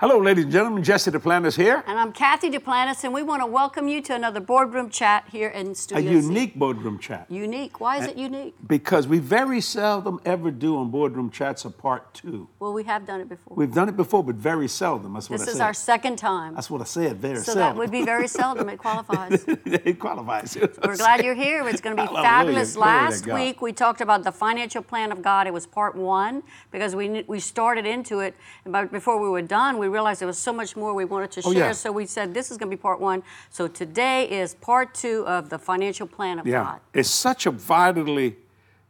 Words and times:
Hello, 0.00 0.18
ladies 0.18 0.44
and 0.44 0.52
gentlemen. 0.52 0.84
Jesse 0.84 1.10
Duplantis 1.10 1.56
here. 1.56 1.82
And 1.84 1.98
I'm 1.98 2.12
Cathy 2.12 2.52
Duplantis, 2.52 3.02
and 3.02 3.12
we 3.12 3.24
want 3.24 3.42
to 3.42 3.46
welcome 3.46 3.88
you 3.88 4.00
to 4.02 4.14
another 4.14 4.38
boardroom 4.38 4.90
chat 4.90 5.24
here 5.32 5.48
in 5.48 5.74
Studio 5.74 6.08
A 6.08 6.14
unique 6.14 6.54
boardroom 6.54 7.00
chat. 7.00 7.26
Unique. 7.28 7.80
Why 7.80 7.96
is 7.96 8.06
it 8.06 8.16
unique? 8.16 8.54
Because 8.64 9.08
we 9.08 9.18
very 9.18 9.60
seldom 9.60 10.20
ever 10.24 10.52
do 10.52 10.76
on 10.76 10.92
boardroom 10.92 11.30
chats 11.30 11.64
a 11.64 11.70
part 11.70 12.14
two. 12.14 12.48
Well, 12.60 12.72
we 12.72 12.84
have 12.84 13.08
done 13.08 13.22
it 13.22 13.28
before. 13.28 13.56
We've 13.56 13.74
done 13.74 13.88
it 13.88 13.96
before, 13.96 14.22
but 14.22 14.36
very 14.36 14.68
seldom. 14.68 15.14
That's 15.14 15.28
what 15.28 15.40
this 15.40 15.48
I 15.48 15.50
is 15.50 15.60
our 15.60 15.74
second 15.74 16.14
time. 16.14 16.54
That's 16.54 16.70
what 16.70 16.80
I 16.80 16.84
said. 16.84 17.16
Very 17.16 17.38
so 17.38 17.54
seldom. 17.54 17.62
that 17.62 17.76
would 17.76 17.90
be 17.90 18.04
very 18.04 18.28
seldom. 18.28 18.68
It 18.68 18.78
qualifies. 18.78 19.44
it 19.48 19.98
qualifies. 19.98 20.56
We're 20.56 20.96
glad 20.96 21.24
you're 21.24 21.34
here. 21.34 21.68
It's 21.68 21.80
going 21.80 21.96
to 21.96 22.06
be 22.06 22.08
fabulous. 22.08 22.76
Last 22.76 23.26
week 23.26 23.60
we 23.60 23.72
talked 23.72 24.00
about 24.00 24.22
the 24.22 24.30
financial 24.30 24.80
plan 24.80 25.10
of 25.10 25.22
God. 25.22 25.48
It 25.48 25.52
was 25.52 25.66
part 25.66 25.96
one 25.96 26.44
because 26.70 26.94
we 26.94 27.24
we 27.26 27.40
started 27.40 27.84
into 27.84 28.20
it, 28.20 28.36
but 28.64 28.92
before 28.92 29.20
we 29.20 29.28
were 29.28 29.42
done, 29.42 29.76
we 29.78 29.87
realized 29.88 30.20
there 30.20 30.26
was 30.28 30.38
so 30.38 30.52
much 30.52 30.76
more 30.76 30.94
we 30.94 31.04
wanted 31.04 31.30
to 31.32 31.40
Oh, 31.44 31.52
share. 31.52 31.66
yeah. 31.68 31.72
So 31.72 31.90
we 31.92 32.06
said 32.06 32.34
this 32.34 32.50
is 32.50 32.56
going 32.58 32.70
to 32.70 32.76
be 32.76 32.80
part 32.80 33.00
one. 33.00 33.22
So 33.50 33.66
today 33.68 34.28
is 34.30 34.54
part 34.54 34.94
two 34.94 35.26
of 35.26 35.48
the 35.50 35.58
financial 35.58 36.06
plan 36.06 36.38
of 36.38 36.46
Yeah, 36.46 36.62
God. 36.64 36.80
it's 36.94 37.10
such 37.10 37.46
a 37.46 37.50
vitally 37.50 38.36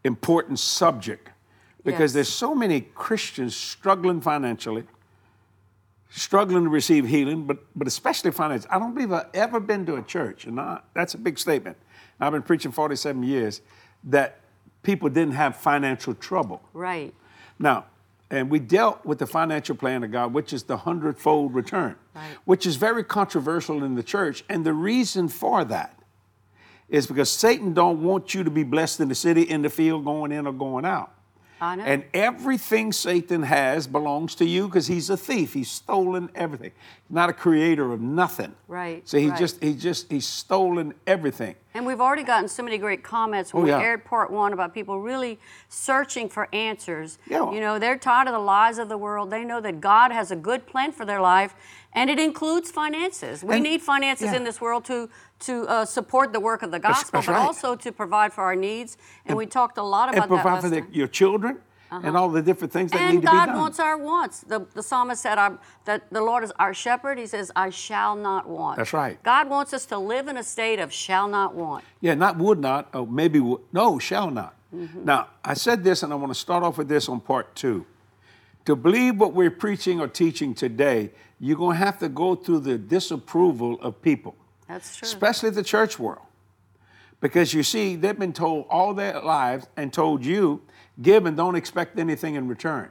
important 0.05 0.59
subject 0.59 1.31
because 1.85 2.11
Yes. 2.11 2.13
there's 2.15 2.29
so 2.29 2.55
many 2.55 2.83
Christians 2.95 3.57
struggling 3.57 4.21
financially, 4.21 4.85
struggling 6.11 6.65
to 6.65 6.71
receive 6.71 7.07
healing, 7.07 7.45
but 7.47 7.59
but 7.77 7.87
especially 7.87 8.31
financially. 8.31 8.71
I 8.71 8.79
don't 8.79 8.95
believe 8.95 9.13
I've 9.13 9.27
ever 9.35 9.61
been 9.61 9.85
to 9.87 9.97
a 9.97 10.03
church, 10.03 10.47
and 10.47 10.59
I, 10.61 10.81
that's 10.95 11.15
a 11.15 11.19
big 11.19 11.39
statement. 11.39 11.77
I've 12.21 12.33
been 12.33 12.43
preaching 12.43 12.73
47 12.73 13.23
years 13.23 13.61
that 14.05 14.41
people 14.83 15.09
didn't 15.09 15.35
have 15.35 15.57
financial 15.57 16.15
trouble. 16.15 16.61
Right. 16.73 17.15
Now, 17.59 17.85
and 18.31 18.51
we 18.51 18.59
dealt 18.59 19.05
with 19.07 19.19
the 19.19 19.27
financial 19.27 19.75
plan 19.75 20.05
of 20.05 20.13
God, 20.13 20.35
which 20.35 20.53
is 20.53 20.65
the 20.65 20.77
hundredfold 20.79 21.55
return, 21.55 21.97
Right. 22.15 22.37
which 22.45 22.67
is 22.67 22.77
very 22.77 23.03
controversial 23.03 23.83
in 23.85 23.95
the 23.95 24.03
church. 24.03 24.45
And 24.49 24.65
the 24.67 24.73
reason 24.75 25.29
for 25.29 25.65
that 25.65 25.99
is 26.89 27.07
because 27.07 27.31
Satan 27.31 27.75
don't 27.75 28.03
want 28.03 28.35
you 28.35 28.45
to 28.45 28.51
be 28.51 28.63
blessed 28.65 29.01
in 29.01 29.09
the 29.09 29.15
city, 29.15 29.43
in 29.43 29.63
the 29.63 29.71
field, 29.71 30.05
going 30.05 30.33
in 30.33 30.47
or 30.47 30.53
going 30.53 30.85
out. 30.85 31.13
And 31.61 32.05
everything 32.15 32.93
Satan 32.93 33.43
has 33.43 33.87
belongs 33.87 34.35
to 34.37 34.45
you 34.45 34.67
because 34.69 34.87
he's 34.87 35.11
a 35.11 35.17
thief. 35.17 35.55
He's 35.55 35.71
stolen 35.71 36.31
everything. 36.35 36.71
He's 37.07 37.15
not 37.15 37.29
a 37.31 37.33
creator 37.33 37.93
of 37.93 38.01
nothing. 38.01 38.55
Right, 38.69 39.07
So 39.09 39.19
he 39.19 39.29
right. 39.31 39.39
just 39.39 39.63
he 39.63 39.75
just 39.75 40.11
he's 40.11 40.27
stolen 40.27 40.95
everything. 41.07 41.55
And 41.75 41.87
we've 41.87 42.01
already 42.01 42.23
gotten 42.25 42.49
so 42.49 42.63
many 42.63 42.79
great 42.79 43.03
comments 43.05 43.53
when 43.55 43.63
Oh, 43.63 43.65
we 43.65 43.71
yeah. 43.71 43.81
aired 43.81 44.05
part 44.05 44.31
one 44.31 44.53
about 44.53 44.75
people 44.75 45.01
really 45.01 45.39
searching 45.69 46.29
for 46.29 46.49
answers. 46.53 47.19
Yeah. 47.27 47.51
You 47.53 47.61
know, 47.61 47.79
they're 47.79 47.99
tired 47.99 48.27
of 48.29 48.33
the 48.35 48.39
lies 48.41 48.79
of 48.79 48.89
the 48.89 48.99
world. 48.99 49.31
They 49.31 49.45
know 49.45 49.61
that 49.61 49.81
God 49.81 50.11
has 50.13 50.31
a 50.31 50.37
good 50.37 50.67
plan 50.67 50.93
for 50.93 51.05
their 51.05 51.21
life, 51.21 51.55
and 51.93 52.11
it 52.11 52.19
includes 52.19 52.71
finances. 52.71 53.45
We 53.45 53.57
And- 53.57 53.63
need 53.65 53.83
finances 53.83 54.27
yeah. 54.33 54.37
in 54.37 54.45
this 54.45 54.61
world 54.61 54.85
to 54.87 55.09
to 55.41 55.67
uh, 55.69 55.85
support 55.85 56.33
the 56.33 56.41
work 56.41 56.63
of 56.63 56.71
the 56.71 56.79
gospel, 56.79 57.11
that's 57.13 57.27
but 57.27 57.33
right. 57.33 57.41
also 57.41 57.77
to 57.77 57.93
provide 57.93 58.33
for 58.33 58.43
our 58.43 58.57
needs. 58.57 58.97
And, 59.27 59.37
we 59.37 59.47
talked 59.47 59.79
a 59.79 59.83
lot 59.83 60.09
And 60.09 60.19
about 60.19 60.29
that 60.29 60.35
provide 60.35 60.53
last 60.55 60.63
for 60.63 60.69
the, 60.71 60.87
your 60.91 61.07
children 61.09 61.59
and 61.91 62.17
all 62.17 62.29
the 62.29 62.43
different 62.43 62.73
things 62.73 62.91
that 62.91 63.01
And 63.01 63.15
need 63.15 63.15
to 63.17 63.21
be 63.21 63.27
done. 63.27 63.37
And 63.37 63.47
God 63.53 63.59
wants 63.59 63.81
our 63.81 63.97
wants. 63.97 64.41
The, 64.41 64.67
the 64.75 64.83
psalmist 64.83 65.23
said 65.23 65.39
that 65.85 66.11
the 66.11 66.21
Lord 66.21 66.45
is 66.45 66.53
our 66.59 66.75
shepherd. 66.75 67.19
He 67.19 67.27
says, 67.27 67.51
I 67.57 67.71
shall 67.71 68.15
not 68.15 68.49
want. 68.49 68.77
That's 68.77 68.93
right. 68.93 69.23
God 69.23 69.49
wants 69.49 69.73
us 69.73 69.87
to 69.87 69.99
live 69.99 70.29
in 70.29 70.37
a 70.37 70.43
state 70.43 70.81
of 70.81 70.93
shall 70.93 71.29
not 71.29 71.55
want. 71.55 71.85
Yeah, 72.01 72.15
not 72.15 72.37
would 72.39 72.59
not, 72.59 72.89
or 72.93 73.07
maybe 73.07 73.41
would, 73.41 73.61
no, 73.73 73.99
shall 73.99 74.31
not. 74.31 74.55
Mm-hmm. 74.75 75.05
Now, 75.05 75.29
I 75.43 75.55
said 75.55 75.83
this, 75.83 76.03
and 76.03 76.13
I 76.13 76.17
want 76.17 76.31
to 76.31 76.39
start 76.39 76.63
off 76.63 76.77
with 76.77 76.89
this 76.89 77.09
on 77.09 77.21
part 77.21 77.55
two. 77.55 77.87
To 78.67 78.77
believe 78.77 79.19
what 79.19 79.33
we're 79.33 79.51
preaching 79.51 79.99
or 79.99 80.09
teaching 80.09 80.55
today, 80.55 81.11
you're 81.41 81.57
going 81.57 81.79
to 81.79 81.85
have 81.85 81.99
to 82.01 82.09
go 82.11 82.35
through 82.35 82.61
the 82.61 82.77
disapproval 82.77 83.81
of 83.81 84.03
people, 84.03 84.37
That's 84.69 84.97
true. 84.97 85.07
especially 85.07 85.51
the 85.51 85.63
church 85.63 85.99
world. 85.99 86.27
Because 87.21 87.53
you 87.53 87.63
see, 87.63 87.97
they've 87.97 88.19
been 88.19 88.33
told 88.33 88.67
all 88.71 88.95
their 88.95 89.21
lives 89.21 89.67
and 89.77 89.93
told 89.93 90.25
you, 90.25 90.63
give 91.03 91.27
and 91.27 91.37
don't 91.37 91.57
expect 91.57 91.99
anything 91.99 92.37
in 92.37 92.47
return. 92.47 92.91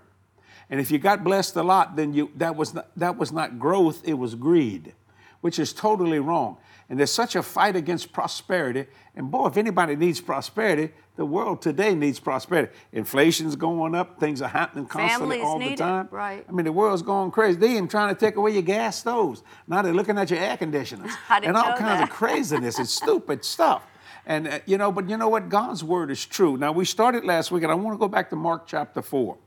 And 0.69 0.81
if 0.81 0.91
you 0.91 0.97
got 0.97 1.23
blessed 1.23 1.55
a 1.55 1.63
lot, 1.63 1.95
then 1.95 2.13
you 2.13 2.29
that 2.35 2.55
was 2.55 2.73
not, 2.73 2.89
that 2.97 3.17
was 3.17 3.31
not 3.31 3.57
growth, 3.57 4.01
it 4.03 4.15
was 4.15 4.35
greed, 4.35 4.93
which 5.39 5.59
is 5.59 5.71
totally 5.71 6.19
wrong. 6.19 6.57
And 6.89 6.97
there's 6.97 7.11
such 7.11 7.35
a 7.35 7.43
fight 7.43 7.75
against 7.75 8.13
prosperity. 8.13 8.85
And 9.15 9.29
boy, 9.29 9.47
if 9.47 9.57
anybody 9.57 9.95
needs 9.95 10.21
prosperity, 10.21 10.93
the 11.17 11.25
world 11.25 11.61
today 11.61 11.93
needs 11.95 12.19
prosperity. 12.19 12.71
Inflation's 12.93 13.57
going 13.57 13.93
up, 13.93 14.19
things 14.19 14.41
are 14.41 14.47
happening 14.47 14.85
constantly 14.85 15.39
Families 15.39 15.45
all 15.45 15.59
the 15.59 15.73
it, 15.73 15.77
time. 15.77 16.07
right. 16.11 16.45
I 16.47 16.51
mean, 16.51 16.65
the 16.65 16.71
world's 16.71 17.01
going 17.01 17.31
crazy. 17.31 17.59
They 17.59 17.71
even 17.71 17.89
trying 17.89 18.15
to 18.15 18.19
take 18.19 18.37
away 18.37 18.51
your 18.51 18.61
gas 18.61 18.99
stoves. 18.99 19.43
Now 19.67 19.81
they're 19.81 19.93
looking 19.93 20.17
at 20.17 20.29
your 20.29 20.39
air 20.39 20.55
conditioners 20.55 21.11
and 21.29 21.57
all 21.57 21.75
kinds 21.75 22.03
of 22.03 22.09
craziness 22.09 22.77
and 22.77 22.87
stupid 22.87 23.43
stuff. 23.43 23.83
And 24.25 24.47
uh, 24.47 24.59
you 24.65 24.77
know, 24.77 24.91
but 24.91 25.09
you 25.09 25.17
know 25.17 25.29
what? 25.29 25.49
God's 25.49 25.83
word 25.83 26.11
is 26.11 26.25
true. 26.25 26.57
Now 26.57 26.73
we 26.73 26.85
started 26.85 27.23
last 27.23 27.49
week, 27.49 27.63
and 27.63 27.71
I 27.71 27.75
want 27.75 27.95
to 27.95 27.99
go 27.99 28.09
back 28.09 28.29
to 28.31 28.35
Mark 28.35 28.67
chapter 28.67 29.01
four. 29.01 29.37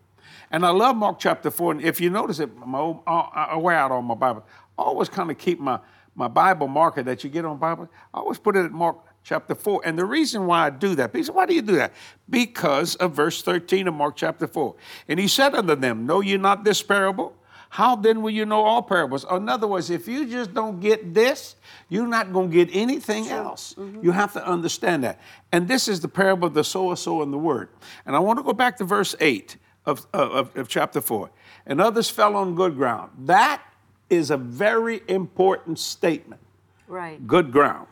And 0.51 0.65
I 0.65 0.71
love 0.71 0.97
Mark 0.97 1.19
chapter 1.19 1.51
four. 1.51 1.73
And 1.73 1.83
if 1.83 2.01
you 2.01 2.11
notice 2.11 2.41
it, 2.41 2.57
my 2.57 2.79
old, 2.79 3.03
uh, 3.07 3.29
I 3.33 3.57
wear 3.57 3.77
out 3.77 3.93
on 3.93 4.05
my 4.07 4.15
Bible. 4.15 4.45
I 4.79 4.83
always 4.83 5.11
kind 5.11 5.31
of 5.31 5.39
keep 5.39 5.61
my 5.61 5.81
my 6.21 6.29
Bible 6.29 6.69
marker 6.69 7.03
that 7.03 7.25
you 7.25 7.31
get 7.31 7.47
on 7.47 7.57
Bible. 7.57 7.89
I 8.13 8.19
always 8.19 8.39
put 8.39 8.55
it 8.55 8.67
at 8.67 8.73
Mark 8.73 8.99
chapter 9.25 9.55
four. 9.55 9.81
And 9.87 9.99
the 9.99 10.05
reason 10.05 10.47
why 10.47 10.67
I 10.67 10.71
do 10.71 10.95
that, 10.97 11.13
because 11.13 11.31
why 11.31 11.47
do 11.47 11.55
you 11.55 11.63
do 11.63 11.77
that? 11.77 11.95
Because 12.29 12.95
of 12.97 13.13
verse 13.13 13.43
thirteen 13.43 13.89
of 13.89 13.95
Mark 13.95 14.17
chapter 14.17 14.47
four. 14.47 14.77
And 15.09 15.19
he 15.19 15.27
said 15.27 15.55
unto 15.55 15.75
them, 15.75 16.05
Know 16.07 16.21
ye 16.21 16.37
not 16.37 16.63
this 16.63 16.83
parable? 16.83 17.35
How 17.71 17.97
then 17.97 18.21
will 18.21 18.31
you 18.31 18.45
know 18.45 18.63
all 18.63 18.83
parables? 18.83 19.25
In 19.31 19.49
other 19.49 19.67
words, 19.67 19.89
if 19.89 20.09
you 20.09 20.27
just 20.27 20.53
don't 20.53 20.81
get 20.81 21.15
this, 21.15 21.55
you're 21.89 22.07
not 22.07 22.33
going 22.33 22.51
to 22.51 22.55
get 22.55 22.69
anything 22.75 23.29
else. 23.29 23.75
Mm-hmm. 23.79 24.05
You 24.05 24.11
have 24.11 24.33
to 24.33 24.45
understand 24.45 25.05
that. 25.05 25.21
And 25.53 25.69
this 25.69 25.87
is 25.87 26.01
the 26.01 26.09
parable 26.09 26.49
of 26.49 26.55
the 26.55 26.65
sower, 26.65 26.97
sower, 26.97 27.23
and 27.23 27.33
the 27.33 27.39
word. 27.39 27.69
And 28.05 28.17
I 28.17 28.19
want 28.19 28.41
to 28.41 28.43
go 28.43 28.53
back 28.53 28.77
to 28.79 28.85
verse 28.85 29.15
8 29.21 29.57
of, 29.87 30.05
of, 30.13 30.55
of 30.57 30.69
chapter 30.69 31.01
4. 31.01 31.31
And 31.65 31.81
others 31.81 32.11
fell 32.11 32.35
on 32.35 32.57
good 32.57 32.75
ground. 32.75 33.13
That 33.21 33.63
is 34.11 34.31
a 34.31 34.37
very 34.37 35.03
important 35.09 35.79
statement. 35.79 36.41
Right. 36.87 37.25
Good 37.27 37.53
ground. 37.53 37.87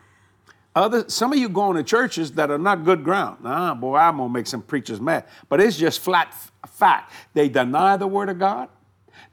Other, 0.75 1.09
some 1.09 1.33
of 1.33 1.39
you 1.39 1.49
going 1.49 1.77
to 1.77 1.83
churches 1.83 2.33
that 2.33 2.51
are 2.51 2.59
not 2.59 2.85
good 2.85 3.03
ground. 3.03 3.39
Ah, 3.45 3.75
boy, 3.75 3.97
I'm 3.97 4.19
gonna 4.19 4.29
make 4.33 4.47
some 4.47 4.63
preachers 4.63 5.01
mad. 5.01 5.25
But 5.49 5.61
it's 5.61 5.77
just 5.77 6.01
flat 6.01 6.29
f- 6.31 6.53
fact. 6.69 7.13
They 7.35 7.49
deny 7.49 7.97
the 7.97 8.07
word 8.07 8.29
of 8.29 8.39
God. 8.39 8.69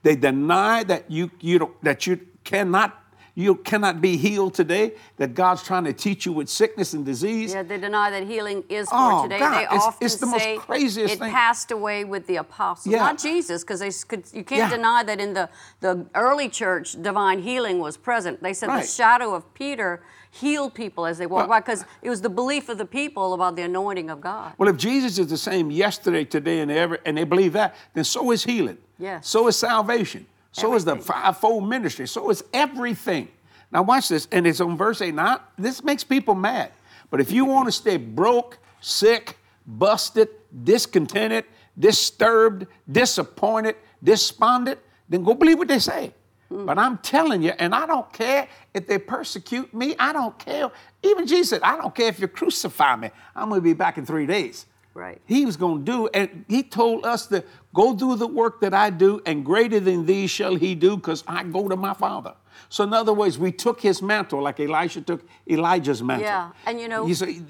They 0.01 0.16
deny 0.16 0.84
that 0.85 1.12
you 1.12 1.29
you 1.41 1.59
don't, 1.59 1.84
that 1.84 2.07
you 2.07 2.19
cannot 2.44 3.04
you 3.38 3.56
cannot 3.56 4.00
be 4.01 4.16
healed 4.18 4.53
today. 4.53 4.94
That 5.18 5.34
God's 5.35 5.62
trying 5.63 5.84
to 5.84 5.94
teach 5.94 6.25
you 6.25 6.31
with 6.31 6.50
sickness 6.50 6.94
and 6.94 7.06
disease. 7.06 7.53
Yeah, 7.53 7.63
they 7.63 7.78
deny 7.78 8.09
that 8.12 8.23
healing 8.25 8.63
is 8.69 8.88
for 8.90 8.96
Oh, 8.97 9.23
today. 9.23 9.40
God, 9.40 9.53
they 9.57 9.63
it's- 9.63 9.84
often 9.84 10.06
it's 10.06 10.16
the 10.16 10.25
most 10.25 10.41
say 10.41 10.57
craziest 10.57 11.13
it 11.16 11.19
thing. 11.19 11.31
passed 11.31 11.72
away 11.72 12.06
with 12.06 12.25
the 12.28 12.38
apostles, 12.38 12.91
Yeah. 12.94 13.00
not 13.00 13.18
Jesus, 13.18 13.63
because 13.63 13.81
they 13.81 13.91
could, 14.07 14.23
you 14.34 14.44
can't 14.44 14.69
Yeah. 14.72 14.78
deny 14.78 15.03
that 15.03 15.19
in 15.19 15.34
the, 15.34 15.50
the 15.81 16.06
early 16.16 16.47
church, 16.50 16.94
divine 17.01 17.40
healing 17.40 17.79
was 17.79 17.97
present. 17.97 18.41
They 18.41 18.53
said 18.53 18.69
Right. 18.69 18.81
the 18.84 18.88
shadow 18.88 19.34
of 19.35 19.53
Peter 19.53 20.02
healed 20.31 20.73
people 20.73 21.06
as 21.06 21.17
they 21.17 21.25
walked 21.25 21.50
Well- 21.50 21.57
by, 21.57 21.62
because 21.62 21.85
it 22.02 22.09
was 22.09 22.22
the 22.22 22.29
belief 22.29 22.67
of 22.69 22.78
the 22.78 22.85
people 22.85 23.34
about 23.34 23.56
the 23.56 23.62
anointing 23.63 24.09
of 24.09 24.19
God. 24.22 24.53
Well, 24.57 24.69
if 24.69 24.78
Jesus 24.78 25.17
is 25.17 25.28
the 25.28 25.38
same 25.38 25.72
yesterday, 25.72 26.23
today, 26.25 26.59
and 26.59 26.69
ever, 26.72 27.00
and 27.06 27.17
they 27.17 27.23
believe 27.25 27.53
that, 27.53 27.75
then 27.94 28.03
so 28.06 28.31
is 28.31 28.44
healing. 28.46 28.78
Yes. 28.97 29.28
So 29.28 29.47
is 29.47 29.57
salvation. 29.57 30.25
So 30.55 30.73
is 30.73 30.85
the 30.85 30.91
Everything. 30.91 31.13
fivefold 31.13 31.67
ministry. 31.67 32.07
So 32.07 32.29
is 32.29 32.41
everything. 32.53 33.27
Now 33.71 33.81
watch 33.83 34.07
this, 34.07 34.25
and 34.31 34.47
it's 34.47 34.61
on 34.61 34.77
verse 34.77 35.01
8. 35.01 35.13
Now, 35.13 35.41
this 35.57 35.83
makes 35.83 36.03
people 36.03 36.33
mad. 36.33 36.71
But 37.11 37.19
if 37.19 37.29
you 37.29 37.43
want 37.43 37.67
to 37.67 37.73
stay 37.73 37.97
broke, 37.97 38.57
sick, 38.79 39.38
busted, 39.67 40.29
discontented, 40.63 41.43
disturbed, 41.77 42.67
disappointed, 42.89 43.75
despondent, 44.01 44.79
then 45.09 45.23
go 45.23 45.33
believe 45.33 45.57
what 45.57 45.67
they 45.67 45.79
say. 45.79 46.13
Hmm. 46.47 46.66
But 46.66 46.77
I'm 46.77 46.99
telling 46.99 47.41
you, 47.41 47.51
and 47.59 47.75
I 47.75 47.85
don't 47.85 48.11
care 48.13 48.47
if 48.73 48.87
they 48.87 48.97
persecute 48.97 49.73
me, 49.73 49.93
I 49.99 50.13
don't 50.13 50.40
care. 50.40 50.72
Even 51.03 51.28
Jesus 51.28 51.49
said, 51.49 51.63
I 51.63 51.75
don't 51.75 51.93
care 51.93 52.08
if 52.08 52.19
you 52.19 52.29
crucify 52.29 52.96
me, 52.96 53.09
I'm 53.35 53.49
going 53.49 53.59
to 53.59 53.63
be 53.63 53.73
back 53.73 53.97
in 53.97 54.05
three 54.05 54.25
days. 54.25 54.67
Right. 54.93 55.22
He 55.25 55.46
was 55.46 55.58
going 55.58 55.84
to 55.84 55.91
do, 55.91 56.08
and 56.13 56.46
he 56.47 56.63
told 56.63 57.05
us 57.05 57.28
to 57.28 57.43
go 57.75 57.93
do 57.93 58.16
the 58.16 58.27
work 58.41 58.61
that 58.61 58.73
I 58.73 58.89
do, 58.89 59.22
and 59.27 59.45
greater 59.45 59.79
than 59.79 60.05
these 60.05 60.31
shall 60.31 60.55
he 60.55 60.73
do, 60.73 60.95
because 60.97 61.23
I 61.27 61.43
go 61.43 61.67
to 61.69 61.75
my 61.75 61.93
Father. 61.93 62.33
So, 62.69 62.83
in 62.83 62.93
other 62.93 63.13
words, 63.13 63.37
we 63.37 63.51
took 63.51 63.81
his 63.81 64.01
mantle 64.01 64.41
like 64.41 64.59
Elisha 64.59 65.01
took 65.01 65.22
Elijah's 65.47 66.01
mantle. 66.01 66.25
Yeah, 66.25 66.49
and 66.66 66.79
you 66.81 66.87
know- 66.87 67.05
you 67.05 67.13
see, 67.13 67.41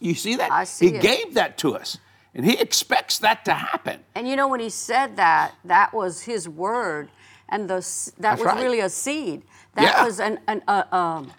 you, 0.00 0.14
see 0.14 0.36
that? 0.36 0.50
I 0.50 0.64
see 0.64 0.88
he 0.90 0.94
it. 0.96 1.02
gave 1.02 1.34
that 1.34 1.58
to 1.58 1.74
us, 1.76 1.98
and 2.34 2.46
he 2.46 2.56
expects 2.58 3.18
that 3.18 3.44
to 3.44 3.52
happen. 3.54 4.00
And 4.14 4.26
you 4.28 4.36
know, 4.36 4.48
when 4.48 4.60
he 4.60 4.70
said 4.70 5.16
that, 5.16 5.52
that 5.64 5.92
was 5.92 6.22
his 6.22 6.48
word, 6.48 7.10
and 7.48 7.68
the 7.68 7.80
that 7.80 8.12
That's 8.18 8.40
was 8.40 8.46
right. 8.46 8.62
really 8.62 8.80
a 8.80 8.88
seed. 8.88 9.42
That 9.74 9.82
Yeah. 9.96 10.04
was 10.04 10.20
an, 10.20 10.38
an, 10.46 10.62
a, 10.68 10.96
um, 10.96 11.32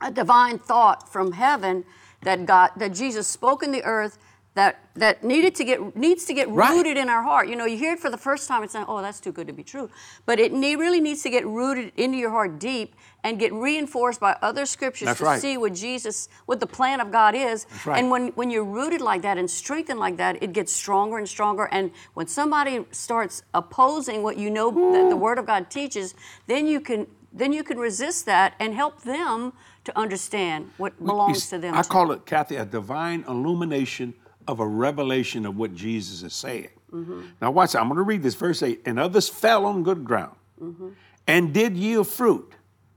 a 0.00 0.10
divine 0.10 0.58
thought 0.58 1.10
from 1.12 1.32
heaven 1.32 1.84
that 2.22 2.44
God, 2.46 2.70
that 2.76 2.92
Jesus 2.94 3.26
spoke 3.26 3.62
in 3.62 3.72
the 3.72 3.82
earth 3.84 4.18
that 4.56 4.80
that 4.94 5.22
needed 5.22 5.54
to 5.54 5.64
get 5.64 5.94
needs 5.94 6.24
to 6.24 6.32
get 6.32 6.48
Right. 6.48 6.70
rooted 6.74 6.96
in 6.96 7.08
our 7.10 7.22
heart. 7.22 7.48
You 7.48 7.56
know, 7.56 7.66
you 7.66 7.76
hear 7.76 7.92
it 7.92 8.00
for 8.00 8.08
the 8.10 8.16
first 8.28 8.48
time, 8.48 8.62
it's 8.64 8.74
like, 8.74 8.88
oh, 8.88 9.02
that's 9.02 9.20
too 9.20 9.30
good 9.30 9.46
to 9.46 9.52
be 9.52 9.62
true. 9.62 9.90
But 10.24 10.40
it 10.40 10.50
ne- 10.52 10.76
really 10.76 11.00
needs 11.00 11.22
to 11.24 11.30
get 11.30 11.46
rooted 11.46 11.92
into 11.96 12.16
your 12.16 12.30
heart 12.30 12.58
deep 12.58 12.94
and 13.22 13.38
get 13.38 13.52
reinforced 13.52 14.18
by 14.18 14.32
other 14.40 14.64
scriptures 14.64 15.06
That's 15.06 15.18
to 15.18 15.26
right. 15.26 15.40
see 15.40 15.58
what 15.58 15.74
Jesus, 15.74 16.30
what 16.46 16.60
the 16.60 16.66
plan 16.66 17.00
of 17.00 17.12
God 17.12 17.34
is. 17.34 17.66
right. 17.84 17.98
And 17.98 18.10
when 18.10 18.28
when 18.28 18.48
you're 18.50 18.64
rooted 18.80 19.02
like 19.02 19.20
that 19.22 19.36
and 19.36 19.48
strengthened 19.50 20.00
like 20.00 20.16
that, 20.16 20.42
it 20.42 20.52
gets 20.54 20.72
stronger 20.72 21.18
and 21.18 21.28
stronger. 21.28 21.68
And 21.70 21.90
when 22.14 22.26
somebody 22.26 22.86
starts 22.92 23.42
opposing 23.52 24.22
what 24.22 24.38
you 24.38 24.48
know 24.50 24.70
that 24.94 25.10
the 25.10 25.16
Word 25.26 25.38
of 25.38 25.44
God 25.46 25.70
teaches, 25.70 26.14
then 26.46 26.66
you 26.66 26.80
can 26.80 27.06
then 27.30 27.52
you 27.52 27.62
can 27.62 27.78
resist 27.78 28.24
that 28.24 28.54
and 28.58 28.72
help 28.74 29.02
them 29.02 29.52
to 29.84 29.92
understand 29.98 30.70
what 30.78 30.92
belongs 31.04 31.36
s- 31.42 31.50
to 31.50 31.58
them. 31.58 31.74
I 31.74 31.82
too. 31.82 31.88
call 31.90 32.10
it, 32.12 32.24
Cathy, 32.24 32.56
a 32.56 32.64
divine 32.64 33.24
illumination 33.28 34.14
of 34.48 34.60
a 34.60 34.66
revelation 34.66 35.46
of 35.46 35.56
what 35.56 35.74
Jesus 35.74 36.22
is 36.22 36.32
saying. 36.34 36.68
Mm-hmm. 36.92 37.22
Now, 37.40 37.50
watch. 37.50 37.74
I'm 37.74 37.88
going 37.88 37.96
to 37.96 38.02
read 38.02 38.22
this 38.22 38.34
verse 38.34 38.62
8. 38.62 38.82
And 38.86 38.98
others 38.98 39.28
fell 39.28 39.66
on 39.66 39.82
good 39.82 40.04
ground 40.04 40.36
Mm-hmm. 40.62 40.88
and 41.26 41.52
did 41.52 41.76
yield 41.76 42.08
fruit. 42.08 42.50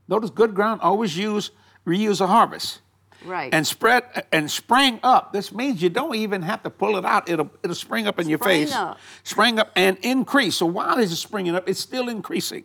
Notice 0.08 0.30
good 0.30 0.54
ground 0.54 0.80
always 0.80 1.14
use 1.14 1.50
reuse 1.86 2.22
a 2.22 2.26
harvest. 2.26 2.80
Right. 3.22 3.52
And 3.52 3.66
spread 3.66 4.24
and 4.32 4.50
sprang 4.50 4.98
up. 5.02 5.34
This 5.34 5.52
means 5.52 5.82
you 5.82 5.90
don't 5.90 6.14
even 6.14 6.40
have 6.40 6.62
to 6.62 6.70
pull 6.70 6.96
it 6.96 7.04
out. 7.04 7.28
It'll 7.28 7.50
it'll 7.62 7.74
spring 7.76 8.06
up 8.06 8.18
in 8.18 8.30
your 8.30 8.38
face. 8.38 8.72
up. 8.74 8.98
Spring 9.24 9.58
up 9.58 9.70
and 9.76 9.98
increase. 10.02 10.56
So 10.56 10.64
while 10.64 10.98
it's 10.98 11.14
springing 11.18 11.54
up, 11.54 11.68
it's 11.68 11.80
still 11.80 12.08
increasing. 12.08 12.64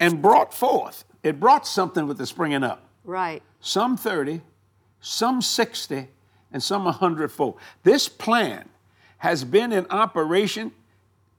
And 0.00 0.20
brought 0.20 0.52
forth. 0.52 1.04
It 1.22 1.38
brought 1.38 1.64
something 1.64 2.08
with 2.08 2.18
the 2.18 2.26
springing 2.26 2.64
up 2.64 2.88
right. 3.04 3.40
some 3.60 3.96
30, 3.96 4.40
some 5.00 5.40
60, 5.40 6.08
and 6.52 6.62
some 6.62 6.84
100 6.84 7.30
fold. 7.30 7.58
This 7.82 8.08
plan 8.08 8.68
has 9.18 9.44
been 9.44 9.72
in 9.72 9.86
operation 9.90 10.72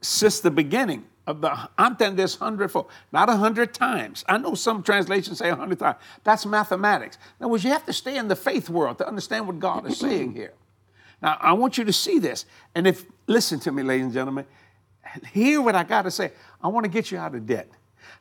since 0.00 0.40
the 0.40 0.50
beginning 0.50 1.04
of 1.26 1.40
the, 1.40 1.68
I'm 1.78 1.96
telling 1.96 2.16
this 2.16 2.38
100 2.40 2.70
fold, 2.70 2.88
not 3.12 3.28
100 3.28 3.72
times. 3.74 4.24
I 4.28 4.38
know 4.38 4.54
some 4.54 4.82
translations 4.82 5.38
say 5.38 5.48
a 5.48 5.52
100 5.52 5.78
times. 5.78 5.98
That's 6.24 6.46
mathematics. 6.46 7.18
In 7.38 7.44
other 7.44 7.52
words, 7.52 7.64
you 7.64 7.70
have 7.70 7.86
to 7.86 7.92
stay 7.92 8.16
in 8.16 8.28
the 8.28 8.36
faith 8.36 8.68
world 8.68 8.98
to 8.98 9.06
understand 9.06 9.46
what 9.46 9.58
God 9.58 9.86
is 9.86 9.98
saying 9.98 10.32
here. 10.32 10.52
Now, 11.22 11.36
I 11.40 11.52
want 11.52 11.76
you 11.78 11.84
to 11.84 11.92
see 11.92 12.18
this. 12.18 12.46
And 12.74 12.86
if, 12.86 13.04
listen 13.26 13.60
to 13.60 13.72
me, 13.72 13.82
ladies 13.82 14.06
and 14.06 14.14
gentlemen, 14.14 14.46
hear 15.32 15.60
what 15.60 15.74
I 15.74 15.84
got 15.84 16.02
to 16.02 16.10
say. 16.10 16.32
I 16.62 16.68
want 16.68 16.84
to 16.84 16.90
get 16.90 17.10
you 17.10 17.18
out 17.18 17.34
of 17.34 17.46
debt. 17.46 17.68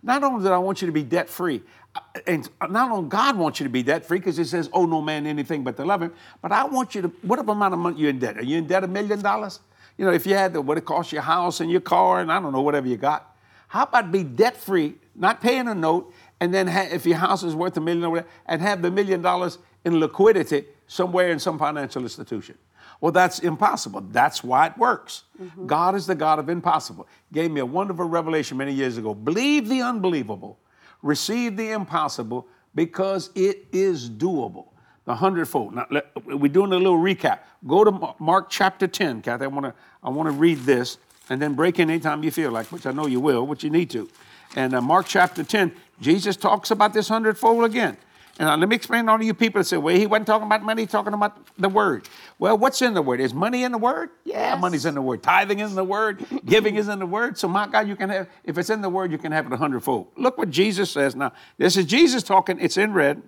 Not 0.02 0.24
only 0.24 0.44
that 0.44 0.54
I 0.54 0.58
want 0.58 0.82
you 0.82 0.86
to 0.86 0.92
be 0.92 1.04
debt 1.04 1.30
free, 1.30 1.62
uh, 1.96 2.00
and 2.26 2.48
uh, 2.62 2.68
not 2.68 2.92
only 2.92 3.10
God 3.10 3.38
wants 3.38 3.60
you 3.60 3.66
to 3.66 3.70
be 3.70 3.84
debt 3.84 4.06
free 4.06 4.20
because 4.20 4.38
He 4.38 4.46
says, 4.46 4.70
"Oh, 4.72 4.86
no 4.86 5.02
man 5.02 5.26
anything 5.26 5.64
but 5.64 5.76
to 5.78 5.86
love 5.86 6.02
Him," 6.02 6.14
but 6.42 6.52
I 6.52 6.64
want 6.66 6.96
you 6.96 7.02
to. 7.04 7.08
Whatever 7.22 7.52
amount 7.52 7.74
of 7.74 7.80
money 7.80 8.00
you're 8.00 8.10
in 8.10 8.20
debt, 8.20 8.38
are 8.38 8.44
you 8.44 8.58
in 8.58 8.68
debt 8.68 8.84
a 8.84 8.88
million 8.88 9.22
dollars? 9.22 9.60
You 9.98 10.06
know, 10.06 10.12
if 10.12 10.26
you 10.26 10.34
had 10.34 10.54
the, 10.54 10.62
what 10.62 10.78
it 10.78 10.86
cost 10.86 11.12
your 11.12 11.24
house 11.24 11.60
and 11.60 11.70
your 11.70 11.82
car 11.82 12.22
and 12.22 12.32
I 12.32 12.40
don't 12.40 12.54
know 12.54 12.62
whatever 12.62 12.88
you 12.88 12.96
got, 12.96 13.36
how 13.68 13.84
about 13.84 14.12
be 14.12 14.24
debt 14.24 14.56
free, 14.56 14.96
not 15.14 15.42
paying 15.42 15.68
a 15.68 15.76
note, 15.76 16.14
and 16.40 16.54
then 16.54 16.68
ha- 16.68 16.88
if 16.90 17.06
your 17.06 17.18
house 17.18 17.44
is 17.44 17.54
worth 17.54 17.76
a 17.76 17.82
million 17.82 18.06
or 18.06 18.10
whatever, 18.12 18.30
and 18.46 18.62
have 18.62 18.82
the 18.82 18.90
million 18.90 19.22
dollars 19.22 19.58
in 19.84 20.00
liquidity 20.00 20.66
somewhere 20.88 21.30
in 21.32 21.40
some 21.40 21.60
financial 21.60 22.04
institution? 22.04 22.58
Well, 23.02 23.12
that's 23.12 23.40
impossible. 23.40 24.02
That's 24.12 24.44
why 24.44 24.68
it 24.68 24.78
works. 24.78 25.24
God 25.66 25.96
is 25.96 26.06
the 26.06 26.16
God 26.16 26.38
of 26.40 26.50
impossible. 26.50 27.08
Gave 27.32 27.50
me 27.50 27.62
a 27.62 27.66
wonderful 27.66 28.06
revelation 28.06 28.58
many 28.58 28.74
years 28.74 28.98
ago. 28.98 29.14
Believe 29.14 29.70
the 29.70 29.82
unbelievable, 29.82 30.60
receive 31.02 31.56
the 31.56 31.72
impossible 31.72 32.48
because 32.76 33.30
it 33.36 33.66
is 33.72 34.10
doable. 34.10 34.68
The 35.06 35.16
hundredfold. 35.16 35.76
Now, 35.76 35.88
let, 35.90 36.08
we're 36.26 36.52
doing 36.52 36.72
a 36.72 36.78
little 36.78 37.00
recap. 37.00 37.40
Go 37.66 37.84
to 37.84 38.16
Mark 38.20 38.50
chapter 38.50 38.86
10, 38.86 39.24
Cathy. 39.24 39.46
I 39.46 39.48
want 39.48 39.66
to 39.66 39.74
I 40.04 40.10
want 40.10 40.28
to 40.28 40.34
read 40.34 40.60
this 40.60 40.98
and 41.30 41.42
then 41.42 41.54
break 41.54 41.80
in 41.80 41.90
anytime 41.90 42.24
you 42.24 42.32
feel 42.32 42.52
like, 42.52 42.72
which 42.72 42.86
I 42.86 42.92
know 42.92 43.08
you 43.08 43.20
will, 43.20 43.48
which 43.48 43.64
you 43.64 43.70
need 43.70 43.90
to. 43.92 44.10
And 44.56 44.74
uh, 44.74 44.82
Mark 44.82 45.06
chapter 45.08 45.44
10, 45.44 45.72
Jesus 46.02 46.36
talks 46.36 46.72
about 46.72 46.94
this 46.94 47.08
hundredfold 47.08 47.66
again. 47.66 47.98
And 48.40 48.48
uh, 48.48 48.56
let 48.56 48.70
me 48.70 48.76
explain 48.78 49.06
to 49.06 49.12
all 49.12 49.22
you 49.22 49.34
people 49.34 49.60
that 49.60 49.66
say, 49.66 49.76
well, 49.76 49.94
he 49.94 50.08
wasn't 50.08 50.28
talking 50.28 50.46
about 50.48 50.64
money, 50.64 50.84
he's 50.84 50.92
talking 50.92 51.14
about 51.14 51.38
the 51.58 51.68
word. 51.68 52.08
Well, 52.40 52.58
what's 52.58 52.82
in 52.82 52.94
the 52.94 53.02
word? 53.02 53.20
Is 53.20 53.34
money 53.34 53.64
in 53.66 53.74
the 53.74 53.78
word? 53.78 54.12
Yeah, 54.24 54.54
Yes. 54.54 54.62
money's 54.62 54.86
in 54.86 54.96
the 54.96 55.02
word. 55.02 55.22
Tithing 55.22 55.60
is 55.60 55.72
in 55.72 55.76
the 55.76 55.84
word. 55.84 56.26
Giving 56.46 56.76
is 56.78 56.88
in 56.88 57.00
the 57.00 57.06
word. 57.06 57.38
So, 57.38 57.50
my 57.50 57.68
God, 57.68 57.86
you 57.90 57.98
can 57.98 58.10
have, 58.10 58.30
if 58.46 58.58
it's 58.58 58.70
in 58.70 58.80
the 58.80 58.90
word, 58.90 59.12
you 59.12 59.18
can 59.18 59.34
have 59.34 59.46
it 59.46 59.52
a 59.52 59.58
hundredfold. 59.58 60.08
Look 60.16 60.38
what 60.38 60.50
Jesus 60.50 60.90
says 60.90 61.18
now. 61.18 61.34
This 61.58 61.76
is 61.76 61.86
Jesus 61.86 62.24
talking, 62.24 62.60
it's 62.62 62.78
in 62.78 62.94
red. 62.94 63.22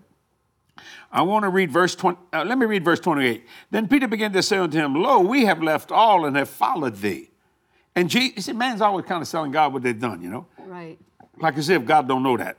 I 1.12 1.24
want 1.24 1.44
to 1.44 1.50
read 1.50 1.72
verse 1.72 1.94
20. 1.94 2.18
uh, 2.32 2.46
let 2.46 2.58
me 2.58 2.66
read 2.66 2.86
verse 2.86 3.02
28. 3.02 3.46
Then 3.70 3.90
Peter 3.90 4.08
began 4.08 4.32
to 4.32 4.42
say 4.42 4.58
unto 4.60 4.78
him, 4.78 4.96
Lo, 4.96 5.20
we 5.20 5.44
have 5.44 5.62
left 5.62 5.92
all 5.92 6.24
and 6.24 6.38
have 6.38 6.50
followed 6.50 6.96
thee. 6.96 7.32
And 7.98 8.10
Jesus, 8.10 8.38
you 8.38 8.42
see, 8.44 8.54
man's 8.54 8.80
always 8.80 9.06
kind 9.06 9.22
of 9.22 9.30
telling 9.30 9.52
God 9.52 9.74
what 9.74 9.84
they've 9.84 10.00
done, 10.00 10.22
you 10.22 10.30
know? 10.30 10.48
Right. 10.58 10.98
like 11.38 11.56
I 11.56 11.58
as 11.58 11.68
if 11.68 11.84
God 11.84 12.08
don't 12.08 12.24
know 12.24 12.38
that. 12.38 12.56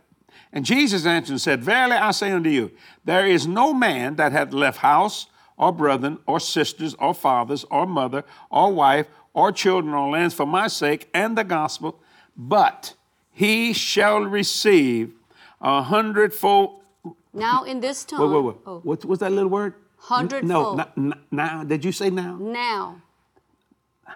And 0.52 0.64
Jesus 0.64 1.06
answered 1.06 1.32
and 1.32 1.40
said, 1.40 1.62
Verily 1.62 1.96
I 1.96 2.10
say 2.10 2.31
unto 2.31 2.50
you, 2.50 2.70
there 3.04 3.26
is 3.26 3.46
no 3.46 3.72
man 3.72 4.16
that 4.16 4.32
hath 4.32 4.52
left 4.52 4.78
house 4.78 5.26
or 5.56 5.72
brethren 5.72 6.19
or 6.26 6.40
sisters 6.40 6.94
or 6.99 7.14
fathers 7.14 7.64
or 7.70 7.87
mother 7.87 8.25
or 8.50 8.72
wife 8.72 9.06
or 9.32 9.50
children 9.52 9.94
or 9.94 10.10
lands 10.10 10.34
for 10.34 10.46
my 10.46 10.69
sake 10.69 11.08
and 11.14 11.38
the 11.38 11.44
gospel, 11.44 11.99
but 12.37 12.94
he 13.31 13.72
shall 13.72 14.20
receive 14.20 15.12
a 15.60 15.82
hundredfold. 15.82 16.81
Now 17.34 17.64
in 17.64 17.81
this 17.81 18.05
time. 18.05 18.20
Wait, 18.20 18.28
wait, 18.28 18.44
wait. 18.44 18.56
Oh, 18.66 18.81
What 18.81 19.06
was 19.06 19.20
that 19.20 19.32
little 19.32 19.48
word? 19.48 19.72
Hundredfold. 19.96 20.76
No, 20.76 20.93
not, 20.96 21.19
now. 21.31 21.64
Did 21.64 21.82
you 21.82 21.93
say 21.93 22.10
now? 22.10 22.37
now. 22.37 23.00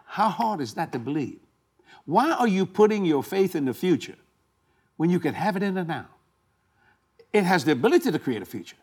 How 0.04 0.28
hard 0.28 0.60
is 0.60 0.74
that 0.74 0.92
to 0.92 0.98
believe? 0.98 1.38
Why 2.04 2.32
are 2.32 2.46
you 2.46 2.66
putting 2.66 3.06
your 3.06 3.22
faith 3.22 3.56
in 3.56 3.64
the 3.64 3.72
future 3.72 4.16
when 4.98 5.08
you 5.08 5.18
can 5.18 5.32
have 5.32 5.56
it 5.56 5.62
in 5.62 5.74
the 5.74 5.84
now? 5.84 6.08
It 7.36 7.44
has 7.44 7.66
the 7.66 7.72
ability 7.72 8.10
to 8.10 8.18
create 8.18 8.40
a 8.40 8.46
future, 8.46 8.78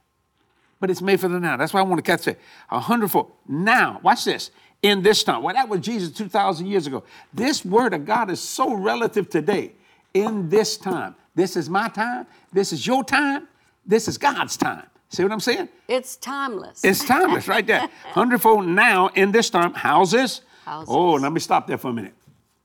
but 0.79 0.91
it's 0.91 1.01
made 1.01 1.19
for 1.19 1.27
the 1.27 1.39
now. 1.39 1.57
That's 1.57 1.73
why 1.73 1.79
I 1.79 1.83
want 1.83 1.97
to 1.97 2.03
catch 2.03 2.27
it. 2.27 2.39
A 2.69 2.79
hundredfold. 2.79 3.31
Now, 3.47 3.99
watch 4.03 4.25
this. 4.25 4.51
In 4.83 5.01
this 5.01 5.23
time. 5.23 5.41
Well, 5.41 5.55
that 5.55 5.67
was 5.67 5.79
Jesus 5.79 6.11
2,000 6.11 6.67
years 6.67 6.85
ago. 6.85 7.03
This 7.33 7.65
word 7.65 7.95
of 7.95 8.05
God 8.05 8.29
is 8.29 8.39
so 8.39 8.75
relative 8.75 9.27
today. 9.27 9.71
In 10.13 10.49
this 10.49 10.77
time. 10.77 11.15
This 11.33 11.55
is 11.55 11.67
my 11.67 11.87
time. 11.87 12.27
This 12.51 12.71
is 12.71 12.85
your 12.85 13.03
time. 13.03 13.47
This 13.87 14.07
is 14.07 14.19
God's 14.19 14.55
time. 14.55 14.85
See 15.09 15.23
what 15.23 15.31
I'm 15.31 15.39
saying? 15.39 15.69
It's 15.87 16.15
timeless. 16.17 16.83
It's 16.83 17.03
timeless 17.03 17.47
right 17.47 17.65
there. 17.65 17.89
Hundredfold 18.11 18.67
now 18.67 19.07
in 19.15 19.31
this 19.31 19.49
time. 19.49 19.73
Houses. 19.73 20.41
Houses. 20.63 20.93
Oh, 20.93 21.13
let 21.13 21.31
me 21.31 21.39
stop 21.39 21.65
there 21.65 21.79
for 21.79 21.89
a 21.89 21.93
minute. 21.93 22.13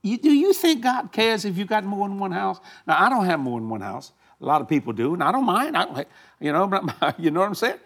You, 0.02 0.18
do 0.18 0.32
you 0.32 0.52
think 0.52 0.82
God 0.82 1.12
cares 1.12 1.46
if 1.46 1.56
you 1.56 1.64
got 1.64 1.84
more 1.84 2.06
than 2.06 2.18
one 2.18 2.32
house? 2.32 2.60
Now, 2.86 3.02
I 3.02 3.08
don't 3.08 3.24
have 3.24 3.40
more 3.40 3.58
than 3.58 3.70
one 3.70 3.80
house. 3.80 4.12
A 4.40 4.44
lot 4.44 4.60
of 4.60 4.68
people 4.68 4.92
do, 4.92 5.14
and 5.14 5.22
I 5.22 5.32
don't 5.32 5.44
mind. 5.44 5.76
I 5.76 5.84
don't, 5.84 6.08
you 6.40 6.52
know, 6.52 6.66
but, 7.00 7.18
you 7.18 7.30
know 7.30 7.40
what 7.40 7.46
I'm 7.46 7.54
saying? 7.54 7.78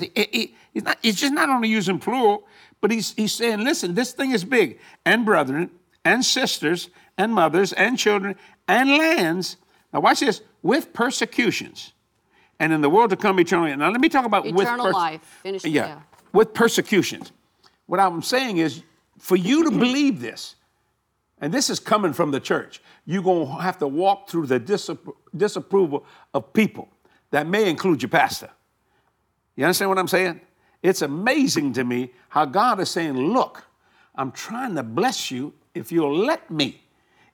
He, 0.00 0.10
he, 0.14 0.54
he's, 0.72 0.82
not, 0.82 0.98
he's 1.00 1.20
just 1.20 1.32
not 1.32 1.48
only 1.48 1.68
using 1.68 1.98
plural, 1.98 2.44
but 2.80 2.90
he's, 2.90 3.12
he's 3.14 3.32
saying, 3.32 3.62
listen, 3.62 3.94
this 3.94 4.12
thing 4.12 4.32
is 4.32 4.44
big. 4.44 4.80
And 5.04 5.24
brethren, 5.24 5.70
and 6.04 6.24
sisters, 6.24 6.88
and 7.16 7.32
mothers, 7.32 7.72
and 7.74 7.98
children, 7.98 8.36
and 8.66 8.90
lands. 8.90 9.56
Now, 9.92 10.00
watch 10.00 10.20
this 10.20 10.42
with 10.62 10.92
persecutions. 10.92 11.92
And 12.58 12.72
in 12.72 12.80
the 12.80 12.90
world 12.90 13.10
to 13.10 13.16
come 13.16 13.38
eternally. 13.38 13.74
Now, 13.74 13.90
let 13.90 14.00
me 14.00 14.08
talk 14.08 14.26
about 14.26 14.44
with 14.44 14.66
Eternal 14.66 14.92
life. 14.92 15.22
Finish- 15.42 15.64
yeah, 15.64 15.86
yeah. 15.86 16.00
with 16.32 16.52
persecutions. 16.52 17.32
What 17.86 18.00
I'm 18.00 18.22
saying 18.22 18.58
is, 18.58 18.82
for 19.18 19.36
you 19.36 19.64
to 19.64 19.70
believe 19.78 20.20
this, 20.20 20.56
and 21.40 21.52
this 21.52 21.70
is 21.70 21.80
coming 21.80 22.12
from 22.12 22.30
the 22.30 22.40
church, 22.40 22.82
you're 23.06 23.22
going 23.22 23.46
to 23.46 23.62
have 23.62 23.78
to 23.78 23.88
walk 23.88 24.28
through 24.28 24.46
the 24.46 24.60
disappro- 24.60 25.14
disapproval 25.36 26.04
of 26.34 26.52
people. 26.52 26.88
That 27.30 27.46
may 27.46 27.70
include 27.70 28.02
your 28.02 28.08
pastor. 28.08 28.50
You 29.56 29.64
understand 29.64 29.88
what 29.88 29.98
I'm 29.98 30.08
saying? 30.08 30.40
It's 30.82 31.02
amazing 31.02 31.74
to 31.74 31.84
me 31.84 32.12
how 32.28 32.44
God 32.44 32.80
is 32.80 32.90
saying, 32.90 33.14
Look, 33.14 33.64
I'm 34.14 34.32
trying 34.32 34.74
to 34.74 34.82
bless 34.82 35.30
you 35.30 35.54
if 35.74 35.92
you'll 35.92 36.16
let 36.16 36.50
me, 36.50 36.82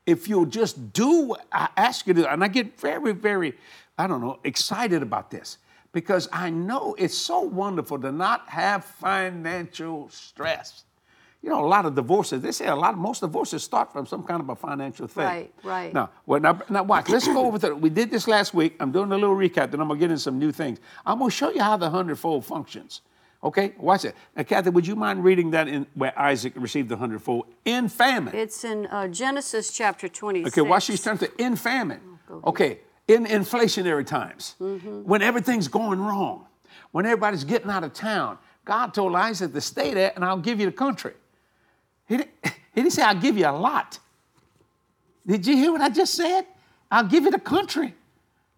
if 0.04 0.28
you'll 0.28 0.46
just 0.46 0.92
do 0.92 1.22
what 1.22 1.46
I 1.50 1.68
ask 1.76 2.06
you 2.06 2.14
to. 2.14 2.32
And 2.32 2.44
I 2.44 2.48
get 2.48 2.78
very, 2.78 3.12
very, 3.12 3.54
I 3.96 4.06
don't 4.06 4.20
know, 4.20 4.38
excited 4.44 5.02
about 5.02 5.30
this 5.30 5.58
because 5.92 6.28
I 6.32 6.50
know 6.50 6.94
it's 6.98 7.16
so 7.16 7.40
wonderful 7.40 7.98
to 8.00 8.12
not 8.12 8.48
have 8.48 8.84
financial 8.84 10.08
stress. 10.10 10.84
You 11.46 11.52
know, 11.52 11.64
a 11.64 11.68
lot 11.68 11.86
of 11.86 11.94
divorces, 11.94 12.42
they 12.42 12.50
say 12.50 12.66
a 12.66 12.74
lot, 12.74 12.98
most 12.98 13.20
divorces 13.20 13.62
start 13.62 13.92
from 13.92 14.04
some 14.04 14.24
kind 14.24 14.40
of 14.40 14.48
a 14.48 14.56
financial 14.56 15.06
thing. 15.06 15.24
Right, 15.24 15.54
right. 15.62 15.94
Now, 15.94 16.10
well, 16.26 16.40
now, 16.40 16.60
now 16.68 16.82
watch. 16.82 17.08
Let's 17.08 17.28
go 17.28 17.46
over 17.46 17.56
to. 17.60 17.72
We 17.76 17.88
did 17.88 18.10
this 18.10 18.26
last 18.26 18.52
week. 18.52 18.74
I'm 18.80 18.90
doing 18.90 19.12
a 19.12 19.14
little 19.14 19.36
recap. 19.36 19.70
Then 19.70 19.80
I'm 19.80 19.86
gonna 19.86 20.00
get 20.00 20.10
in 20.10 20.18
some 20.18 20.40
new 20.40 20.50
things. 20.50 20.80
I'm 21.06 21.20
gonna 21.20 21.30
show 21.30 21.50
you 21.50 21.62
how 21.62 21.76
the 21.76 21.88
hundredfold 21.88 22.44
functions. 22.44 23.02
Okay, 23.44 23.74
watch 23.78 24.04
it. 24.04 24.16
Now, 24.34 24.42
Cathy, 24.42 24.70
would 24.70 24.88
you 24.88 24.96
mind 24.96 25.22
reading 25.22 25.52
that 25.52 25.68
in 25.68 25.86
where 25.94 26.18
Isaac 26.18 26.52
received 26.56 26.88
the 26.88 26.96
hundredfold 26.96 27.46
in 27.64 27.88
famine? 27.88 28.34
It's 28.34 28.64
in 28.64 28.86
uh, 28.86 29.06
Genesis 29.06 29.70
chapter 29.70 30.08
26. 30.08 30.52
Okay, 30.52 30.68
watch 30.68 30.88
these 30.88 31.00
terms. 31.00 31.22
In 31.38 31.54
famine. 31.54 32.00
Okay, 32.44 32.80
in 33.06 33.24
inflationary 33.24 34.04
times, 34.04 34.56
when 34.58 35.22
everything's 35.22 35.68
going 35.68 36.00
wrong, 36.00 36.46
when 36.90 37.06
everybody's 37.06 37.44
getting 37.44 37.70
out 37.70 37.84
of 37.84 37.92
town, 37.92 38.36
God 38.64 38.92
told 38.92 39.14
Isaac 39.14 39.52
to 39.52 39.60
stay 39.60 39.94
there 39.94 40.12
and 40.16 40.24
I'll 40.24 40.38
give 40.38 40.58
you 40.58 40.66
the 40.66 40.72
country. 40.72 41.14
He 42.08 42.18
didn't, 42.18 42.30
he 42.44 42.82
didn't 42.82 42.92
say, 42.92 43.02
I'll 43.02 43.14
give 43.18 43.36
you 43.36 43.46
a 43.46 43.52
lot. 43.52 43.98
Did 45.26 45.46
you 45.46 45.56
hear 45.56 45.72
what 45.72 45.80
I 45.80 45.88
just 45.88 46.14
said? 46.14 46.46
I'll 46.90 47.06
give 47.06 47.25
you 47.25 47.30
the 47.30 47.40
country, 47.40 47.94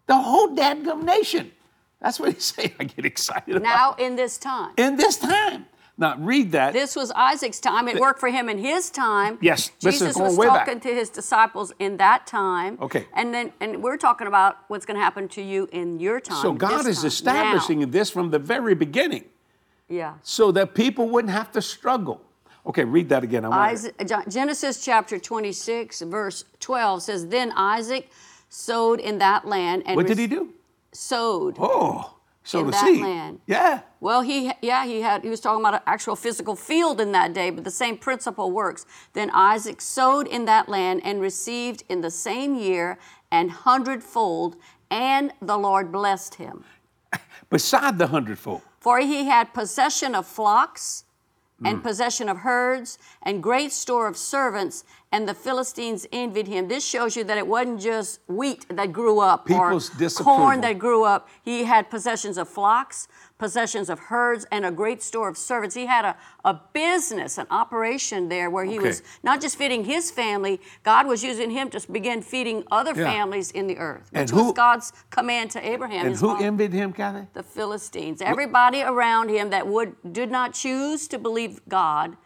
the 0.05 0.15
whole 0.15 0.55
dadgum 0.55 1.03
nation. 1.03 1.51
That's 1.99 2.19
what 2.19 2.33
he 2.33 2.39
said. 2.39 2.73
I 2.79 2.83
get 2.83 3.05
excited 3.05 3.55
about. 3.55 3.97
Now, 3.99 4.05
in 4.05 4.15
this 4.15 4.37
time. 4.37 4.73
In 4.77 4.95
this 4.95 5.17
time. 5.17 5.65
Now, 5.97 6.15
read 6.17 6.53
that. 6.53 6.71
This 6.71 6.95
was 6.95 7.11
Isaac's 7.11 7.59
time. 7.59 7.89
It 7.89 7.99
worked 7.99 8.21
for 8.21 8.29
him 8.29 8.47
in 8.47 8.57
his 8.57 8.89
time. 8.89 9.37
Yes, 9.41 9.69
this 9.81 9.95
is 9.95 9.99
Jesus 9.99 10.17
was 10.17 10.37
way 10.37 10.47
back. 10.47 10.65
talking 10.65 10.79
to 10.79 10.95
his 10.95 11.09
disciples 11.09 11.73
in 11.77 11.97
that 11.97 12.25
time. 12.25 12.77
Okay. 12.81 13.05
And 13.13 13.33
then, 13.33 13.51
and 13.59 13.83
we're 13.83 13.97
talking 13.97 14.25
about 14.25 14.59
what's 14.69 14.85
going 14.85 14.95
to 14.95 15.03
happen 15.03 15.27
to 15.29 15.41
you 15.41 15.67
in 15.73 15.99
your 15.99 16.21
time. 16.21 16.41
so 16.41 16.53
God 16.53 16.87
is 16.87 16.99
time, 16.99 17.07
establishing 17.07 17.91
this 17.91 18.09
from 18.09 18.29
the 18.29 18.39
very 18.39 18.75
beginning. 18.75 19.25
Yeah. 19.89 20.13
so 20.21 20.51
that 20.51 20.75
people 20.75 21.09
wouldn't 21.09 21.33
have 21.33 21.51
to 21.53 21.63
struggle. 21.63 22.21
Okay, 22.65 22.83
read 22.83 23.09
that 23.09 23.23
again. 23.23 23.45
I 23.45 23.71
Isaac, 23.71 23.95
Genesis 24.27 24.83
chapter 24.83 25.17
26, 25.17 26.01
verse 26.01 26.45
12 26.59 27.01
says, 27.03 27.27
Then 27.27 27.51
Isaac 27.55 28.09
sowed 28.49 28.99
in 28.99 29.17
that 29.19 29.45
land 29.45 29.83
and 29.85 29.95
What 29.95 30.07
did 30.07 30.17
he 30.17 30.27
do? 30.27 30.53
sowed. 30.91 31.55
Oh, 31.59 32.15
sowed 32.43 32.65
In 32.65 32.71
that 32.71 32.85
seed. 32.85 33.01
land. 33.01 33.39
Yeah. 33.47 33.81
Well, 34.01 34.21
he 34.21 34.51
yeah 34.61 34.85
he 34.85 35.01
had 35.01 35.23
he 35.23 35.29
was 35.29 35.39
talking 35.39 35.61
about 35.61 35.75
an 35.75 35.81
actual 35.85 36.15
physical 36.15 36.55
field 36.55 36.99
in 36.99 37.11
that 37.11 37.33
day, 37.33 37.49
but 37.49 37.63
the 37.63 37.71
same 37.71 37.97
principle 37.97 38.51
works. 38.51 38.85
Then 39.13 39.29
Isaac 39.31 39.81
sowed 39.81 40.27
in 40.27 40.45
that 40.45 40.67
land 40.69 41.01
and 41.03 41.21
received 41.21 41.83
in 41.89 42.01
the 42.01 42.09
same 42.11 42.55
year 42.55 42.97
an 43.31 43.49
hundredfold, 43.49 44.55
and 44.89 45.31
the 45.41 45.57
Lord 45.57 45.91
blessed 45.91 46.35
him. 46.35 46.63
Beside 47.49 47.97
the 47.99 48.07
hundredfold. 48.07 48.61
For 48.79 48.99
he 48.99 49.25
had 49.25 49.53
possession 49.53 50.15
of 50.15 50.25
flocks. 50.25 51.03
And 51.63 51.79
mm. 51.79 51.83
possession 51.83 52.29
of 52.29 52.37
herds 52.37 52.97
and 53.23 53.43
great 53.43 53.71
store 53.71 54.07
of 54.07 54.15
servants, 54.15 54.83
and 55.11 55.27
the 55.27 55.33
Philistines 55.33 56.05
envied 56.11 56.47
him. 56.47 56.67
This 56.67 56.85
shows 56.85 57.15
you 57.15 57.23
that 57.25 57.37
it 57.37 57.47
wasn't 57.47 57.81
just 57.81 58.19
wheat 58.27 58.65
that 58.69 58.91
grew 58.91 59.19
up 59.19 59.45
People's 59.45 59.89
or 60.01 60.23
corn 60.23 60.61
that 60.61 60.79
grew 60.79 61.03
up. 61.03 61.27
He 61.43 61.63
had 61.63 61.89
possessions 61.89 62.37
of 62.37 62.47
flocks, 62.47 63.07
possessions 63.43 63.89
of 63.89 63.97
herds, 63.97 64.45
and 64.51 64.65
a 64.65 64.71
great 64.71 65.01
store 65.01 65.29
of 65.29 65.37
servants. 65.37 65.73
He 65.73 65.85
had 65.87 66.03
a, 66.05 66.15
a 66.45 66.59
business, 66.73 67.37
an 67.37 67.47
operation 67.49 68.27
there 68.29 68.49
where 68.49 68.65
he 68.65 68.77
Okay. 68.77 68.87
was 68.89 69.01
not 69.23 69.39
just 69.41 69.57
feeding 69.57 69.85
his 69.85 70.11
family, 70.11 70.59
God 70.83 71.07
was 71.07 71.23
using 71.23 71.49
him 71.49 71.69
to 71.71 71.91
begin 71.91 72.21
feeding 72.21 72.63
other 72.69 72.93
Yeah. 72.93 73.05
families 73.05 73.49
in 73.51 73.65
the 73.67 73.77
earth, 73.77 74.09
which 74.11 74.19
And 74.19 74.31
was 74.31 74.41
who- 74.41 74.53
God's 74.53 74.91
command 75.09 75.51
to 75.51 75.65
Abraham. 75.67 76.05
And 76.05 76.15
who 76.17 76.27
father 76.27 76.45
envied 76.45 76.73
him, 76.73 76.91
Cathy? 76.93 77.27
the 77.33 77.41
Philistines. 77.43 78.21
Everybody 78.21 78.81
around 78.83 79.29
him 79.29 79.49
that 79.51 79.65
would 79.65 79.95
did 80.13 80.29
not 80.29 80.53
choose 80.53 81.07
to 81.07 81.17
believe 81.17 81.61
God 81.69 82.17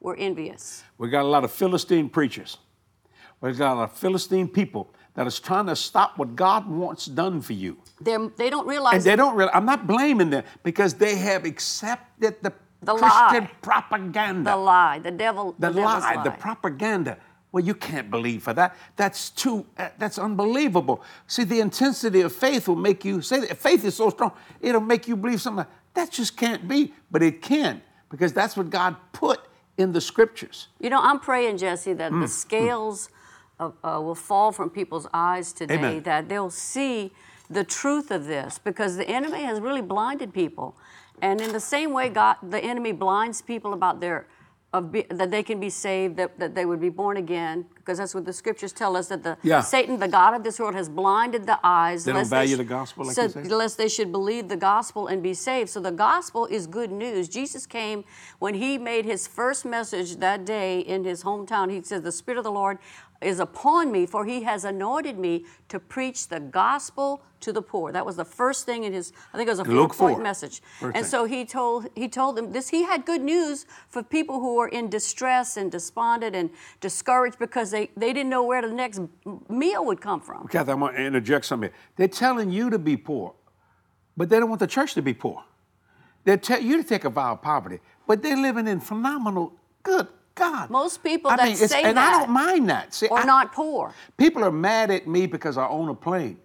were 0.00 0.16
envious. 0.16 0.82
We 0.96 1.10
got 1.10 1.22
a 1.22 1.28
lot 1.28 1.44
of 1.44 1.52
Philistine 1.52 2.08
preachers. 2.08 2.56
We 3.42 3.52
got 3.52 3.74
a 3.74 3.76
lot 3.76 3.90
of 3.90 3.96
Philistine 3.98 4.48
people 4.48 4.94
that 5.14 5.26
is 5.26 5.38
trying 5.38 5.66
to 5.66 5.76
stop 5.76 6.16
what 6.18 6.34
God 6.36 6.68
wants 6.68 7.06
done 7.06 7.40
for 7.40 7.52
you. 7.52 7.76
They're, 8.00 8.28
they 8.36 8.50
don't 8.50 8.66
realize 8.66 8.94
And 8.94 9.02
they 9.04 9.16
don't 9.16 9.36
really, 9.36 9.50
I'm 9.52 9.66
not 9.66 9.86
blaming 9.86 10.30
them 10.30 10.44
because 10.62 10.94
they 10.94 11.16
have 11.16 11.44
accepted 11.44 12.36
the, 12.42 12.52
The 12.82 12.94
Christian 12.94 13.44
lie. 13.44 13.50
propaganda. 13.60 14.50
the 14.52 14.56
lie, 14.56 14.98
the 15.00 15.10
devil, 15.10 15.54
the, 15.58 15.70
the, 15.70 15.80
lie, 15.82 16.14
lie. 16.14 16.24
the 16.24 16.30
propaganda. 16.30 17.18
Well, 17.52 17.62
you 17.62 17.74
can't 17.74 18.10
believe 18.10 18.42
for 18.44 18.54
that. 18.54 18.74
That's 18.96 19.28
too. 19.28 19.66
Uh, 19.76 19.90
that's 19.98 20.18
unbelievable. 20.18 21.02
See, 21.26 21.44
the 21.44 21.60
intensity 21.60 22.22
of 22.22 22.32
faith 22.32 22.66
will 22.66 22.76
make 22.76 23.04
you 23.04 23.20
say 23.20 23.40
that 23.40 23.58
faith 23.58 23.84
is 23.84 23.94
so 23.94 24.08
strong. 24.08 24.32
It'll 24.62 24.80
make 24.80 25.06
you 25.06 25.16
believe 25.16 25.42
something 25.42 25.66
that 25.92 26.10
just 26.10 26.38
can't 26.38 26.66
be, 26.66 26.94
but 27.10 27.22
it 27.22 27.42
can 27.42 27.82
because 28.10 28.32
that's 28.32 28.56
what 28.56 28.70
God 28.70 28.96
put 29.12 29.40
in 29.76 29.92
the 29.92 30.00
scriptures. 30.00 30.68
You 30.80 30.88
know, 30.88 31.00
I'm 31.02 31.20
praying, 31.20 31.58
Jesse, 31.58 31.92
that 31.92 32.10
Mm, 32.12 32.22
the 32.22 32.28
scales 32.28 33.10
of, 33.62 33.74
uh, 33.84 34.00
will 34.06 34.14
fall 34.30 34.50
from 34.52 34.68
people's 34.70 35.06
eyes 35.12 35.52
today, 35.52 35.74
Amen. 35.74 36.02
that 36.02 36.28
they'll 36.28 36.50
see 36.72 37.12
the 37.50 37.64
truth 37.64 38.10
of 38.10 38.22
this, 38.26 38.58
because 38.58 38.96
the 38.96 39.08
enemy 39.18 39.42
has 39.50 39.60
really 39.60 39.82
blinded 39.82 40.32
people. 40.32 40.68
And 41.20 41.40
in 41.40 41.52
the 41.52 41.60
same 41.60 41.90
way, 41.92 42.08
God, 42.08 42.36
the 42.42 42.62
enemy 42.72 42.92
blinds 42.92 43.42
people 43.42 43.72
about 43.72 44.00
their 44.00 44.26
of 44.74 44.90
be, 44.90 45.02
that 45.10 45.30
they 45.30 45.42
can 45.42 45.60
be 45.60 45.68
saved, 45.68 46.16
that, 46.16 46.38
that 46.38 46.54
they 46.54 46.64
would 46.64 46.80
be 46.80 46.88
born 46.88 47.18
again, 47.18 47.66
because 47.76 47.98
that's 47.98 48.14
what 48.14 48.24
the 48.24 48.32
scriptures 48.32 48.72
tell 48.72 48.96
us 48.96 49.08
that 49.08 49.22
the 49.22 49.36
Yeah. 49.42 49.60
Satan, 49.60 49.98
the 49.98 50.08
God 50.08 50.32
of 50.32 50.44
this 50.44 50.58
world, 50.58 50.74
has 50.74 50.88
blinded 50.88 51.44
the 51.44 51.58
eyes. 51.62 52.06
They 52.06 52.12
don't 52.14 52.26
value 52.26 52.54
sh- 52.54 52.64
the 52.64 52.64
gospel 52.64 53.04
like 53.04 53.14
so- 53.14 53.28
lest 53.62 53.76
they 53.76 53.88
should 53.88 54.10
believe 54.10 54.48
the 54.48 54.56
gospel 54.56 55.08
and 55.08 55.22
be 55.22 55.34
saved. 55.34 55.68
So 55.68 55.78
the 55.78 55.92
gospel 55.92 56.46
is 56.46 56.66
good 56.66 56.90
news. 56.90 57.28
Jesus 57.28 57.66
came 57.66 58.04
when 58.38 58.54
he 58.54 58.78
made 58.78 59.04
his 59.04 59.26
first 59.26 59.66
message 59.66 60.16
that 60.16 60.46
day 60.46 60.80
in 60.80 61.04
his 61.04 61.22
hometown. 61.22 61.70
He 61.70 61.82
said, 61.82 62.02
The 62.02 62.10
Spirit 62.12 62.38
of 62.38 62.44
the 62.44 62.56
Lord 62.62 62.78
is 63.24 63.40
upon 63.40 63.92
me, 63.92 64.06
for 64.06 64.24
he 64.24 64.42
has 64.42 64.64
anointed 64.64 65.18
me 65.18 65.44
to 65.68 65.78
preach 65.78 66.28
the 66.28 66.40
gospel 66.40 67.22
to 67.40 67.52
the 67.52 67.62
poor. 67.62 67.92
That 67.92 68.06
was 68.06 68.16
the 68.16 68.24
first 68.24 68.66
thing 68.66 68.84
in 68.84 68.92
his, 68.92 69.12
I 69.32 69.36
think 69.36 69.48
it 69.48 69.52
was 69.52 69.58
a 69.58 69.64
four 69.64 69.88
point 69.88 70.16
4. 70.16 70.22
message. 70.22 70.62
First 70.78 70.96
and 70.96 71.04
thing. 71.04 71.04
so 71.04 71.24
he 71.24 71.44
told 71.44 71.88
he 71.94 72.08
told 72.08 72.36
them 72.36 72.52
this 72.52 72.68
he 72.68 72.84
had 72.84 73.04
good 73.04 73.20
news 73.20 73.66
for 73.88 74.02
people 74.02 74.40
who 74.40 74.56
were 74.56 74.68
in 74.68 74.88
distress 74.88 75.56
and 75.56 75.70
despondent 75.70 76.34
and 76.36 76.50
discouraged 76.80 77.38
because 77.38 77.70
they, 77.70 77.90
they 77.96 78.12
didn't 78.12 78.30
know 78.30 78.44
where 78.44 78.62
the 78.62 78.72
next 78.72 79.00
meal 79.48 79.84
would 79.84 80.00
come 80.00 80.20
from. 80.20 80.48
Cathy, 80.48 80.72
I'm 80.72 80.80
going 80.80 80.94
to 80.94 81.02
interject 81.02 81.44
something. 81.44 81.70
here. 81.70 81.78
They're 81.96 82.08
telling 82.08 82.50
you 82.50 82.70
to 82.70 82.78
be 82.78 82.96
poor, 82.96 83.34
but 84.16 84.28
they 84.28 84.38
don't 84.38 84.48
want 84.48 84.60
the 84.60 84.66
church 84.66 84.94
to 84.94 85.02
be 85.02 85.14
poor. 85.14 85.42
They 86.24 86.36
tell 86.36 86.62
you 86.62 86.76
to 86.76 86.84
take 86.84 87.04
a 87.04 87.10
vow 87.10 87.32
of 87.32 87.42
poverty, 87.42 87.80
but 88.06 88.22
they're 88.22 88.36
living 88.36 88.68
in 88.68 88.78
phenomenal. 88.80 89.52
Good 89.82 90.06
God. 90.34 90.70
Most 90.70 91.02
people 91.02 91.30
I 91.30 91.36
that 91.36 91.46
mean, 91.46 91.56
say 91.56 91.82
and 91.82 91.98
I 91.98 92.04
that 92.12 92.18
don't 92.26 92.30
mind 92.30 92.68
that. 92.70 92.94
See, 92.94 93.08
Or 93.08 93.18
I- 93.18 93.24
not 93.24 93.52
poor. 93.52 93.94
People 94.16 94.44
are 94.44 94.52
mad 94.52 94.90
at 94.90 95.06
me 95.06 95.26
because 95.26 95.56
I 95.58 95.66
own 95.68 95.88
a 95.88 95.94
plane. 95.94 96.38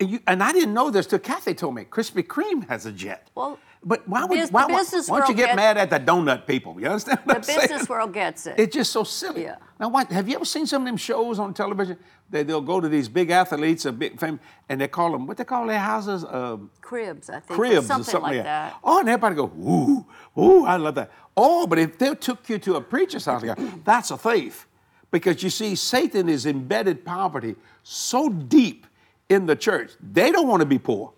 And 0.00 0.10
you- 0.10 0.20
And 0.26 0.42
I 0.42 0.52
didn't 0.52 0.74
know 0.74 0.90
this 0.90 1.06
till 1.06 1.18
Cathy 1.20 1.54
told 1.54 1.74
me. 1.74 1.84
Krispy 1.84 2.24
Kreme 2.26 2.68
has 2.68 2.86
a 2.86 2.92
jet. 2.92 3.28
Well, 3.34 3.58
but 3.82 4.06
why 4.06 4.24
would, 4.26 4.38
bus- 4.38 4.50
why, 4.52 4.66
why- 4.66 4.84
why 5.06 5.18
don't 5.20 5.28
you 5.30 5.34
get 5.34 5.56
mad 5.56 5.78
at 5.78 5.88
the 5.90 5.98
donut 5.98 6.46
people? 6.46 6.78
You 6.78 6.86
understand 6.88 7.20
what 7.24 7.42
The 7.42 7.52
I'm 7.52 7.58
business 7.58 7.78
saying? 7.80 7.86
world 7.88 8.12
gets 8.12 8.46
it. 8.46 8.54
It's 8.58 8.74
just 8.74 8.92
so 8.92 9.04
silly. 9.04 9.42
Yeah. 9.44 9.56
Now, 9.78 9.88
what 9.88 10.12
have 10.12 10.28
you 10.28 10.34
ever 10.36 10.44
seen 10.44 10.66
some 10.66 10.82
of 10.82 10.86
them 10.86 10.98
shows 10.98 11.38
on 11.38 11.54
television? 11.54 11.96
They, 12.28 12.42
they'll 12.42 12.60
go 12.60 12.80
to 12.80 12.88
these 12.88 13.08
big 13.08 13.30
athletes, 13.30 13.86
a 13.86 13.92
big 13.92 14.20
fame, 14.20 14.38
and 14.68 14.80
they 14.80 14.86
call 14.88 15.10
them 15.12 15.26
what 15.26 15.36
they 15.38 15.44
call 15.44 15.66
their 15.66 15.78
houses, 15.78 16.24
um, 16.24 16.70
cribs, 16.82 17.30
I 17.30 17.40
think. 17.40 17.50
or 17.52 17.54
cribs 17.54 17.86
something, 17.86 18.02
or 18.02 18.04
something 18.10 18.36
like 18.36 18.44
that. 18.44 18.76
Oh, 18.84 19.00
and 19.00 19.08
everybody 19.08 19.34
go, 19.34 19.46
ooh, 19.46 20.06
ooh, 20.40 20.64
I 20.66 20.76
love 20.76 20.94
that. 20.96 21.10
Oh, 21.36 21.66
but 21.66 21.78
if 21.78 21.96
they 21.98 22.14
took 22.14 22.48
you 22.50 22.58
to 22.58 22.76
a 22.76 22.80
preacher's 22.82 23.24
house, 23.24 23.42
that's 23.84 24.10
a 24.10 24.18
thief. 24.18 24.66
Because 25.10 25.42
you 25.42 25.50
see, 25.50 25.74
Satan 25.74 26.28
is 26.28 26.46
embedded 26.46 27.04
poverty 27.04 27.56
so 27.82 28.28
deep 28.28 28.86
in 29.30 29.46
the 29.46 29.56
church. 29.56 29.92
They 30.12 30.30
don't 30.30 30.46
want 30.46 30.60
to 30.60 30.66
be 30.66 30.78
poor, 30.78 31.12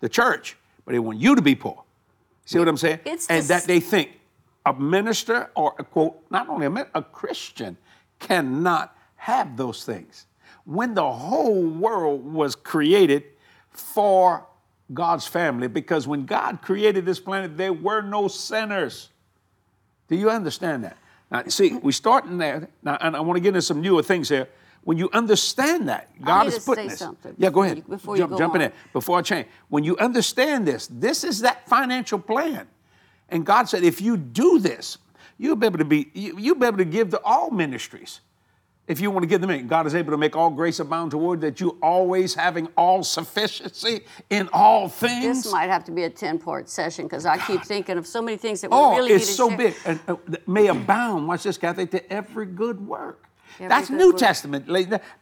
the 0.00 0.08
church, 0.08 0.56
but 0.84 0.92
they 0.92 0.98
want 0.98 1.18
you 1.18 1.36
to 1.36 1.42
be 1.42 1.54
poor. 1.54 1.84
See 2.46 2.58
what 2.58 2.68
I'm 2.68 2.76
saying? 2.76 3.00
It's 3.04 3.26
and 3.28 3.44
that 3.46 3.64
they 3.64 3.80
think 3.80 4.12
a 4.64 4.72
minister 4.72 5.50
or 5.54 5.74
a 5.78 5.84
quote, 5.84 6.24
not 6.30 6.48
only 6.48 6.66
a, 6.66 6.70
min- 6.70 6.86
a 6.94 7.02
Christian 7.02 7.76
cannot 8.18 8.96
have 9.16 9.56
those 9.56 9.84
things. 9.84 10.26
When 10.64 10.94
the 10.94 11.10
whole 11.10 11.64
world 11.64 12.24
was 12.24 12.54
created 12.54 13.24
for 13.70 14.46
God's 14.94 15.26
family, 15.26 15.66
because 15.68 16.06
when 16.06 16.24
God 16.24 16.62
created 16.62 17.04
this 17.04 17.18
planet, 17.18 17.56
there 17.56 17.72
were 17.72 18.00
no 18.00 18.28
sinners. 18.28 19.10
Do 20.08 20.16
you 20.16 20.30
understand 20.30 20.84
that? 20.84 20.96
Now, 21.30 21.42
see, 21.48 21.74
we're 21.74 21.90
starting 21.90 22.38
there, 22.38 22.68
now, 22.82 22.96
and 23.00 23.16
I 23.16 23.20
want 23.20 23.36
to 23.36 23.40
get 23.40 23.48
into 23.48 23.62
some 23.62 23.80
newer 23.80 24.02
things 24.02 24.28
here. 24.28 24.48
When 24.86 24.96
you 24.98 25.10
understand 25.12 25.88
that, 25.88 26.08
God 26.22 26.44
need 26.44 26.52
is 26.54 26.64
putting 26.64 26.84
say 26.84 26.88
this. 26.90 26.98
something 27.00 27.34
Yeah, 27.38 27.48
go 27.50 27.54
before 27.54 27.64
ahead. 27.64 27.76
you- 27.78 27.82
before 27.96 28.14
you 28.16 28.22
jump, 28.22 28.30
go 28.30 28.38
jump 28.38 28.54
in 28.54 28.62
on. 28.62 28.68
there 28.68 28.72
before 28.92 29.18
I 29.18 29.22
change. 29.22 29.48
When 29.68 29.82
you 29.82 29.96
understand 29.98 30.64
this, 30.64 30.86
this 30.86 31.24
is 31.24 31.40
that 31.40 31.68
financial 31.68 32.20
plan. 32.20 32.68
And 33.28 33.44
God 33.44 33.68
said, 33.68 33.82
if 33.82 34.00
you 34.00 34.16
do 34.16 34.60
this, 34.60 34.98
you'll 35.38 35.56
be 35.56 35.66
able 35.66 35.78
to 35.78 35.84
be, 35.84 36.08
you, 36.14 36.38
you'll 36.38 36.54
be 36.54 36.66
able 36.68 36.78
to 36.78 36.84
give 36.84 37.10
to 37.10 37.20
all 37.24 37.50
ministries. 37.50 38.20
If 38.86 39.00
you 39.00 39.10
want 39.10 39.24
to 39.24 39.26
give 39.26 39.40
them 39.40 39.50
in, 39.50 39.66
God 39.66 39.88
is 39.88 39.96
able 39.96 40.12
to 40.12 40.16
make 40.16 40.36
all 40.36 40.50
grace 40.50 40.78
abound 40.78 41.10
toward 41.10 41.40
that 41.40 41.60
you 41.60 41.76
always 41.82 42.34
having 42.36 42.68
all 42.76 43.02
sufficiency 43.02 44.02
in 44.30 44.48
all 44.52 44.88
things. 44.88 45.42
This 45.42 45.52
might 45.52 45.68
have 45.68 45.82
to 45.86 45.90
be 45.90 46.04
a 46.04 46.10
10 46.10 46.38
part 46.38 46.68
session 46.68 47.06
because 47.06 47.26
I 47.26 47.38
keep 47.38 47.64
thinking 47.64 47.98
of 47.98 48.06
so 48.06 48.22
many 48.22 48.36
things 48.36 48.60
that 48.60 48.70
we 48.70 48.76
Oh, 48.76 48.94
really 48.96 49.08
need 49.08 49.14
it's 49.16 49.26
to 49.26 49.32
so 49.32 49.48
share. 49.48 49.58
big. 49.58 49.74
And, 49.84 49.98
uh, 50.06 50.14
may 50.46 50.68
abound, 50.68 51.26
watch 51.26 51.42
this, 51.42 51.58
Cathy, 51.58 51.86
to 51.88 52.12
every 52.12 52.46
good 52.46 52.86
work. 52.86 53.25
Every 53.56 53.68
That's 53.68 53.90
New. 53.90 54.12
Testament. 54.12 54.66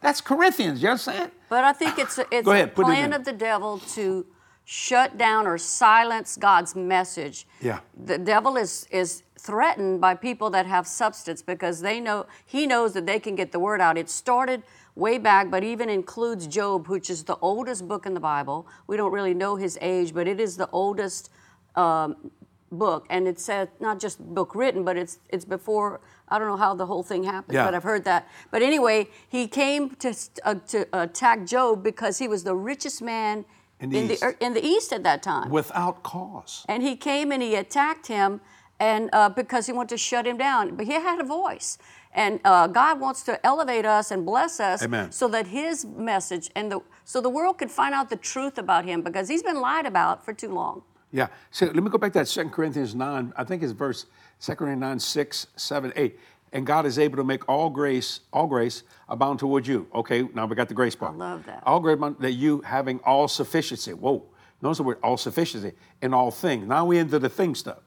That's 0.01 0.21
Corinthians. 0.21 0.81
You 0.81 0.89
understand? 0.89 1.31
But 1.49 1.63
I 1.63 1.73
think 1.73 1.97
it's 1.97 2.17
a, 2.17 2.25
it's 2.31 2.45
Go 2.45 2.51
a 2.51 2.55
ahead, 2.55 2.75
put 2.75 2.83
it 2.83 2.85
plan 2.85 3.13
of 3.13 3.23
the 3.23 3.33
devil 3.33 3.79
to 3.93 4.25
shut 4.65 5.17
down 5.17 5.47
or 5.47 5.57
silence 5.57 6.37
God's 6.37 6.75
message. 6.75 7.47
Yeah. 7.61 7.79
The 8.03 8.17
devil 8.17 8.57
is 8.57 8.87
is 8.91 9.23
threatened 9.39 10.01
by 10.01 10.15
people 10.15 10.49
that 10.49 10.65
have 10.65 10.87
substance 10.87 11.41
because 11.41 11.81
they 11.81 11.99
know 11.99 12.25
he 12.45 12.65
knows 12.65 12.93
that 12.93 13.05
they 13.05 13.19
can 13.19 13.35
get 13.35 13.51
the 13.51 13.59
word 13.59 13.79
out. 13.79 13.97
It 13.97 14.09
started 14.09 14.63
way 14.95 15.17
back, 15.17 15.51
but 15.51 15.63
even 15.63 15.89
includes 15.89 16.47
Job, 16.47 16.87
which 16.87 17.09
is 17.09 17.23
the 17.25 17.37
oldest 17.37 17.87
book 17.87 18.05
in 18.05 18.13
the 18.13 18.19
Bible. 18.19 18.67
We 18.87 18.97
don't 18.97 19.11
really 19.11 19.33
know 19.33 19.55
his 19.55 19.77
age, 19.81 20.13
but 20.13 20.27
it 20.27 20.39
is 20.39 20.57
the 20.57 20.69
oldest 20.71 21.29
um, 21.75 22.31
book, 22.77 23.05
and 23.09 23.27
it 23.27 23.39
said 23.39 23.69
not 23.79 23.99
just 23.99 24.19
book 24.19 24.55
written, 24.55 24.83
but 24.83 24.95
it's 24.97 25.19
it's 25.29 25.45
before. 25.45 25.99
I 26.27 26.39
don't 26.39 26.47
know 26.47 26.57
how 26.57 26.73
the 26.75 26.85
whole 26.87 27.03
thing 27.03 27.23
happened, 27.23 27.55
Yeah. 27.55 27.65
but 27.65 27.75
I've 27.75 27.83
heard 27.83 28.03
that. 28.05 28.27
But 28.51 28.61
anyway, 28.61 29.07
he 29.29 29.47
came 29.47 29.89
to 29.97 30.09
uh, 30.43 30.55
to 30.67 30.87
attack 30.93 31.45
Job 31.45 31.83
because 31.83 32.17
he 32.17 32.27
was 32.27 32.43
the 32.43 32.55
richest 32.55 33.01
man 33.01 33.45
In 33.79 33.89
the 33.91 33.99
East. 34.13 34.21
the 34.21 34.35
in 34.45 34.53
the 34.53 34.65
East 34.65 34.91
at 34.93 35.03
that 35.03 35.21
time. 35.23 35.49
Without 35.51 36.01
cause. 36.03 36.65
And 36.67 36.81
he 36.83 36.95
came 36.95 37.31
and 37.31 37.41
he 37.43 37.55
attacked 37.55 38.07
him, 38.07 38.41
and 38.79 39.09
uh, 39.13 39.29
because 39.29 39.67
he 39.67 39.73
wanted 39.73 39.89
to 39.89 39.97
shut 39.97 40.25
him 40.25 40.37
down, 40.37 40.75
but 40.75 40.85
he 40.87 40.93
had 40.93 41.19
a 41.19 41.23
voice. 41.25 41.77
And 42.17 42.39
uh, 42.45 42.67
God 42.67 43.01
wants 43.01 43.23
to 43.23 43.33
elevate 43.45 43.85
us 43.85 44.09
and 44.09 44.25
bless 44.25 44.61
us, 44.61 44.81
Amen. 44.81 45.11
so 45.11 45.27
that 45.27 45.47
His 45.47 45.83
message 45.83 46.49
and 46.55 46.71
the 46.71 46.79
so 47.03 47.19
the 47.19 47.29
world 47.29 47.57
can 47.57 47.67
find 47.67 47.93
out 47.93 48.09
the 48.09 48.15
truth 48.15 48.57
about 48.57 48.85
Him 48.85 49.01
because 49.01 49.27
He's 49.27 49.43
been 49.43 49.59
lied 49.59 49.85
about 49.85 50.23
for 50.25 50.33
too 50.33 50.47
long. 50.61 50.81
Yeah. 51.15 51.27
So 51.49 51.67
let 51.67 51.81
me 51.81 51.89
go 51.89 51.97
back 51.97 52.11
to 52.11 52.19
that 52.19 52.27
2 52.27 52.49
Corinthians 52.49 52.93
9. 52.93 53.33
I 53.37 53.43
think 53.45 53.63
it's 53.63 53.71
verse 53.71 54.05
2 54.41 54.55
Corinthians 54.55 54.81
9, 54.81 54.99
6, 54.99 55.47
7, 55.55 55.93
8. 55.95 56.19
And 56.51 56.67
God 56.67 56.85
is 56.85 56.99
able 56.99 57.15
to 57.15 57.23
make 57.23 57.47
all 57.47 57.69
grace, 57.69 58.19
all 58.33 58.47
grace 58.47 58.83
abound 59.07 59.39
toward 59.39 59.65
you. 59.65 59.87
Okay, 59.95 60.27
now 60.33 60.45
we 60.45 60.57
got 60.57 60.67
the 60.67 60.73
grace 60.73 60.93
part. 60.93 61.13
I 61.13 61.15
love 61.15 61.45
that. 61.45 61.63
All 61.65 61.79
grace 61.79 61.95
abound 61.95 62.17
that 62.19 62.33
you 62.33 62.59
having 62.65 62.99
all 63.05 63.29
sufficiency. 63.29 63.93
Whoa. 63.93 64.25
Notice 64.61 64.79
the 64.79 64.83
word 64.83 64.97
all 65.01 65.15
sufficiency 65.15 65.71
in 66.01 66.13
all 66.13 66.31
things. 66.31 66.67
Now 66.67 66.85
we 66.85 66.97
into 66.97 67.17
the 67.17 67.29
thing 67.29 67.55
stuff. 67.55 67.79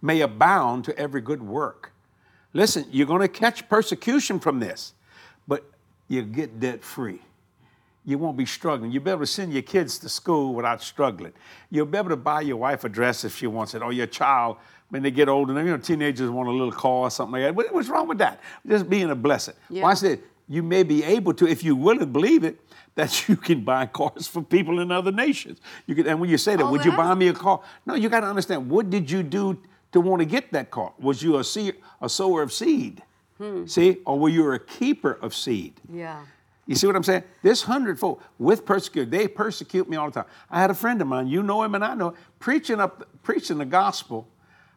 May 0.00 0.22
abound 0.22 0.86
to 0.86 0.98
every 0.98 1.20
good 1.20 1.42
work. 1.42 1.92
Listen, 2.54 2.86
you're 2.90 3.06
going 3.06 3.20
to 3.20 3.28
catch 3.28 3.68
persecution 3.68 4.40
from 4.40 4.58
this, 4.58 4.94
but 5.46 5.70
you 6.08 6.22
get 6.22 6.60
debt 6.60 6.82
free 6.82 7.20
you 8.04 8.18
won't 8.18 8.36
be 8.36 8.46
struggling. 8.46 8.90
You'll 8.90 9.02
be 9.02 9.10
able 9.10 9.20
to 9.20 9.26
send 9.26 9.52
your 9.52 9.62
kids 9.62 9.98
to 9.98 10.08
school 10.08 10.54
without 10.54 10.82
struggling. 10.82 11.32
You'll 11.70 11.86
be 11.86 11.98
able 11.98 12.08
to 12.10 12.16
buy 12.16 12.40
your 12.42 12.56
wife 12.56 12.84
a 12.84 12.88
dress 12.88 13.24
if 13.24 13.36
she 13.36 13.46
wants 13.46 13.74
it, 13.74 13.82
or 13.82 13.92
your 13.92 14.06
child 14.06 14.56
when 14.88 15.02
they 15.02 15.10
get 15.10 15.28
older. 15.28 15.52
You 15.52 15.62
know, 15.70 15.76
teenagers 15.76 16.30
want 16.30 16.48
a 16.48 16.52
little 16.52 16.72
car 16.72 16.92
or 17.06 17.10
something 17.10 17.32
like 17.32 17.42
that. 17.42 17.54
What- 17.54 17.72
What's 17.74 17.88
wrong 17.88 18.08
with 18.08 18.18
that? 18.18 18.40
Just 18.66 18.88
being 18.88 19.10
a 19.10 19.14
blessing. 19.14 19.54
Yeah. 19.68 19.82
Watch 19.82 20.00
this. 20.00 20.18
You 20.48 20.62
may 20.64 20.82
be 20.82 21.04
able 21.04 21.32
to, 21.34 21.46
if 21.46 21.62
you 21.62 21.76
really 21.76 22.06
believe 22.06 22.42
it, 22.42 22.60
that 22.96 23.28
you 23.28 23.36
can 23.36 23.62
buy 23.62 23.86
cars 23.86 24.26
for 24.26 24.42
people 24.42 24.80
in 24.80 24.90
other 24.90 25.12
nations. 25.12 25.60
You 25.86 25.94
can, 25.94 26.06
and 26.08 26.20
when 26.20 26.28
you 26.30 26.38
say 26.38 26.56
that, 26.56 26.64
Oh, 26.64 26.70
would 26.70 26.84
you 26.84 26.92
buy 26.96 27.14
me 27.14 27.28
a 27.28 27.32
car? 27.32 27.60
No, 27.86 27.94
you 27.94 28.08
got 28.08 28.20
to 28.20 28.26
understand. 28.26 28.68
What 28.68 28.90
did 28.90 29.08
you 29.10 29.22
do 29.22 29.58
to 29.92 30.00
want 30.00 30.20
to 30.20 30.26
get 30.26 30.50
that 30.52 30.70
car? 30.70 30.92
Was 30.98 31.22
you 31.22 31.36
a, 31.38 31.44
seed, 31.44 31.76
a 32.00 32.08
sower 32.08 32.42
of 32.42 32.52
seed? 32.52 33.02
Hmm. 33.38 33.64
See, 33.66 33.98
or 34.04 34.18
were 34.18 34.28
you 34.28 34.50
a 34.52 34.58
keeper 34.58 35.12
of 35.22 35.34
seed? 35.34 35.74
Yeah. 35.88 36.20
You 36.70 36.76
see 36.76 36.86
what 36.86 36.94
I'm 36.94 37.02
saying? 37.02 37.24
This 37.42 37.62
hundredfold 37.62 38.22
with 38.38 38.64
persecution, 38.64 39.10
they 39.10 39.26
persecute 39.26 39.88
me 39.88 39.96
all 39.96 40.06
the 40.08 40.22
time. 40.22 40.30
I 40.48 40.60
had 40.60 40.70
a 40.70 40.74
friend 40.74 41.02
of 41.02 41.08
mine, 41.08 41.26
you 41.26 41.42
know 41.42 41.64
him 41.64 41.74
and 41.74 41.84
I 41.84 41.94
know, 41.94 42.10
him, 42.10 42.16
preaching 42.38 42.78
up, 42.78 43.08
preaching 43.24 43.58
the 43.58 43.64
gospel, 43.64 44.28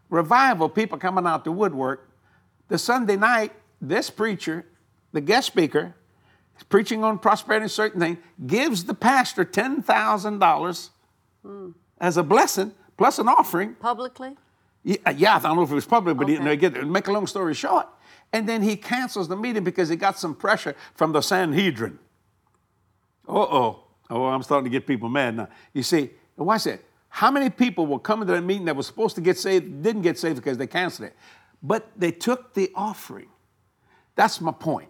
revival, 0.09 0.69
people 0.69 0.97
coming 0.97 1.27
out 1.27 1.43
the 1.43 1.51
woodwork. 1.51 2.09
The 2.67 2.79
Sunday 2.79 3.15
night, 3.15 3.51
this 3.79 4.09
preacher, 4.09 4.65
the 5.11 5.21
guest 5.21 5.45
speaker, 5.45 5.93
preaching 6.67 7.03
on 7.03 7.19
prosperity 7.19 7.65
and 7.65 7.71
certain 7.71 8.01
things, 8.01 8.17
gives 8.47 8.85
the 8.85 8.95
pastor 8.95 9.45
ten 9.45 9.83
thousand 9.83 10.39
dollars 10.39 10.89
hmm. 11.45 11.73
as 12.01 12.17
a 12.17 12.23
blessing 12.23 12.71
plus 12.97 13.19
an 13.19 13.27
offering. 13.27 13.75
Publicly. 13.75 14.35
Yeah, 14.81 14.97
yeah, 15.15 15.35
I 15.35 15.39
don't 15.41 15.57
know 15.57 15.61
if 15.61 15.69
it 15.71 15.75
was 15.75 15.85
public, 15.85 16.17
but 16.17 16.27
he, 16.27 16.37
Okay. 16.37 16.43
they 16.43 16.57
get, 16.57 16.87
make 16.87 17.07
a 17.07 17.11
long 17.11 17.27
story 17.27 17.53
short. 17.53 17.87
And 18.33 18.49
then 18.49 18.63
he 18.63 18.75
cancels 18.75 19.27
the 19.27 19.35
meeting 19.35 19.63
because 19.63 19.87
he 19.87 19.95
got 19.95 20.17
some 20.17 20.33
pressure 20.35 20.75
from 20.95 21.11
the 21.11 21.21
Sanhedrin. 21.21 21.99
Uh 23.27 23.33
oh. 23.33 23.83
Oh, 24.09 24.25
I'm 24.25 24.43
starting 24.43 24.65
to 24.65 24.69
get 24.69 24.85
people 24.85 25.07
mad 25.07 25.35
now. 25.37 25.47
You 25.73 25.83
see, 25.83 26.09
watch 26.35 26.65
that. 26.65 26.81
How 27.07 27.31
many 27.31 27.49
people 27.49 27.85
were 27.85 27.99
coming 27.99 28.27
to 28.27 28.33
that 28.33 28.41
meeting 28.41 28.65
that 28.65 28.75
was 28.75 28.87
supposed 28.87 29.15
to 29.15 29.21
get 29.21 29.37
saved, 29.37 29.83
didn't 29.83 30.01
get 30.01 30.17
saved 30.17 30.35
because 30.35 30.57
they 30.57 30.67
canceled 30.67 31.09
it? 31.09 31.15
But 31.61 31.89
they 31.95 32.11
took 32.11 32.53
the 32.53 32.71
offering. 32.75 33.29
That's 34.15 34.41
my 34.41 34.51
point. 34.51 34.89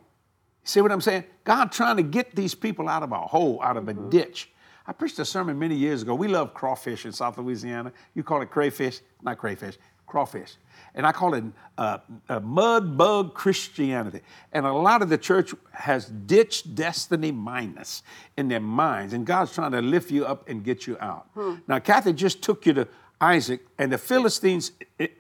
See 0.63 0.81
what 0.81 0.91
I'm 0.91 1.01
saying? 1.01 1.25
God 1.43 1.71
trying 1.71 1.97
to 1.97 2.03
get 2.03 2.35
these 2.35 2.55
people 2.55 2.87
out 2.87 3.03
of 3.03 3.11
a 3.11 3.19
hole, 3.19 3.61
out 3.61 3.75
of 3.75 3.89
a 3.89 3.93
ditch. 3.93 4.49
I 4.87 4.93
preached 4.93 5.19
a 5.19 5.25
sermon 5.25 5.59
many 5.59 5.75
years 5.75 6.01
ago. 6.01 6.15
We 6.15 6.27
love 6.27 6.53
crawfish 6.53 7.05
in 7.05 7.11
South 7.11 7.37
Louisiana. 7.37 7.91
You 8.15 8.23
call 8.23 8.41
it 8.41 8.49
crayfish, 8.49 9.01
not 9.21 9.37
crayfish, 9.37 9.77
crawfish. 10.05 10.55
And 10.95 11.07
I 11.07 11.11
call 11.11 11.33
it 11.33 11.43
uh, 11.77 11.97
uh, 12.29 12.39
mud 12.39 12.97
bug 12.97 13.33
Christianity. 13.33 14.21
And 14.51 14.65
a 14.65 14.73
lot 14.73 15.01
of 15.01 15.09
the 15.09 15.17
church 15.17 15.53
has 15.71 16.05
ditched 16.05 16.75
destiny 16.75 17.31
mindness 17.31 18.03
in 18.37 18.47
their 18.47 18.59
minds. 18.59 19.13
And 19.13 19.25
God's 19.25 19.53
trying 19.53 19.71
to 19.71 19.81
lift 19.81 20.11
you 20.11 20.25
up 20.25 20.47
and 20.47 20.63
get 20.63 20.85
you 20.85 20.97
out. 20.99 21.27
Now, 21.67 21.79
Cathy 21.79 22.13
just 22.13 22.43
took 22.43 22.65
you 22.65 22.73
to 22.73 22.87
Isaac, 23.23 23.61
and 23.77 23.91
the 23.91 23.97
Philistines 23.97 24.71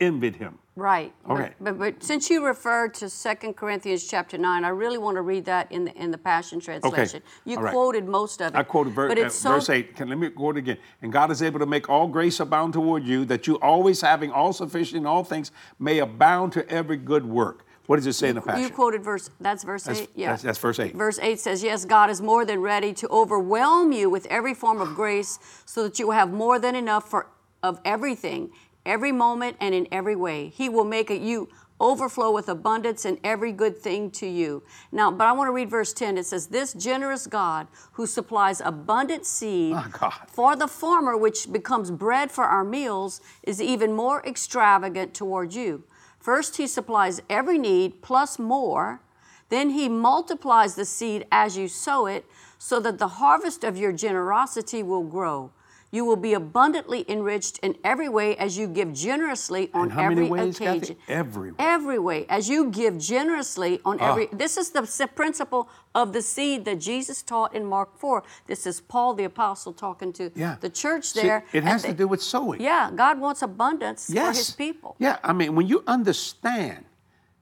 envied 0.01 0.35
him. 0.35 0.59
Right. 0.75 1.13
But- 1.25 1.33
Okay. 1.33 1.53
But, 1.61 1.79
but, 1.79 2.03
since 2.03 2.29
you 2.29 2.45
referred 2.45 2.93
to 2.95 3.09
2 3.09 3.53
Corinthians 3.53 4.05
chapter 4.07 4.37
9, 4.37 4.65
I 4.65 4.69
really 4.69 4.97
want 4.97 5.15
to 5.15 5.21
read 5.21 5.45
that 5.45 5.71
in 5.71 5.85
the, 5.85 5.93
in 5.95 6.11
the 6.11 6.17
Passion 6.17 6.59
Translation. 6.59 7.21
Okay. 7.21 7.25
You 7.45 7.59
right. 7.59 7.71
quoted 7.71 8.05
most 8.07 8.41
of 8.41 8.53
it. 8.53 8.57
I 8.57 8.63
quoted 8.63 8.93
ver- 8.93 9.07
but 9.07 9.17
uh, 9.17 9.21
it's 9.27 9.35
so, 9.35 9.51
verse 9.51 9.69
8. 9.69 9.95
Can, 9.95 10.09
let 10.09 10.17
me 10.17 10.29
quote 10.29 10.57
it 10.57 10.59
again. 10.59 10.77
And 11.01 11.13
God 11.13 11.31
is 11.31 11.41
able 11.41 11.59
to 11.59 11.65
make 11.65 11.89
all 11.89 12.07
grace 12.07 12.39
abound 12.39 12.73
toward 12.73 13.03
you, 13.05 13.23
that 13.25 13.47
you 13.47 13.55
always 13.59 14.01
having 14.01 14.31
all 14.31 14.51
sufficient 14.51 14.97
in 15.01 15.05
all 15.05 15.23
things 15.23 15.51
may 15.79 15.99
abound 15.99 16.51
to 16.53 16.67
every 16.69 16.97
good 16.97 17.25
work. 17.25 17.65
What 17.85 17.97
does 17.97 18.07
it 18.07 18.13
say 18.13 18.29
in 18.29 18.35
the 18.35 18.41
Passion? 18.41 18.63
You 18.63 18.69
quoted 18.69 19.03
verse, 19.03 19.29
that's 19.39 19.63
verse 19.63 19.87
8? 19.87 20.09
Yeah. 20.15 20.27
that's- 20.27 20.41
that's 20.41 20.59
verse 20.59 20.79
8. 20.79 20.95
Verse 20.95 21.19
8 21.19 21.39
says, 21.39 21.61
Yes, 21.63 21.85
God 21.85 22.09
is 22.09 22.21
more 22.21 22.45
than 22.45 22.59
ready 22.61 22.93
to 22.93 23.07
overwhelm 23.09 23.91
you 23.91 24.09
with 24.09 24.25
every 24.27 24.53
form 24.53 24.81
of 24.81 24.95
grace 24.95 25.37
so 25.65 25.83
that 25.83 25.99
you 25.99 26.07
will 26.07 26.13
have 26.13 26.31
more 26.33 26.57
than 26.59 26.75
enough 26.75 27.09
for 27.09 27.27
of 27.63 27.79
everything, 27.83 28.51
every 28.85 29.11
moment, 29.11 29.57
and 29.59 29.73
in 29.73 29.87
every 29.91 30.15
way. 30.15 30.49
He 30.49 30.69
will 30.69 30.83
make 30.83 31.09
it 31.09 31.21
you 31.21 31.49
overflow 31.79 32.31
with 32.31 32.47
abundance 32.47 33.03
and 33.03 33.19
every 33.23 33.51
good 33.51 33.77
thing 33.77 34.09
to 34.11 34.27
you. 34.27 34.63
Now, 34.91 35.11
but 35.11 35.27
I 35.27 35.31
want 35.33 35.47
to 35.47 35.51
read 35.51 35.69
verse 35.69 35.91
10. 35.93 36.17
It 36.17 36.25
says, 36.25 36.47
This 36.47 36.73
generous 36.73 37.27
God 37.27 37.67
who 37.93 38.05
supplies 38.05 38.61
abundant 38.61 39.25
seed 39.25 39.75
God. 39.91 40.13
for 40.27 40.55
the 40.55 40.67
former, 40.67 41.17
which 41.17 41.51
becomes 41.51 41.91
bread 41.91 42.31
for 42.31 42.45
our 42.45 42.63
meals, 42.63 43.21
is 43.43 43.61
even 43.61 43.93
more 43.93 44.25
extravagant 44.25 45.13
toward 45.13 45.53
you. 45.53 45.83
First, 46.19 46.57
he 46.57 46.67
supplies 46.67 47.21
every 47.29 47.57
need 47.57 48.01
plus 48.01 48.39
more. 48.39 49.01
Then 49.49 49.71
he 49.71 49.89
multiplies 49.89 50.75
the 50.75 50.85
seed 50.85 51.25
as 51.31 51.57
you 51.57 51.67
sow 51.67 52.05
it, 52.05 52.25
so 52.57 52.79
that 52.79 52.97
the 52.97 53.09
harvest 53.09 53.65
of 53.65 53.77
your 53.77 53.91
generosity 53.91 54.81
will 54.81 55.03
grow. 55.03 55.51
You 55.93 56.05
will 56.05 56.15
be 56.15 56.33
abundantly 56.33 57.05
enriched 57.07 57.59
in 57.59 57.77
every 57.83 58.09
way 58.09 58.35
as 58.37 58.57
you 58.57 58.65
give 58.67 58.93
generously 58.93 59.69
on 59.75 59.91
every 59.91 60.15
many 60.15 60.27
ways, 60.27 60.57
Cathy? 60.57 60.77
occasion. 60.77 60.95
Every 61.07 61.51
way. 61.51 61.55
Every 61.59 61.99
way. 61.99 62.25
As 62.29 62.49
you 62.49 62.71
give 62.71 62.97
generously 62.97 63.79
on 63.85 63.99
Ah. 64.01 64.09
every. 64.09 64.25
This 64.33 64.57
is 64.57 64.71
the 64.71 64.81
principle 65.15 65.69
of 65.93 66.11
the 66.11 66.23
seed 66.23 66.65
that 66.65 66.79
Jesus 66.79 67.21
taught 67.21 67.53
in 67.53 67.63
Mark 67.67 67.95
4. 67.99 68.23
This 68.47 68.65
is 68.65 68.81
Paul 68.81 69.13
the 69.13 69.25
Apostle 69.25 69.71
talking 69.71 70.11
to 70.13 70.31
Yeah. 70.33 70.55
the 70.61 70.69
church 70.71 71.09
See, 71.09 71.21
there. 71.21 71.45
it 71.53 71.59
and 71.59 71.67
has 71.67 71.83
to 71.83 71.89
they- 71.89 71.93
do 71.93 72.07
with 72.07 72.23
sowing. 72.23 72.59
Yeah, 72.59 72.89
God 72.89 73.19
wants 73.19 73.43
abundance 73.43 74.09
Yes. 74.09 74.25
for 74.25 74.33
his 74.39 74.49
people. 74.49 74.95
Yeah, 74.97 75.17
I 75.23 75.31
mean, 75.31 75.53
when 75.53 75.67
you 75.67 75.83
understand 75.85 76.85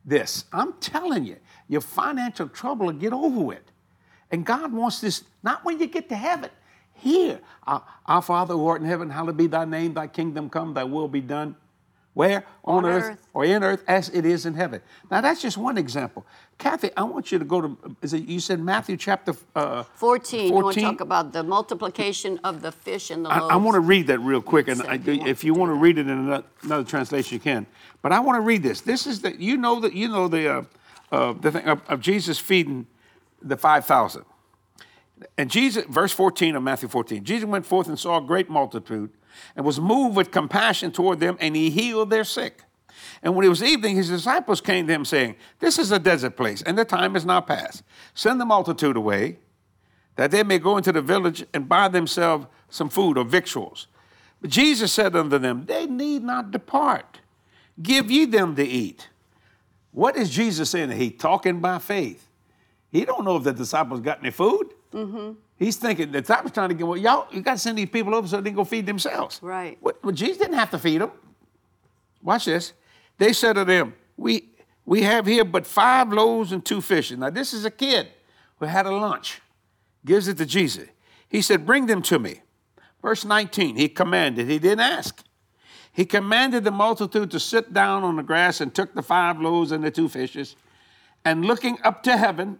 this, 0.03 0.43
I'm 0.51 0.73
telling 0.81 1.23
you, 1.23 1.37
your 1.69 1.79
financial 1.79 2.49
trouble 2.49 2.87
will 2.87 2.99
get 3.05 3.13
over 3.13 3.39
with. 3.39 3.63
And 4.29 4.45
God 4.45 4.73
wants 4.73 4.99
this 4.99 5.23
not 5.41 5.63
when 5.63 5.79
you 5.79 5.87
get 5.87 6.09
to 6.09 6.15
heaven. 6.17 6.49
Here, 7.01 7.39
our, 7.65 7.83
our 8.05 8.21
Father 8.21 8.53
who 8.53 8.67
art 8.67 8.81
in 8.81 8.87
heaven, 8.87 9.09
hallowed 9.09 9.35
be 9.35 9.47
thy 9.47 9.65
name, 9.65 9.95
thy 9.95 10.07
kingdom 10.07 10.49
come, 10.49 10.73
thy 10.75 10.83
will 10.83 11.07
be 11.07 11.21
done. 11.21 11.55
Where? 12.13 12.45
On, 12.63 12.83
On 12.83 12.91
earth, 12.91 13.03
earth. 13.05 13.27
or 13.33 13.45
in 13.45 13.63
earth 13.63 13.83
as 13.87 14.09
it 14.09 14.25
is 14.25 14.45
in 14.45 14.53
heaven. 14.53 14.81
Now 15.09 15.21
that's 15.21 15.41
just 15.41 15.57
one 15.57 15.77
example. 15.77 16.25
Cathy, 16.57 16.91
I 16.95 17.03
want 17.03 17.31
you 17.31 17.39
to 17.39 17.45
go 17.45 17.61
to, 17.61 17.95
is 18.01 18.13
it, 18.13 18.25
you 18.25 18.39
said 18.39 18.59
Matthew 18.59 18.97
chapter 18.97 19.33
uh, 19.55 19.83
14, 19.95 20.47
you 20.47 20.53
want 20.53 20.75
to 20.75 20.81
14? 20.81 20.83
talk 20.83 21.01
about 21.01 21.33
the 21.33 21.41
multiplication 21.41 22.39
of 22.43 22.61
the 22.61 22.71
fish 22.71 23.09
and 23.09 23.25
the 23.25 23.29
I, 23.29 23.39
loaves. 23.39 23.53
I 23.53 23.55
want 23.55 23.75
to 23.75 23.79
read 23.79 24.07
that 24.07 24.19
real 24.19 24.41
quick, 24.41 24.67
and 24.67 24.81
I, 24.83 24.95
you 24.95 25.25
if 25.25 25.43
you 25.43 25.53
want 25.53 25.71
to 25.71 25.75
read 25.75 25.97
it 25.97 26.01
in 26.01 26.09
another, 26.09 26.45
another 26.61 26.83
translation, 26.83 27.33
you 27.33 27.39
can. 27.39 27.65
But 28.01 28.11
I 28.11 28.19
want 28.19 28.35
to 28.35 28.41
read 28.41 28.61
this. 28.61 28.81
This 28.81 29.07
is 29.07 29.21
the 29.21 29.41
you 29.41 29.57
know 29.57 29.79
that 29.79 29.93
you 29.93 30.07
know 30.09 30.27
the 30.27 30.53
uh, 30.53 30.63
uh, 31.11 31.33
the 31.33 31.51
thing 31.51 31.65
of, 31.65 31.81
of 31.87 32.01
Jesus 32.01 32.37
feeding 32.37 32.85
the 33.41 33.57
five 33.57 33.85
thousand. 33.85 34.25
And 35.37 35.49
Jesus, 35.49 35.85
verse 35.85 36.11
14 36.11 36.55
of 36.55 36.63
Matthew 36.63 36.89
14, 36.89 37.23
Jesus 37.23 37.47
went 37.47 37.65
forth 37.65 37.87
and 37.87 37.97
saw 37.99 38.17
a 38.17 38.21
great 38.21 38.49
multitude 38.49 39.11
and 39.55 39.65
was 39.65 39.79
moved 39.79 40.15
with 40.15 40.31
compassion 40.31 40.91
toward 40.91 41.19
them, 41.19 41.37
and 41.39 41.55
he 41.55 41.69
healed 41.69 42.09
their 42.09 42.23
sick. 42.23 42.63
And 43.23 43.35
when 43.35 43.45
it 43.45 43.49
was 43.49 43.63
evening, 43.63 43.95
his 43.95 44.09
disciples 44.09 44.61
came 44.61 44.87
to 44.87 44.93
him, 44.93 45.05
saying, 45.05 45.35
This 45.59 45.77
is 45.77 45.91
a 45.91 45.99
desert 45.99 46.35
place, 46.35 46.61
and 46.61 46.77
the 46.77 46.85
time 46.85 47.15
is 47.15 47.25
now 47.25 47.41
past. 47.41 47.83
Send 48.13 48.41
the 48.41 48.45
multitude 48.45 48.97
away, 48.97 49.37
that 50.15 50.31
they 50.31 50.43
may 50.43 50.59
go 50.59 50.77
into 50.77 50.91
the 50.91 51.01
village 51.01 51.45
and 51.53 51.69
buy 51.69 51.87
themselves 51.87 52.47
some 52.69 52.89
food 52.89 53.17
or 53.17 53.23
victuals. 53.23 53.87
But 54.41 54.49
Jesus 54.49 54.91
said 54.91 55.15
unto 55.15 55.37
them, 55.37 55.65
They 55.65 55.85
need 55.85 56.23
not 56.23 56.51
depart. 56.51 57.19
Give 57.81 58.09
ye 58.11 58.25
them 58.25 58.55
to 58.55 58.63
eat. 58.63 59.07
What 59.91 60.15
is 60.15 60.29
Jesus 60.29 60.69
saying? 60.69 60.91
He 60.91 61.11
talking 61.11 61.59
by 61.59 61.79
faith. 61.79 62.27
He 62.91 63.05
don't 63.05 63.23
know 63.23 63.37
if 63.37 63.43
the 63.43 63.53
disciples 63.53 64.01
got 64.01 64.19
any 64.19 64.31
food. 64.31 64.70
Mm-hmm. 64.93 65.33
He's 65.57 65.77
thinking 65.77 66.11
the 66.11 66.21
disciples 66.21 66.51
trying 66.51 66.69
to 66.69 66.75
get 66.75 66.85
well, 66.85 66.97
y'all. 66.97 67.27
You 67.31 67.41
got 67.41 67.53
to 67.53 67.59
send 67.59 67.77
these 67.77 67.89
people 67.89 68.15
over 68.15 68.27
so 68.27 68.41
they 68.41 68.49
can 68.49 68.55
go 68.55 68.63
feed 68.63 68.85
themselves. 68.85 69.39
Right. 69.41 69.77
Well, 69.81 69.95
Jesus 70.11 70.37
didn't 70.37 70.55
have 70.55 70.71
to 70.71 70.79
feed 70.79 71.01
them. 71.01 71.11
Watch 72.21 72.45
this. 72.45 72.73
They 73.17 73.33
said 73.33 73.53
to 73.53 73.65
them, 73.65 73.93
We 74.17 74.49
we 74.85 75.03
have 75.03 75.25
here 75.25 75.45
but 75.45 75.65
five 75.65 76.11
loaves 76.11 76.51
and 76.51 76.65
two 76.65 76.81
fishes. 76.81 77.17
Now, 77.17 77.29
this 77.29 77.53
is 77.53 77.65
a 77.65 77.71
kid 77.71 78.07
who 78.59 78.65
had 78.65 78.85
a 78.85 78.91
lunch, 78.91 79.41
gives 80.05 80.27
it 80.27 80.37
to 80.37 80.45
Jesus. 80.45 80.89
He 81.29 81.41
said, 81.41 81.65
Bring 81.65 81.85
them 81.85 82.01
to 82.03 82.19
me. 82.19 82.41
Verse 83.01 83.25
19, 83.25 83.77
he 83.77 83.89
commanded, 83.89 84.47
he 84.47 84.59
didn't 84.59 84.81
ask. 84.81 85.23
He 85.93 86.05
commanded 86.05 86.63
the 86.63 86.71
multitude 86.71 87.31
to 87.31 87.39
sit 87.39 87.73
down 87.73 88.03
on 88.03 88.15
the 88.15 88.23
grass 88.23 88.61
and 88.61 88.73
took 88.73 88.93
the 88.93 89.01
five 89.01 89.41
loaves 89.41 89.71
and 89.71 89.83
the 89.83 89.91
two 89.91 90.07
fishes. 90.07 90.55
And 91.25 91.45
looking 91.45 91.77
up 91.83 92.03
to 92.03 92.15
heaven, 92.15 92.59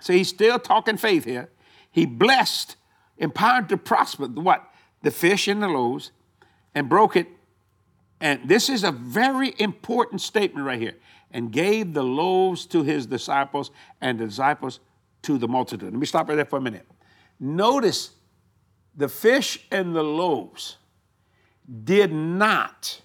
so 0.00 0.12
he's 0.12 0.28
still 0.28 0.58
talking 0.58 0.96
faith 0.96 1.24
here, 1.24 1.50
he 1.90 2.06
blessed, 2.06 2.76
empowered 3.18 3.68
to 3.70 3.76
prosper 3.76 4.26
what? 4.26 4.64
The 5.02 5.10
fish 5.10 5.48
and 5.48 5.62
the 5.62 5.68
loaves, 5.68 6.12
and 6.74 6.88
broke 6.88 7.16
it. 7.16 7.26
And 8.20 8.48
this 8.48 8.68
is 8.68 8.84
a 8.84 8.92
very 8.92 9.54
important 9.58 10.20
statement 10.20 10.66
right 10.66 10.78
here. 10.78 10.96
And 11.30 11.52
gave 11.52 11.94
the 11.94 12.02
loaves 12.02 12.66
to 12.66 12.82
his 12.82 13.06
disciples 13.06 13.70
and 14.00 14.18
the 14.18 14.26
disciples 14.26 14.80
to 15.22 15.38
the 15.38 15.46
multitude. 15.46 15.92
Let 15.92 15.98
me 15.98 16.06
stop 16.06 16.28
right 16.28 16.34
there 16.34 16.44
for 16.44 16.58
a 16.58 16.60
minute. 16.60 16.86
Notice 17.38 18.10
the 18.96 19.08
fish 19.08 19.64
and 19.70 19.94
the 19.94 20.02
loaves 20.02 20.76
did 21.84 22.12
not 22.12 23.00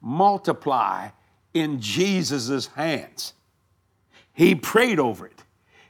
multiply 0.00 1.08
in 1.52 1.80
Jesus' 1.80 2.68
hands. 2.68 3.32
He 4.32 4.54
prayed 4.54 5.00
over 5.00 5.26
it. 5.26 5.35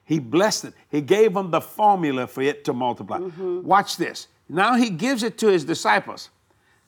He 0.06 0.18
blessed 0.20 0.66
it. 0.66 0.74
He 0.88 1.00
gave 1.02 1.34
them 1.34 1.50
the 1.50 1.60
formula 1.60 2.26
for 2.26 2.40
it 2.40 2.64
to 2.64 2.72
multiply. 2.72 3.18
Watch 3.18 3.96
this. 3.96 4.28
Now 4.48 4.74
he 4.74 4.88
gives 4.88 5.22
it 5.22 5.36
to 5.38 5.48
his 5.48 5.64
disciples. 5.64 6.30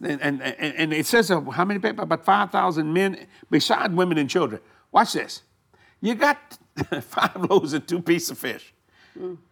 And, 0.01 0.23
and, 0.23 0.41
and, 0.41 0.75
and 0.77 0.93
it 0.93 1.07
says 1.07 1.29
uh, 1.31 1.41
how 1.41 1.65
many 1.65 1.81
people? 1.81 2.05
About 2.05 2.25
5,000 2.25 2.93
men, 2.93 3.27
beside 3.51 3.93
women 3.93 4.17
and 4.19 4.31
children. 4.31 4.61
Watch 4.93 5.15
this. 5.15 5.43
You 6.01 6.15
got 6.15 6.39
five 7.03 7.37
loaves 7.51 7.73
and 7.73 7.87
two 7.87 8.01
pieces 8.01 8.31
of 8.31 8.39
fish. 8.39 8.73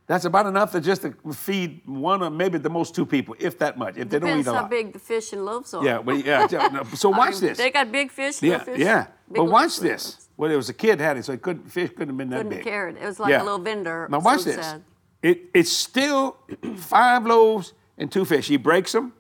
That's 0.07 0.25
about 0.25 0.47
enough 0.47 0.71
to 0.73 0.81
just 0.81 1.03
to 1.03 1.13
feed 1.33 1.83
one 1.85 2.23
or 2.23 2.31
maybe 2.31 2.59
the 2.59 2.71
most 2.71 2.95
two 2.95 3.05
people, 3.05 3.35
if 3.41 3.59
that 3.59 3.77
much. 3.77 3.97
If 3.97 4.09
they 4.09 4.21
don't 4.21 4.29
eat 4.29 4.45
Depends 4.45 4.47
a 4.49 4.55
how 4.55 4.69
big 4.69 4.93
the 4.93 5.01
fish 5.01 5.33
and 5.33 5.45
loaves 5.45 5.75
are. 5.75 5.85
Yeah, 5.85 6.01
but 6.01 6.25
yeah. 6.25 6.47
So 6.95 7.09
watch 7.21 7.33
mean, 7.33 7.41
this. 7.41 7.59
They 7.59 7.71
got 7.73 7.91
big 7.91 8.13
fish, 8.13 8.41
Yeah, 8.41 8.59
fish. 8.59 8.79
yeah. 8.79 9.09
But 9.29 9.45
watch 9.45 9.81
this. 9.81 10.29
Well, 10.37 10.51
it 10.51 10.57
was 10.57 10.69
a 10.69 10.75
kid 10.75 11.01
had 11.01 11.17
it, 11.17 11.25
so 11.25 11.33
it 11.33 11.43
couldn't 11.43 11.69
fish 11.71 11.91
couldn't 11.91 12.09
have 12.11 12.17
been 12.19 12.31
that 12.31 12.37
Couldn't 12.37 12.51
big. 12.53 12.63
carry 12.65 12.93
it. 12.93 12.99
It 13.03 13.07
was 13.07 13.19
like 13.19 13.31
Yeah. 13.31 13.43
a 13.43 13.45
little 13.45 13.59
vendor. 13.59 14.07
Now 14.09 14.21
watch 14.21 14.41
so 14.41 14.51
this. 14.51 14.65
sad. 14.65 14.85
It, 15.23 15.47
it's 15.53 15.73
still 15.73 16.37
five 16.77 17.27
loaves 17.27 17.73
and 17.99 18.13
two 18.13 18.25
fish. 18.25 18.47
He 18.47 18.59
breaks 18.59 18.93
them. 18.93 19.13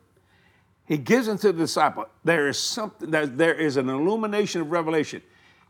He 0.84 0.98
gives 0.98 1.26
them 1.26 1.36
to 1.38 1.48
the 1.52 1.58
disciple. 1.58 2.06
There 2.22 2.46
is 2.46 2.60
something. 2.60 3.10
There, 3.10 3.26
there 3.26 3.54
is 3.54 3.76
an 3.76 3.88
illumination 3.88 4.60
of 4.60 4.70
revelation. 4.70 5.20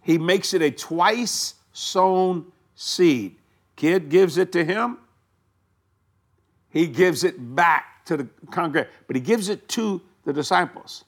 He 0.03 0.19
makes 0.19 0.53
it 0.53 0.61
a 0.61 0.71
twice 0.71 1.55
sown 1.73 2.53
seed. 2.75 3.37
Kid 3.77 4.11
gives 4.11 4.37
it 4.37 4.53
to 4.53 4.63
him. 4.63 4.99
He 6.77 6.87
gives 6.87 7.25
it 7.25 7.37
back 7.55 8.05
to 8.05 8.19
the 8.19 8.29
congregation, 8.51 8.93
but 9.07 9.17
he 9.17 9.23
gives 9.23 9.49
it 9.49 9.67
to 9.71 10.03
the 10.25 10.33
disciples. 10.35 11.05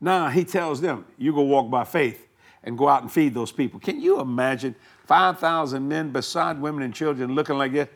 Now 0.00 0.28
he 0.28 0.44
tells 0.44 0.80
them, 0.80 1.06
"You 1.16 1.32
go 1.32 1.42
walk 1.42 1.68
by 1.68 1.82
faith 1.82 2.28
and 2.62 2.78
go 2.78 2.88
out 2.88 3.02
and 3.02 3.10
feed 3.10 3.34
those 3.34 3.50
people." 3.50 3.80
Can 3.80 4.00
you 4.00 4.20
imagine 4.20 4.76
five 5.06 5.40
thousand 5.40 5.88
men 5.88 6.12
beside 6.12 6.60
women 6.60 6.84
and 6.84 6.94
children 6.94 7.34
looking 7.34 7.58
like 7.58 7.72
this? 7.72 7.88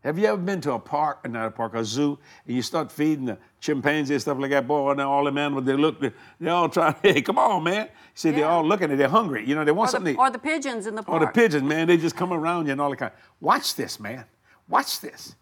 Have 0.00 0.18
you 0.18 0.26
ever 0.26 0.36
been 0.38 0.60
to 0.62 0.72
a 0.72 0.78
park, 0.80 1.20
uh, 1.24 1.28
not 1.28 1.46
a 1.46 1.50
park, 1.52 1.74
a 1.74 1.84
zoo, 1.84 2.18
and 2.44 2.56
you 2.56 2.62
start 2.62 2.90
feeding 2.90 3.26
the 3.26 3.38
chimpanzees 3.60 4.10
and 4.10 4.20
stuff 4.22 4.38
like 4.40 4.50
that? 4.50 4.66
Boy, 4.66 4.90
and 4.90 5.00
all 5.00 5.22
the 5.24 5.30
animals, 5.30 5.64
they 5.66 5.76
look, 5.76 6.00
they 6.00 6.48
all 6.50 6.68
trying, 6.68 6.96
hey, 7.02 7.22
come 7.22 7.38
on, 7.38 7.62
man. 7.62 7.88
See, 8.14 8.32
they're 8.32 8.48
all 8.48 8.64
looking 8.66 8.90
at, 8.90 8.98
they're 8.98 9.08
hungry. 9.08 9.44
You 9.46 9.54
know, 9.54 9.64
they 9.64 9.72
want 9.72 9.88
Or 9.88 9.92
something 9.92 10.14
the, 10.14 10.16
to 10.16 10.22
eat. 10.22 10.26
or 10.26 10.30
the 10.30 10.38
pigeons 10.38 10.86
in 10.88 10.96
the 10.96 11.02
park. 11.04 11.22
Or 11.22 11.26
the 11.26 11.32
pigeons, 11.32 11.62
man, 11.62 11.86
they 11.88 11.96
just 11.96 12.14
come 12.16 12.32
around 12.32 12.66
you 12.66 12.72
and 12.72 12.80
all 12.80 12.90
the 12.90 12.96
kind. 12.96 13.12
Watch 13.40 13.74
this, 13.76 13.98
man. 13.98 14.24
Watch 14.68 15.00
this. 15.00 15.34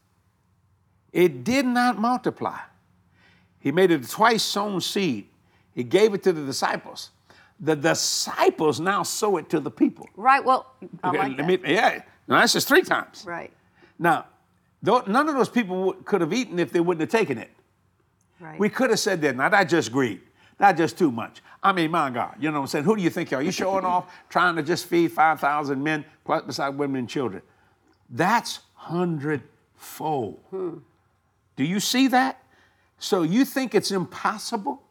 It 1.13 1.45
did 1.45 1.65
not 1.67 1.99
multiply. 1.99 2.59
He 3.61 3.73
made 3.73 3.91
it 3.91 4.05
a 4.05 4.09
twice 4.09 4.43
sown 4.43 4.81
seed. 4.81 5.29
He 5.75 5.83
gave 5.85 6.13
it 6.15 6.23
to 6.25 6.33
the 6.33 6.45
disciples. 6.45 7.11
The 7.61 7.77
disciples 7.77 8.81
now 8.81 9.03
sow 9.05 9.37
it 9.37 9.49
to 9.51 9.61
the 9.61 9.71
people. 9.71 10.09
Right. 10.17 10.45
Well, 10.45 10.67
I 11.03 11.11
like 11.13 11.37
that. 11.37 11.47
me- 11.47 11.59
yeah. 11.65 12.03
Now 12.29 12.41
that's 12.41 12.53
just 12.53 12.69
three 12.69 12.83
times. 12.83 13.25
right. 13.27 13.53
Now, 13.99 14.27
none 14.83 15.29
of 15.29 15.35
those 15.37 15.49
people 15.49 15.93
could 16.05 16.21
have 16.21 16.33
eaten 16.33 16.59
if 16.59 16.73
they 16.73 16.81
wouldn't 16.81 17.01
have 17.01 17.21
taken 17.21 17.39
it. 17.39 17.51
Right. 18.41 18.59
We 18.59 18.69
could 18.69 18.91
have 18.91 18.99
said 18.99 19.21
that. 19.23 19.37
Now 19.37 19.49
that's 19.49 19.71
just 19.71 19.93
greed. 19.93 20.21
Not 20.59 20.77
just 20.77 20.99
too 20.99 21.11
much. 21.13 21.41
I 21.63 21.73
mean, 21.73 21.91
my 21.93 22.11
God, 22.11 22.35
you 22.41 22.51
know 22.51 22.59
what 22.59 22.63
I'm 22.63 22.67
saying? 22.69 22.85
Who 22.85 22.97
do 22.97 23.03
you 23.03 23.11
think 23.11 23.31
you 23.31 23.37
are? 23.39 23.43
You 23.43 23.51
showing 23.53 23.85
off, 23.85 24.13
trying 24.29 24.57
to 24.57 24.63
just 24.63 24.87
feed 24.87 25.13
5,000 25.13 25.83
men 25.83 26.05
plus 26.25 26.43
beside 26.43 26.71
women 26.77 26.97
and 27.01 27.09
children. 27.09 27.43
That's 28.11 28.61
hundredfold. 28.85 30.41
Do 31.57 31.65
you 31.65 31.81
see 31.81 32.09
that? 32.09 32.43
So 32.99 33.23
you 33.23 33.45
think 33.45 33.75
it's 33.75 33.91
impossible 33.91 34.83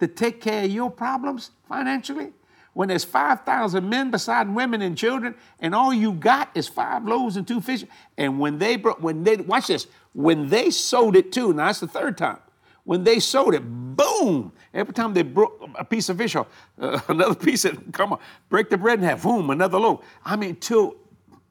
to 0.00 0.08
take 0.08 0.40
care 0.40 0.64
of 0.64 0.70
your 0.70 0.90
problems 0.90 1.50
financially? 1.68 2.32
When 2.72 2.88
there's 2.88 3.04
5,000 3.04 3.88
men 3.88 4.10
beside 4.10 4.54
women 4.54 4.82
and 4.82 4.96
children, 4.96 5.34
and 5.60 5.74
all 5.74 5.94
you 5.94 6.12
got 6.12 6.50
is 6.54 6.68
five 6.68 7.06
loaves 7.06 7.36
and 7.36 7.48
two 7.48 7.60
fish. 7.60 7.84
And 8.18 8.38
when 8.38 8.58
they 8.58 8.76
brought, 8.76 9.00
when 9.00 9.22
they, 9.24 9.36
watch 9.36 9.68
this, 9.68 9.86
when 10.12 10.48
they 10.50 10.70
sold 10.70 11.16
it 11.16 11.32
too, 11.32 11.54
now 11.54 11.66
that's 11.66 11.80
the 11.80 11.88
third 11.88 12.18
time. 12.18 12.38
When 12.84 13.02
they 13.02 13.18
sold 13.18 13.54
it, 13.54 13.60
boom! 13.60 14.52
Every 14.74 14.92
time 14.92 15.14
they 15.14 15.22
broke 15.22 15.68
a 15.74 15.84
piece 15.84 16.08
of 16.10 16.18
fish 16.18 16.36
off, 16.36 16.48
uh, 16.78 17.00
another 17.08 17.34
piece 17.34 17.64
of, 17.64 17.82
come 17.92 18.12
on, 18.12 18.18
break 18.50 18.68
the 18.68 18.76
bread 18.76 18.98
in 18.98 19.04
half, 19.04 19.22
boom, 19.22 19.50
another 19.50 19.78
loaf. 19.78 20.04
I 20.24 20.36
mean, 20.36 20.56
till 20.56 20.96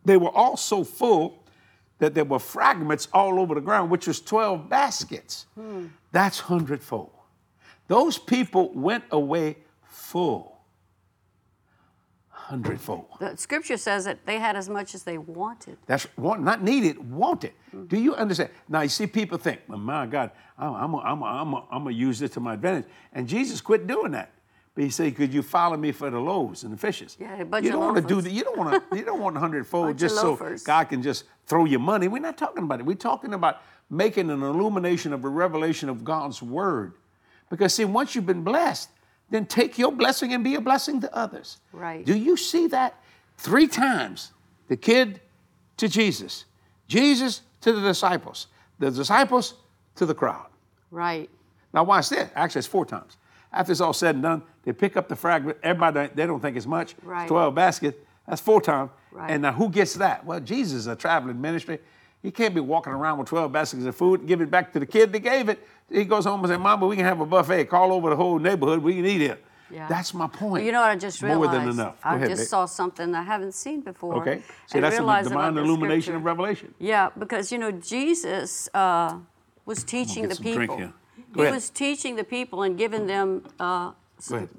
they 0.05 0.17
were 0.17 0.29
all 0.29 0.57
so 0.57 0.83
full 0.83 1.44
that 1.99 2.13
there 2.13 2.25
were 2.25 2.39
fragments 2.39 3.07
all 3.13 3.39
over 3.39 3.55
the 3.55 3.61
ground, 3.61 3.89
which 3.89 4.07
was 4.07 4.19
12 4.21 4.69
baskets. 4.69 5.45
That's 6.11 6.39
hundredfold. 6.39 7.11
Those 7.87 8.17
people 8.17 8.71
went 8.73 9.03
away 9.11 9.57
full. 9.83 10.57
Hundredfold. 12.29 13.07
The 13.19 13.35
scripture 13.37 13.77
says 13.77 14.05
that 14.05 14.25
they 14.25 14.37
had 14.37 14.55
as 14.55 14.69
much 14.69 14.93
as 14.93 15.03
they 15.03 15.17
wanted. 15.17 15.77
That's 15.87 16.07
want, 16.15 16.43
not 16.43 16.61
needed, 16.61 17.11
wanted. 17.11 17.53
Do 17.87 17.97
you 17.97 18.13
understand? 18.13 18.51
Now, 18.69 18.81
you 18.81 18.89
see, 18.89 19.07
people 19.07 19.37
think, 19.39 19.61
well, 19.67 19.79
my 19.79 20.05
God, 20.05 20.29
I'm 20.57 20.91
going 20.91 21.03
I'm 21.05 21.23
I'm 21.23 21.55
I'm 21.71 21.85
to 21.85 21.93
use 21.93 22.19
this 22.19 22.31
to 22.31 22.39
my 22.39 22.53
advantage. 22.53 22.85
And 23.13 23.27
Jesus 23.27 23.61
quit 23.61 23.87
doing 23.87 24.11
that. 24.11 24.31
But 24.75 24.83
he 24.83 24.89
said, 24.89 25.15
could 25.15 25.33
you 25.33 25.41
follow 25.41 25.77
me 25.77 25.91
for 25.93 26.09
the 26.09 26.19
loaves 26.19 26.63
and 26.65 26.73
the 26.73 26.77
fishes? 26.77 27.15
Yeah, 27.19 27.39
a 27.39 27.45
bunch 27.45 27.65
you 27.65 27.71
don't 27.71 27.79
want 27.79 27.95
to 27.95 28.01
do 28.03 28.21
that. 28.21 28.31
You 28.31 28.43
don't 28.43 28.57
want 28.57 28.91
to. 28.91 28.97
You 28.97 29.05
don't 29.05 29.21
want 29.21 29.37
a 29.37 29.39
hundredfold 29.39 29.97
just 29.97 30.15
so. 30.15 30.35
God 30.65 30.83
can 30.89 31.01
just 31.01 31.23
throw 31.45 31.65
your 31.65 31.79
money. 31.79 32.07
We're 32.07 32.19
not 32.19 32.37
talking 32.37 32.63
about 32.63 32.79
it. 32.79 32.85
We're 32.85 32.95
talking 32.95 33.33
about 33.33 33.61
making 33.89 34.29
an 34.29 34.41
illumination 34.41 35.13
of 35.13 35.23
a 35.23 35.29
revelation 35.29 35.89
of 35.89 36.03
God's 36.03 36.41
word. 36.41 36.93
Because 37.49 37.73
see, 37.73 37.85
once 37.85 38.15
you've 38.15 38.25
been 38.25 38.43
blessed, 38.43 38.89
then 39.29 39.45
take 39.45 39.77
your 39.77 39.91
blessing 39.91 40.33
and 40.33 40.43
be 40.43 40.55
a 40.55 40.61
blessing 40.61 41.01
to 41.01 41.15
others. 41.15 41.57
Right. 41.71 42.05
Do 42.05 42.15
you 42.15 42.37
see 42.37 42.67
that? 42.67 43.01
Three 43.37 43.67
times 43.67 44.31
the 44.67 44.77
kid 44.77 45.19
to 45.77 45.87
Jesus, 45.87 46.45
Jesus 46.87 47.41
to 47.61 47.73
the 47.73 47.81
disciples, 47.81 48.47
the 48.79 48.91
disciples 48.91 49.55
to 49.95 50.05
the 50.05 50.15
crowd. 50.15 50.47
Right. 50.91 51.29
Now, 51.73 51.83
watch 51.83 52.09
this. 52.09 52.29
Actually, 52.35 52.59
it's 52.59 52.67
four 52.67 52.85
times. 52.85 53.17
After 53.51 53.71
it's 53.71 53.81
all 53.81 53.93
said 53.93 54.15
and 54.15 54.23
done, 54.23 54.43
they 54.63 54.73
pick 54.73 54.97
up 54.97 55.07
the 55.07 55.15
fragment. 55.15 55.57
Everybody, 55.61 56.09
they 56.13 56.25
don't 56.25 56.39
think 56.39 56.57
it's 56.57 56.65
much. 56.65 56.95
It's 57.05 57.27
12 57.27 57.53
baskets. 57.53 57.97
That's 58.27 58.41
full 58.41 58.61
time. 58.61 58.89
Right. 59.11 59.31
And 59.31 59.41
now 59.43 59.53
who 59.53 59.69
gets 59.69 59.93
that? 59.95 60.25
Well, 60.25 60.39
Jesus 60.39 60.79
is 60.79 60.87
a 60.87 60.95
traveling 60.95 61.39
ministry. 61.39 61.79
He 62.21 62.31
can't 62.31 62.55
be 62.55 62.61
walking 62.61 62.91
around 62.91 63.19
with 63.19 63.27
12 63.27 63.51
baskets 63.51 63.85
of 63.85 63.95
food, 63.95 64.21
and 64.21 64.27
give 64.27 64.41
it 64.41 64.49
back 64.49 64.73
to 64.73 64.79
the 64.79 64.85
kid 64.85 65.11
that 65.13 65.19
gave 65.19 65.47
it. 65.47 65.65
He 65.91 66.03
goes 66.05 66.25
home 66.25 66.39
and 66.39 66.49
says, 66.49 66.57
Mama, 66.59 66.87
we 66.87 66.95
can 66.95 67.05
have 67.05 67.19
a 67.21 67.25
buffet. 67.25 67.65
Call 67.65 67.93
over 67.93 68.09
the 68.09 68.15
whole 68.15 68.39
neighborhood. 68.39 68.81
We 68.81 68.95
can 68.95 69.05
eat 69.05 69.19
here. 69.21 69.37
Yeah. 69.71 69.87
That's 69.87 70.13
my 70.13 70.27
point. 70.27 70.63
You 70.65 70.71
know 70.71 70.81
what 70.81 70.89
I 70.91 70.95
just 70.95 71.21
realized? 71.21 71.51
More 71.51 71.59
than 71.59 71.69
enough. 71.69 72.01
Go 72.01 72.09
I 72.09 72.15
ahead, 72.15 72.29
just 72.29 72.49
saw 72.49 72.65
something 72.65 73.13
I 73.13 73.21
haven't 73.23 73.53
seen 73.53 73.81
before. 73.81 74.15
Okay. 74.17 74.41
See, 74.67 74.79
that's 74.79 74.95
the 74.95 75.01
divine 75.01 75.25
about 75.27 75.53
the 75.55 75.61
illumination 75.61 76.15
of 76.15 76.23
revelation. 76.23 76.73
Yeah, 76.79 77.09
because 77.17 77.51
you 77.51 77.57
know 77.59 77.71
Jesus 77.71 78.69
uh, 78.73 79.17
was 79.65 79.83
teaching 79.83 80.27
the 80.27 80.35
people. 80.35 80.77
here. 80.77 80.93
Go 81.33 81.41
He 81.41 81.47
ahead. 81.47 81.53
was 81.53 81.69
teaching 81.69 82.15
the 82.15 82.23
people 82.23 82.63
and 82.63 82.77
giving 82.77 83.07
them 83.07 83.43
uh, 83.59 83.63
s- 83.63 83.63
Go 83.63 83.63
ahead. 83.63 83.95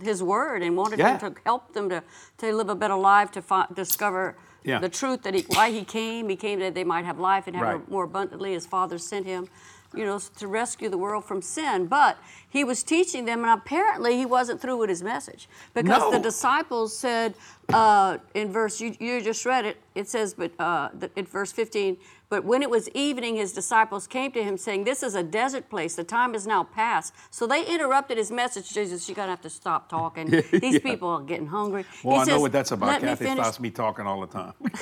His 0.02 0.22
word 0.22 0.62
and 0.62 0.76
wanted 0.76 0.98
Yeah. 0.98 1.16
them 1.16 1.34
to 1.34 1.40
help 1.44 1.72
them 1.72 1.88
to, 1.88 2.02
to 2.38 2.52
live 2.54 2.68
a 2.68 2.74
better 2.74 2.96
life, 2.96 3.30
to 3.32 3.42
fi- 3.42 3.66
discover 3.74 4.36
Yeah. 4.64 4.78
the 4.80 4.88
truth 4.88 5.22
that 5.22 5.34
he, 5.34 5.42
why 5.48 5.70
He 5.70 5.84
came. 5.84 6.28
He 6.28 6.36
came 6.36 6.58
that 6.60 6.74
they 6.74 6.84
might 6.84 7.04
have 7.04 7.18
life 7.18 7.46
and 7.46 7.56
have 7.56 7.66
Right. 7.66 7.76
it 7.76 7.90
more 7.90 8.04
abundantly 8.04 8.52
His 8.52 8.66
Father 8.66 8.98
sent 8.98 9.26
Him. 9.26 9.48
you 9.94 10.04
know, 10.04 10.18
to 10.36 10.46
rescue 10.46 10.90
the 10.90 10.98
world 10.98 11.24
from 11.24 11.40
sin. 11.40 11.86
But 11.86 12.18
he 12.50 12.64
was 12.64 12.82
teaching 12.82 13.24
them, 13.24 13.44
and 13.44 13.50
apparently 13.58 14.16
he 14.18 14.26
wasn't 14.26 14.60
through 14.60 14.76
with 14.76 14.90
his 14.90 15.02
message 15.02 15.48
because 15.72 16.00
No. 16.02 16.10
the 16.10 16.18
disciples 16.18 16.94
said 16.94 17.32
uh, 17.72 18.18
in 18.34 18.52
verse 18.52 18.78
you, 18.80 18.94
you 19.00 19.22
just 19.22 19.46
read 19.46 19.64
it. 19.64 19.78
It 19.94 20.08
says, 20.08 20.34
but 20.34 20.50
uh, 20.58 20.90
the, 20.92 21.08
in 21.16 21.24
verse 21.24 21.50
15. 21.52 21.96
But 22.28 22.44
when 22.44 22.60
it 22.62 22.70
was 22.70 22.88
evening, 22.90 23.36
his 23.36 23.52
disciples 23.52 24.06
came 24.06 24.32
to 24.32 24.42
him, 24.42 24.58
saying, 24.58 24.84
"This 24.84 25.02
is 25.02 25.14
a 25.14 25.22
desert 25.22 25.70
place. 25.70 25.94
The 25.94 26.04
time 26.04 26.34
is 26.34 26.46
now 26.46 26.64
past." 26.64 27.14
So 27.30 27.46
they 27.46 27.64
interrupted 27.64 28.18
his 28.18 28.30
message. 28.32 28.70
Jesus, 28.72 29.08
you're 29.08 29.14
gonna 29.14 29.30
have 29.30 29.42
to 29.42 29.50
stop 29.50 29.88
talking. 29.88 30.26
These 30.50 30.74
Yeah. 30.74 30.78
people 30.80 31.08
are 31.08 31.22
getting 31.22 31.46
hungry. 31.46 31.84
Well, 32.02 32.16
He 32.16 32.22
I 32.22 32.34
know 32.34 32.40
what 32.40 32.52
that's 32.52 32.72
about. 32.72 33.00
Cathy 33.00 33.26
stops 33.30 33.60
me 33.60 33.70
talking 33.70 34.06
all 34.06 34.20
the 34.20 34.26
time. 34.26 34.54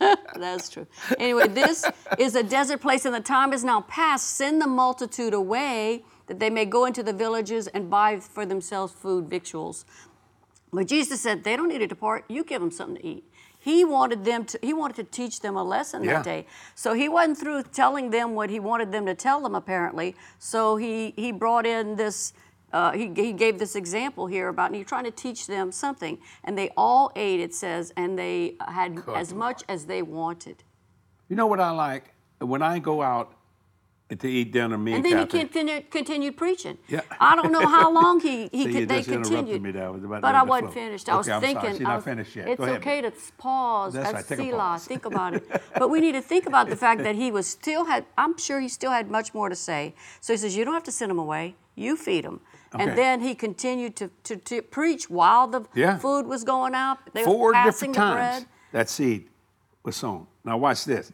That's 0.34 0.70
true. 0.70 0.86
Anyway, 1.18 1.48
this 1.48 1.84
is 2.18 2.34
a 2.34 2.42
desert 2.42 2.80
place, 2.80 3.04
and 3.04 3.14
the 3.14 3.20
time 3.20 3.52
is 3.52 3.62
now 3.64 3.82
past. 3.82 4.28
Send 4.36 4.60
the 4.60 4.66
multitude 4.66 5.34
away 5.34 6.04
that 6.26 6.38
they 6.38 6.48
may 6.48 6.64
go 6.64 6.86
into 6.86 7.02
the 7.02 7.12
villages 7.12 7.66
and 7.66 7.90
buy 7.90 8.18
for 8.18 8.46
themselves 8.46 8.92
food, 8.94 9.28
victuals. 9.28 9.84
But 10.72 10.86
Jesus 10.86 11.20
said, 11.20 11.44
They 11.44 11.56
don't 11.56 11.68
need 11.68 11.78
to 11.80 11.86
depart. 11.86 12.24
You 12.28 12.44
give 12.44 12.60
them 12.62 12.70
something 12.70 12.96
to 13.02 13.06
eat. 13.06 13.24
He 13.62 13.84
wanted 13.84 14.24
them 14.24 14.46
to, 14.46 14.58
he 14.62 14.72
wanted 14.72 14.96
to 14.96 15.04
teach 15.04 15.40
them 15.40 15.54
a 15.54 15.62
lesson 15.62 16.02
Yeah. 16.02 16.14
that 16.14 16.24
day. 16.24 16.46
So 16.74 16.94
he 16.94 17.08
wasn't 17.10 17.38
through 17.38 17.62
telling 17.64 18.08
them 18.10 18.34
what 18.34 18.48
he 18.48 18.58
wanted 18.58 18.90
them 18.90 19.04
to 19.04 19.14
tell 19.14 19.40
them, 19.42 19.54
apparently. 19.54 20.16
So 20.38 20.76
he, 20.76 21.12
he 21.14 21.30
brought 21.30 21.66
in 21.66 21.96
this, 21.96 22.32
uh, 22.72 22.92
he, 22.92 23.12
he 23.14 23.34
gave 23.34 23.58
this 23.58 23.76
example 23.76 24.26
here 24.26 24.48
about, 24.48 24.68
and 24.68 24.76
he's 24.76 24.86
trying 24.86 25.04
to 25.04 25.10
teach 25.10 25.46
them 25.46 25.72
something. 25.72 26.18
And 26.42 26.56
they 26.56 26.70
all 26.74 27.12
ate, 27.14 27.38
it 27.40 27.54
says, 27.54 27.92
and 27.98 28.18
they 28.18 28.56
had 28.66 29.04
Good 29.04 29.14
as 29.14 29.34
much 29.34 29.62
as 29.68 29.84
they 29.84 30.00
wanted. 30.00 30.64
You 31.28 31.36
know 31.36 31.46
what 31.46 31.60
I 31.60 31.70
like? 31.70 32.14
When 32.38 32.62
I 32.62 32.78
go 32.78 33.02
out 33.02 33.34
to 34.18 34.28
eat 34.28 34.52
dinner, 34.52 34.76
me 34.76 34.92
and, 34.94 35.04
And 35.06 35.12
then 35.14 35.20
he 35.20 35.26
continued, 35.26 35.90
continued 35.90 36.36
preaching. 36.36 36.78
Yeah. 36.88 37.02
I 37.20 37.36
don't 37.36 37.52
know 37.52 37.66
how 37.66 37.92
long 37.92 38.20
he, 38.20 38.48
he 38.52 38.64
See, 38.64 38.72
could, 38.72 38.88
they 38.88 39.02
continued. 39.02 39.62
me 39.62 39.70
there. 39.70 39.86
I 39.86 39.90
was 39.90 40.02
about 40.02 40.16
to 40.16 40.20
but 40.22 40.34
I 40.34 40.42
wasn't 40.42 40.74
finished. 40.74 41.08
I 41.08 41.16
was 41.16 41.28
I'm 41.28 41.40
sorry. 41.40 41.54
thinking. 41.54 41.70
She's 41.78 41.80
I 41.80 41.84
not 41.84 41.96
was- 41.96 42.04
finished 42.04 42.36
yet. 42.36 42.48
It's 42.48 42.58
Go 42.58 42.64
ahead, 42.64 42.76
okay 42.78 43.00
to 43.02 43.12
pause. 43.38 43.92
That's 43.92 44.12
right. 44.12 44.24
Selah. 44.24 44.58
pause. 44.58 44.84
Think 44.86 45.04
about 45.04 45.34
it. 45.34 45.44
But 45.78 45.88
we 45.90 46.00
need 46.00 46.12
to 46.12 46.20
think 46.22 46.46
about 46.46 46.68
the 46.68 46.76
fact 46.86 47.02
that 47.04 47.14
he 47.14 47.30
was 47.30 47.46
still 47.46 47.84
had. 47.84 48.04
I'm 48.18 48.36
sure 48.36 48.60
he 48.60 48.68
still 48.68 48.90
had 48.90 49.10
much 49.10 49.32
more 49.32 49.48
to 49.48 49.56
say. 49.56 49.94
So 50.20 50.32
he 50.32 50.36
says, 50.36 50.56
"You 50.56 50.64
don't 50.64 50.74
have 50.74 50.82
to 50.84 50.92
send 50.92 51.10
them 51.10 51.18
away. 51.18 51.54
You 51.76 51.96
feed 51.96 52.24
them." 52.24 52.40
Okay. 52.74 52.84
And 52.84 52.96
then 52.98 53.20
he 53.20 53.34
continued 53.34 53.96
to, 53.96 54.10
to, 54.24 54.36
to 54.36 54.62
preach 54.62 55.08
while 55.10 55.48
the 55.48 55.62
Yeah. 55.74 55.98
food 55.98 56.26
was 56.26 56.44
going 56.44 56.74
out. 56.74 56.98
They 57.14 57.24
Four 57.24 57.38
were 57.46 57.52
passing 57.52 57.92
different 57.92 57.94
the 57.94 58.00
times 58.00 58.40
bread. 58.44 58.48
that 58.72 58.88
seed 58.88 59.28
was 59.82 59.96
sown. 59.96 60.26
Now 60.44 60.56
watch 60.56 60.84
this. 60.84 61.10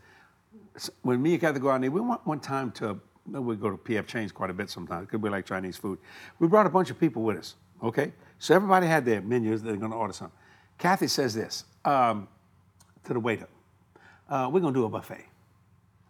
When 1.03 1.23
me 1.23 1.33
and 1.33 1.41
Cathy 1.41 1.59
go 1.61 1.71
out 1.71 1.81
there, 1.81 1.91
we 1.91 2.01
went 2.01 2.27
one 2.27 2.41
time 2.41 2.71
to, 2.73 2.99
we 3.27 3.57
go 3.57 3.71
to 3.71 3.77
PF 3.77 4.07
Chang's 4.07 4.33
quite 4.33 4.51
a 4.51 4.55
bit 4.55 4.69
sometimes 4.71 5.07
because 5.07 5.21
we 5.21 5.31
like 5.31 5.47
Chinese 5.47 5.77
food. 5.77 5.99
We 6.39 6.49
brought 6.49 6.67
a 6.67 6.71
bunch 6.71 6.91
of 6.91 6.99
people 7.01 7.23
with 7.23 7.39
us, 7.39 7.55
okay? 7.83 8.13
So 8.39 8.55
everybody 8.55 8.87
had 8.87 9.05
their 9.05 9.23
menus, 9.23 9.63
they're 9.63 9.77
gonna 9.77 9.97
order 9.97 10.13
something. 10.13 10.37
Cathy 10.79 11.07
says 11.09 11.35
this 11.35 11.65
um, 11.85 12.29
to 13.05 13.15
the 13.15 13.21
waiter, 13.21 13.49
uh, 14.29 14.49
we're 14.53 14.61
gonna 14.61 14.75
do 14.75 14.85
a 14.85 14.89
buffet. 14.89 15.25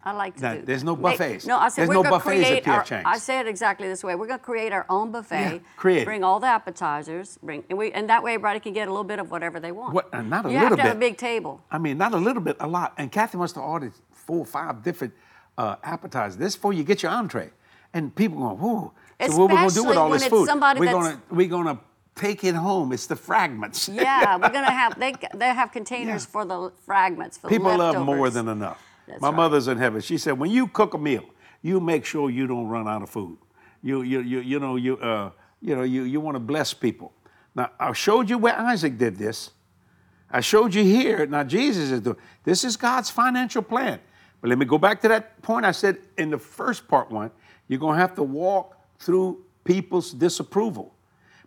I 0.03 0.11
like 0.13 0.35
to 0.37 0.41
Now, 0.41 0.53
do. 0.55 0.61
there's 0.61 0.83
no 0.85 0.95
They- 0.95 1.01
buffets. 1.01 1.45
no, 1.45 1.57
I 1.57 1.67
said 1.67 1.81
There's 1.81 1.89
we're 1.89 1.93
no 1.95 2.03
gonna 2.03 2.15
buffets 2.15 2.39
at 2.41 2.47
create 2.47 2.63
P.F. 2.63 2.77
our, 2.77 2.83
Chang's. 2.83 3.03
I 3.07 3.17
say 3.17 3.39
it 3.41 3.47
exactly 3.47 3.87
this 3.89 4.05
way. 4.05 4.15
We're 4.15 4.27
going 4.27 4.39
to 4.39 4.45
create 4.45 4.71
our 4.71 4.85
own 4.89 5.11
buffet. 5.11 5.35
Yeah, 5.55 5.59
create. 5.75 6.05
Bring 6.05 6.23
all 6.23 6.39
the 6.39 6.47
appetizers. 6.47 7.37
Bring 7.43 7.65
and 7.69 7.77
we 7.77 7.91
and 7.91 8.09
that 8.09 8.23
way 8.23 8.35
everybody 8.35 8.61
can 8.61 8.71
get 8.71 8.87
a 8.87 8.91
little 8.91 9.03
bit 9.03 9.19
of 9.19 9.31
whatever 9.31 9.59
they 9.59 9.73
want. 9.73 9.93
What- 9.93 10.13
uh, 10.13 10.21
not 10.21 10.45
a 10.45 10.49
you 10.49 10.55
have 10.59 10.63
little 10.71 10.77
to 10.77 10.83
have 10.83 10.95
a 10.95 10.99
big 10.99 11.17
table. 11.17 11.61
I 11.69 11.77
mean, 11.77 11.97
not 11.97 12.13
a 12.13 12.17
little 12.17 12.41
bit, 12.41 12.55
a 12.61 12.67
lot. 12.67 12.93
And 12.97 13.11
Cathy 13.11 13.37
must 13.37 13.55
have 13.55 13.65
ordered 13.65 13.91
four 14.27 14.39
or 14.39 14.45
five 14.45 14.83
different 14.83 15.13
uh, 15.57 15.77
appetizers. 15.83 16.37
This 16.37 16.55
before 16.55 16.73
you 16.73 16.83
get 16.83 17.01
your 17.01 17.11
entree. 17.11 17.49
And 17.93 18.13
people 18.13 18.37
going, 18.37 18.57
whoa. 18.59 18.93
So 19.25 19.37
what 19.37 19.49
we're 19.49 19.55
gonna 19.55 19.71
do 19.71 19.83
with 19.85 19.97
all 19.97 20.09
this 20.11 20.27
food? 20.27 20.47
we're 20.77 20.91
gonna 20.91 21.21
we're 21.31 21.47
gonna 21.47 21.79
take 22.13 22.43
it 22.43 22.53
home. 22.53 22.91
It's 22.91 23.07
the 23.07 23.15
fragments. 23.15 23.89
Yeah, 23.89 24.35
we're 24.35 24.49
going 24.49 24.65
to 24.71 24.71
have 24.71 24.99
they 24.99 25.13
they 25.33 25.47
have 25.47 25.71
containers 25.71 26.25
Yeah. 26.25 26.31
for 26.31 26.45
the 26.45 26.71
fragments. 26.85 27.37
For 27.37 27.47
People 27.47 27.75
love 27.77 28.05
more 28.05 28.29
than 28.29 28.47
enough. 28.49 28.79
That's 29.07 29.21
My 29.21 29.29
right. 29.29 29.37
mother's 29.37 29.67
in 29.69 29.77
heaven. 29.77 30.01
She 30.01 30.17
said, 30.17 30.37
when 30.37 30.51
you 30.51 30.67
cook 30.67 30.93
a 30.93 30.97
meal, 30.97 31.23
you 31.61 31.79
make 31.79 32.05
sure 32.05 32.29
you 32.29 32.45
don't 32.45 32.67
run 32.67 32.87
out 32.87 33.01
of 33.01 33.09
food. 33.09 33.37
You 33.81 34.01
you 34.01 34.19
you 34.19 34.39
you 34.41 34.59
know 34.59 34.75
you 34.75 34.97
uh 34.97 35.31
you 35.61 35.75
know 35.75 35.83
you 35.83 36.03
you 36.03 36.19
want 36.19 36.35
to 36.35 36.39
bless 36.41 36.73
people. 36.73 37.13
Now 37.55 37.71
I 37.79 37.93
showed 37.93 38.29
you 38.29 38.37
where 38.37 38.55
Isaac 38.59 38.97
did 38.97 39.15
this. 39.17 39.51
I 40.29 40.41
showed 40.41 40.75
you 40.75 40.83
here. 40.83 41.25
Now 41.25 41.43
Jesus 41.43 41.89
is 41.91 42.01
doing 42.01 42.17
this 42.43 42.63
is 42.63 42.75
God's 42.75 43.09
financial 43.09 43.61
plan. 43.61 43.99
But 44.41 44.49
let 44.49 44.57
me 44.57 44.65
go 44.65 44.77
back 44.77 45.01
to 45.01 45.07
that 45.07 45.41
point 45.41 45.65
I 45.65 45.71
said 45.71 45.97
in 46.17 46.29
the 46.29 46.37
first 46.37 46.87
part 46.87 47.11
one. 47.11 47.31
You're 47.67 47.79
gonna 47.79 47.99
have 47.99 48.15
to 48.15 48.23
walk 48.23 48.77
through 48.99 49.43
people's 49.63 50.11
disapproval. 50.11 50.93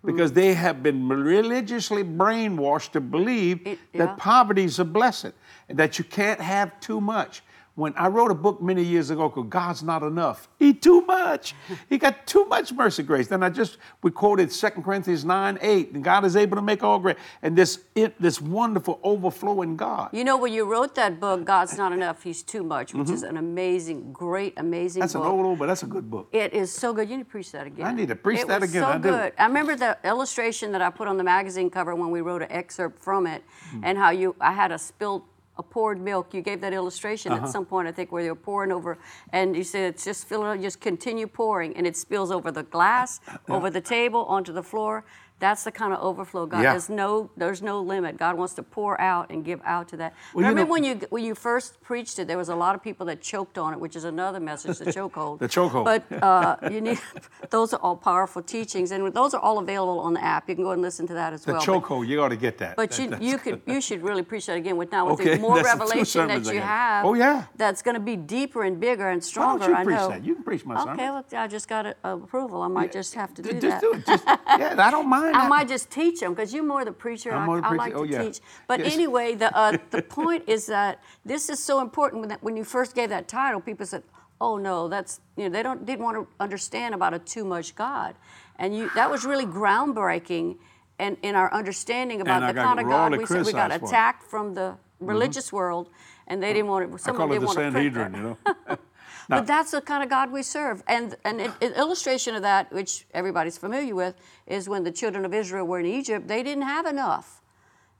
Because 0.04 0.32
mm. 0.32 0.34
they 0.34 0.54
have 0.54 0.82
been 0.82 1.08
religiously 1.08 2.02
brainwashed 2.02 2.92
to 2.92 3.00
believe 3.00 3.66
It- 3.66 3.78
that 3.94 4.16
poverty 4.16 4.64
is 4.64 4.78
a 4.78 4.84
blessing 4.84 5.32
and 5.68 5.78
that 5.78 5.98
you 5.98 6.04
can't 6.04 6.40
have 6.40 6.78
too 6.80 7.00
much. 7.00 7.42
When 7.76 7.94
I 7.96 8.08
wrote 8.08 8.30
a 8.30 8.34
book 8.34 8.60
many 8.60 8.82
years 8.82 9.10
ago 9.10 9.30
called 9.30 9.48
God's 9.48 9.82
Not 9.82 10.02
Enough, 10.02 10.48
He 10.58 10.74
too 10.74 11.00
much. 11.02 11.54
He 11.88 11.98
got 11.98 12.26
too 12.26 12.44
much 12.46 12.72
mercy 12.72 13.02
grace. 13.02 13.28
Then 13.28 13.42
I 13.42 13.48
just 13.48 13.78
we 14.02 14.10
quoted 14.10 14.50
2 14.50 14.68
Corinthians 14.82 15.24
9, 15.24 15.58
8, 15.62 15.92
and 15.92 16.04
God 16.04 16.24
is 16.24 16.36
able 16.36 16.56
to 16.56 16.62
make 16.62 16.82
all 16.82 16.98
great. 16.98 17.16
And 17.42 17.56
this 17.56 17.80
it, 17.94 18.20
this 18.20 18.40
wonderful 18.40 18.98
overflowing 19.02 19.76
God. 19.76 20.10
You 20.12 20.24
know, 20.24 20.36
when 20.36 20.52
you 20.52 20.64
wrote 20.64 20.94
that 20.96 21.20
book, 21.20 21.44
God's 21.44 21.78
Not 21.78 21.92
Enough, 21.92 22.22
He's 22.22 22.42
Too 22.42 22.62
Much, 22.62 22.92
which 22.92 23.08
is 23.10 23.22
an 23.22 23.36
amazing, 23.36 24.12
great, 24.12 24.54
amazing 24.56 24.90
Mm-hmm. 24.90 25.00
That's 25.00 25.14
an 25.14 25.20
book. 25.22 25.30
old 25.32 25.46
old, 25.46 25.58
but 25.58 25.66
that's 25.66 25.82
a 25.84 25.86
good 25.86 26.10
book. 26.10 26.28
It 26.32 26.52
is 26.52 26.72
so 26.72 26.92
good. 26.92 27.08
You 27.08 27.16
need 27.18 27.22
to 27.24 27.30
preach 27.30 27.52
that 27.52 27.66
again. 27.66 27.86
I 27.86 27.92
need 27.94 28.08
to 28.08 28.16
preach 28.16 28.40
it 28.40 28.48
that 28.48 28.60
was 28.60 28.70
again. 28.70 28.82
So 28.82 28.88
I 28.88 28.96
do. 28.96 29.02
good. 29.10 29.32
I 29.38 29.46
remember 29.46 29.76
the 29.76 29.96
illustration 30.04 30.72
that 30.72 30.82
I 30.82 30.90
put 30.90 31.06
on 31.08 31.16
the 31.16 31.24
magazine 31.24 31.70
cover 31.70 31.94
when 31.94 32.10
we 32.10 32.20
wrote 32.20 32.42
an 32.42 32.50
excerpt 32.50 33.02
from 33.02 33.26
it, 33.26 33.42
Hmm. 33.70 33.80
and 33.84 33.96
how 33.98 34.10
you 34.10 34.34
I 34.40 34.52
had 34.52 34.72
a 34.72 34.78
spilled 34.78 35.22
a 35.60 35.62
poured 35.62 36.00
milk. 36.00 36.34
You 36.34 36.42
gave 36.42 36.60
that 36.62 36.72
illustration 36.72 37.30
Uh-huh. 37.32 37.44
at 37.46 37.52
some 37.52 37.64
point, 37.64 37.86
I 37.86 37.92
think, 37.92 38.10
where 38.10 38.22
you 38.24 38.30
were 38.30 38.44
pouring 38.50 38.72
over, 38.72 38.98
and 39.32 39.54
you 39.54 39.62
said 39.62 39.82
it's 39.94 40.04
just 40.04 40.26
fill 40.26 40.42
it, 40.50 40.60
just 40.60 40.80
continue 40.80 41.26
pouring, 41.28 41.76
and 41.76 41.86
it 41.86 41.96
spills 41.96 42.30
over 42.32 42.50
the 42.50 42.64
glass, 42.64 43.20
over 43.48 43.68
the 43.70 43.80
table, 43.80 44.24
onto 44.24 44.52
the 44.52 44.62
floor. 44.62 45.04
That's 45.40 45.64
the 45.64 45.72
kind 45.72 45.92
of 45.92 46.00
overflow 46.00 46.46
God. 46.46 46.62
Yeah. 46.62 46.72
There's 46.72 46.88
no 46.90 47.30
there's 47.36 47.62
no 47.62 47.80
limit. 47.80 48.16
God 48.18 48.36
wants 48.36 48.54
to 48.54 48.62
pour 48.62 49.00
out 49.00 49.30
and 49.30 49.44
give 49.44 49.60
out 49.64 49.88
to 49.88 49.96
that. 49.96 50.14
Well, 50.34 50.42
you 50.44 50.48
Remember 50.50 50.66
know- 50.66 50.72
when 50.72 50.84
you 50.84 50.94
when 51.10 51.24
you 51.24 51.34
first 51.34 51.80
preached 51.82 52.18
it, 52.18 52.28
there 52.28 52.36
was 52.38 52.50
a 52.50 52.54
lot 52.54 52.74
of 52.74 52.82
people 52.82 53.06
that 53.06 53.20
choked 53.22 53.56
on 53.58 53.72
it, 53.72 53.80
which 53.80 53.96
is 53.96 54.04
another 54.04 54.38
message, 54.38 54.78
the 54.78 54.84
chokehold. 54.98 55.38
The 55.40 55.48
chokehold. 55.48 55.84
But 55.86 56.22
uh, 56.22 56.56
you 56.70 56.80
need 56.80 56.98
those 57.50 57.72
are 57.74 57.80
all 57.80 57.96
powerful 57.96 58.42
teachings, 58.42 58.90
and 58.92 59.12
those 59.14 59.32
are 59.34 59.40
all 59.40 59.58
available 59.58 59.98
on 60.00 60.12
the 60.12 60.22
app. 60.22 60.48
You 60.48 60.54
can 60.54 60.64
go 60.64 60.72
and 60.72 60.82
listen 60.82 61.06
to 61.08 61.14
that 61.14 61.32
as 61.32 61.44
The 61.44 61.52
well. 61.54 61.60
But- 61.64 61.68
chokehold, 61.82 62.06
you 62.06 62.20
ought 62.22 62.28
to 62.28 62.36
get 62.36 62.58
that. 62.58 62.76
But 62.76 62.90
That- 62.90 63.22
you 63.22 63.30
you 63.32 63.38
could 63.38 63.62
you 63.66 63.80
should 63.80 64.02
really 64.02 64.22
preach 64.22 64.44
that 64.46 64.56
again 64.58 64.76
with 64.76 64.92
now 64.92 65.10
with 65.10 65.20
Okay, 65.20 65.36
the 65.36 65.38
more 65.48 65.60
revelation 65.62 66.28
that 66.28 66.44
you 66.52 66.60
have. 66.60 67.04
Oh, 67.06 67.14
yeah. 67.14 67.44
That's 67.56 67.80
going 67.80 67.94
to 67.94 68.00
be 68.00 68.16
deeper 68.16 68.62
and 68.64 68.78
bigger 68.78 69.08
and 69.08 69.22
Why 69.22 69.26
stronger. 69.26 69.66
don't 69.66 69.70
you 69.70 69.76
I 69.76 69.84
preach 69.84 69.96
know. 69.96 70.08
that? 70.08 70.24
You 70.24 70.34
can 70.34 70.44
preach 70.44 70.64
my 70.66 70.76
sermon. 70.78 70.94
Okay, 71.00 71.10
well, 71.10 71.24
I 71.32 71.46
just 71.46 71.66
got 71.68 71.86
a, 71.86 71.94
approval. 72.04 72.60
I 72.62 72.68
might 72.68 72.92
just 72.92 73.14
have 73.14 73.32
to 73.34 73.42
do 73.42 73.52
just 73.52 73.62
that. 73.62 73.80
do 73.80 73.92
it. 73.94 74.06
Just, 74.06 74.24
yeah, 74.26 74.74
I 74.78 74.90
don't 74.90 75.08
mind. 75.08 75.29
I 75.34 75.48
might 75.48 75.68
just 75.68 75.90
teach 75.90 76.20
them 76.20 76.34
because 76.34 76.52
you're 76.54 76.64
more 76.64 76.84
the 76.84 76.92
preacher. 76.92 77.32
I'm 77.32 77.42
I, 77.42 77.46
more 77.46 77.60
the 77.60 77.66
I 77.66 77.70
preacher. 77.70 77.78
like 77.84 77.94
Oh, 77.94 78.04
to 78.06 78.10
yeah. 78.12 78.22
teach. 78.22 78.40
But 78.68 78.80
Yes. 78.80 78.94
anyway, 78.94 79.34
the 79.34 79.56
uh, 79.56 79.78
the 79.90 80.02
point 80.02 80.44
is 80.46 80.66
that 80.66 81.02
this 81.24 81.48
is 81.50 81.58
so 81.62 81.80
important. 81.80 82.20
When, 82.20 82.28
that, 82.30 82.42
when 82.42 82.56
you 82.56 82.64
first 82.64 82.94
gave 82.94 83.08
that 83.10 83.28
title, 83.28 83.60
people 83.60 83.86
said, 83.86 84.02
"Oh 84.40 84.56
no, 84.58 84.88
that's 84.88 85.20
you 85.36 85.44
know 85.44 85.50
they 85.50 85.62
don't 85.62 85.84
didn't 85.86 86.04
want 86.04 86.16
to 86.18 86.26
understand 86.40 86.94
about 86.94 87.14
a 87.14 87.18
too 87.18 87.44
much 87.44 87.74
God," 87.74 88.14
and 88.58 88.76
you 88.76 88.90
that 88.94 89.10
was 89.10 89.24
really 89.24 89.46
groundbreaking. 89.46 90.58
And 90.98 91.16
in 91.22 91.34
our 91.34 91.50
understanding 91.54 92.20
about 92.20 92.36
And 92.42 92.44
I 92.44 92.48
the 92.52 92.54
got 92.56 92.66
kind 92.66 92.80
of 92.80 92.86
royally 92.86 93.10
God 93.10 93.18
we 93.18 93.26
said, 93.26 93.46
we 93.46 93.52
got 93.54 93.70
criticized 93.70 93.80
for 93.80 93.86
it. 93.86 93.88
attacked 93.88 94.22
from 94.24 94.52
the 94.54 94.76
religious 95.00 95.50
world, 95.50 95.88
and 96.26 96.42
they 96.42 96.52
didn't 96.52 96.68
want 96.68 96.88
to. 96.90 96.94
I 96.94 96.98
Someone 96.98 97.16
call 97.28 97.32
it 97.32 97.40
didn't 97.40 97.40
the 97.40 97.46
want 97.46 97.58
to 97.58 97.70
print 97.70 97.94
that. 97.94 98.10
Sanhedrin, 98.10 98.14
you 98.14 98.22
know. 98.68 98.76
But 99.38 99.46
that's 99.46 99.70
the 99.70 99.80
kind 99.80 100.02
of 100.02 100.08
God 100.10 100.30
we 100.32 100.42
serve. 100.42 100.82
And 100.86 101.16
an 101.24 101.40
an 101.40 101.72
illustration 101.82 102.34
of 102.34 102.42
that, 102.42 102.72
which 102.72 103.06
everybody's 103.14 103.58
familiar 103.58 103.94
with, 103.94 104.14
is 104.46 104.68
when 104.68 104.82
the 104.84 104.92
children 104.92 105.24
of 105.24 105.32
Israel 105.32 105.66
were 105.66 105.80
in 105.80 105.86
Egypt, 105.86 106.28
they 106.28 106.42
didn't 106.42 106.64
have 106.76 106.86
enough. 106.86 107.26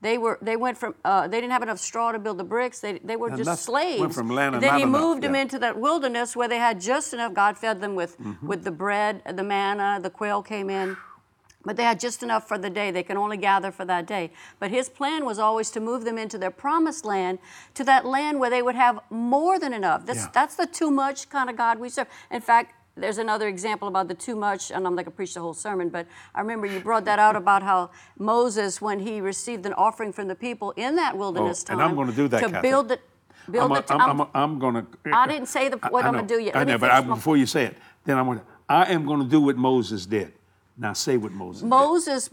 They 0.01 0.17
were 0.17 0.37
they 0.41 0.57
went 0.57 0.77
from 0.77 0.95
uh, 1.05 1.27
they 1.27 1.39
didn't 1.39 1.51
have 1.57 1.61
enough 1.61 1.77
straw 1.79 2.11
to 2.11 2.19
build 2.19 2.37
the 2.39 2.43
bricks. 2.43 2.79
They, 2.79 2.93
they 3.09 3.15
were 3.15 3.29
And 3.29 3.37
just 3.37 3.63
slaves. 3.65 3.99
went 4.01 4.15
from 4.15 4.29
land 4.29 4.55
And 4.55 4.63
then 4.63 4.75
he 4.77 4.81
enough, 4.83 4.99
moved 5.01 5.21
them 5.21 5.35
into 5.35 5.59
that 5.59 5.77
wilderness 5.77 6.35
where 6.35 6.47
they 6.47 6.57
had 6.57 6.81
just 6.81 7.13
enough. 7.13 7.33
God 7.33 7.55
fed 7.57 7.81
them 7.81 7.93
with 7.95 8.17
Mm-hmm. 8.19 8.47
with 8.47 8.63
the 8.63 8.71
bread, 8.71 9.21
the 9.41 9.43
manna, 9.43 9.99
the 10.01 10.09
quail 10.09 10.41
came 10.41 10.69
in. 10.71 10.97
But 11.63 11.77
they 11.77 11.83
had 11.83 11.99
just 11.99 12.23
enough 12.23 12.47
for 12.47 12.57
the 12.57 12.69
day. 12.71 12.89
They 12.91 13.03
can 13.03 13.17
only 13.17 13.37
gather 13.37 13.71
for 13.71 13.85
that 13.85 14.07
day. 14.07 14.31
But 14.59 14.71
his 14.71 14.89
plan 14.89 15.25
was 15.25 15.37
always 15.37 15.69
to 15.71 15.79
move 15.79 16.05
them 16.05 16.17
into 16.17 16.37
their 16.39 16.49
promised 16.51 17.05
land, 17.05 17.37
to 17.75 17.83
that 17.83 18.03
land 18.05 18.39
where 18.39 18.49
they 18.49 18.61
would 18.63 18.75
have 18.75 18.99
more 19.11 19.59
than 19.59 19.71
enough. 19.73 20.05
That's, 20.05 20.19
Yeah. 20.23 20.29
that's 20.33 20.55
the 20.55 20.65
too 20.65 20.89
much 20.89 21.29
kind 21.29 21.49
of 21.49 21.55
God 21.55 21.77
we 21.79 21.89
serve. 21.89 22.07
In 22.31 22.41
fact, 22.41 22.73
there's 22.97 23.19
another 23.19 23.47
example 23.47 23.87
about 23.87 24.07
the 24.07 24.13
too 24.15 24.35
much, 24.35 24.69
and 24.71 24.77
I'm 24.87 24.95
not 24.95 25.05
going 25.05 25.05
to 25.05 25.11
preach 25.11 25.33
the 25.35 25.39
whole 25.39 25.53
sermon, 25.53 25.89
but 25.89 26.07
I 26.35 26.41
remember 26.41 26.65
you 26.65 26.79
brought 26.81 27.05
that 27.05 27.19
out 27.19 27.35
about 27.35 27.63
how 27.63 27.91
Moses, 28.17 28.81
when 28.81 28.99
he 28.99 29.21
received 29.21 29.65
an 29.65 29.73
offering 29.73 30.11
from 30.11 30.27
the 30.27 30.35
people 30.35 30.71
in 30.75 30.95
that 30.95 31.15
wilderness 31.17 31.63
Oh, 31.69 31.73
and 31.73 31.81
I'm 31.81 31.95
gonna 31.95 32.11
do 32.11 32.27
that, 32.27 32.41
to 32.41 32.49
Cathy. 32.49 32.67
build 32.67 32.91
it. 32.91 33.01
Build 33.49 33.71
I'm, 33.71 33.75
the 33.75 33.81
t- 33.81 33.93
I'm, 33.93 34.01
I'm- 34.01 34.21
I'm, 34.21 34.27
I'm 34.33 34.59
gonna. 34.59 34.85
I 35.13 35.25
didn't 35.27 35.47
say 35.47 35.69
the- 35.69 35.77
what 35.77 36.03
I 36.03 36.09
I'm 36.09 36.13
gonna 36.15 36.27
do 36.27 36.39
yet. 36.39 36.55
I 36.55 36.59
Let 36.59 36.67
me 36.67 36.73
know, 36.73 36.79
but 36.79 36.91
I, 36.91 37.01
before 37.01 37.37
you 37.37 37.45
say 37.45 37.63
it, 37.65 37.77
then 38.05 38.17
I'm 38.17 38.25
gonna. 38.27 38.43
I 38.67 38.91
am 38.91 39.05
gonna 39.05 39.23
do 39.25 39.39
what 39.41 39.57
Moses 39.57 40.05
did. 40.05 40.33
Now 40.77 40.93
say 40.93 41.17
what 41.17 41.31
Moses. 41.31 41.63
Moses 41.63 42.29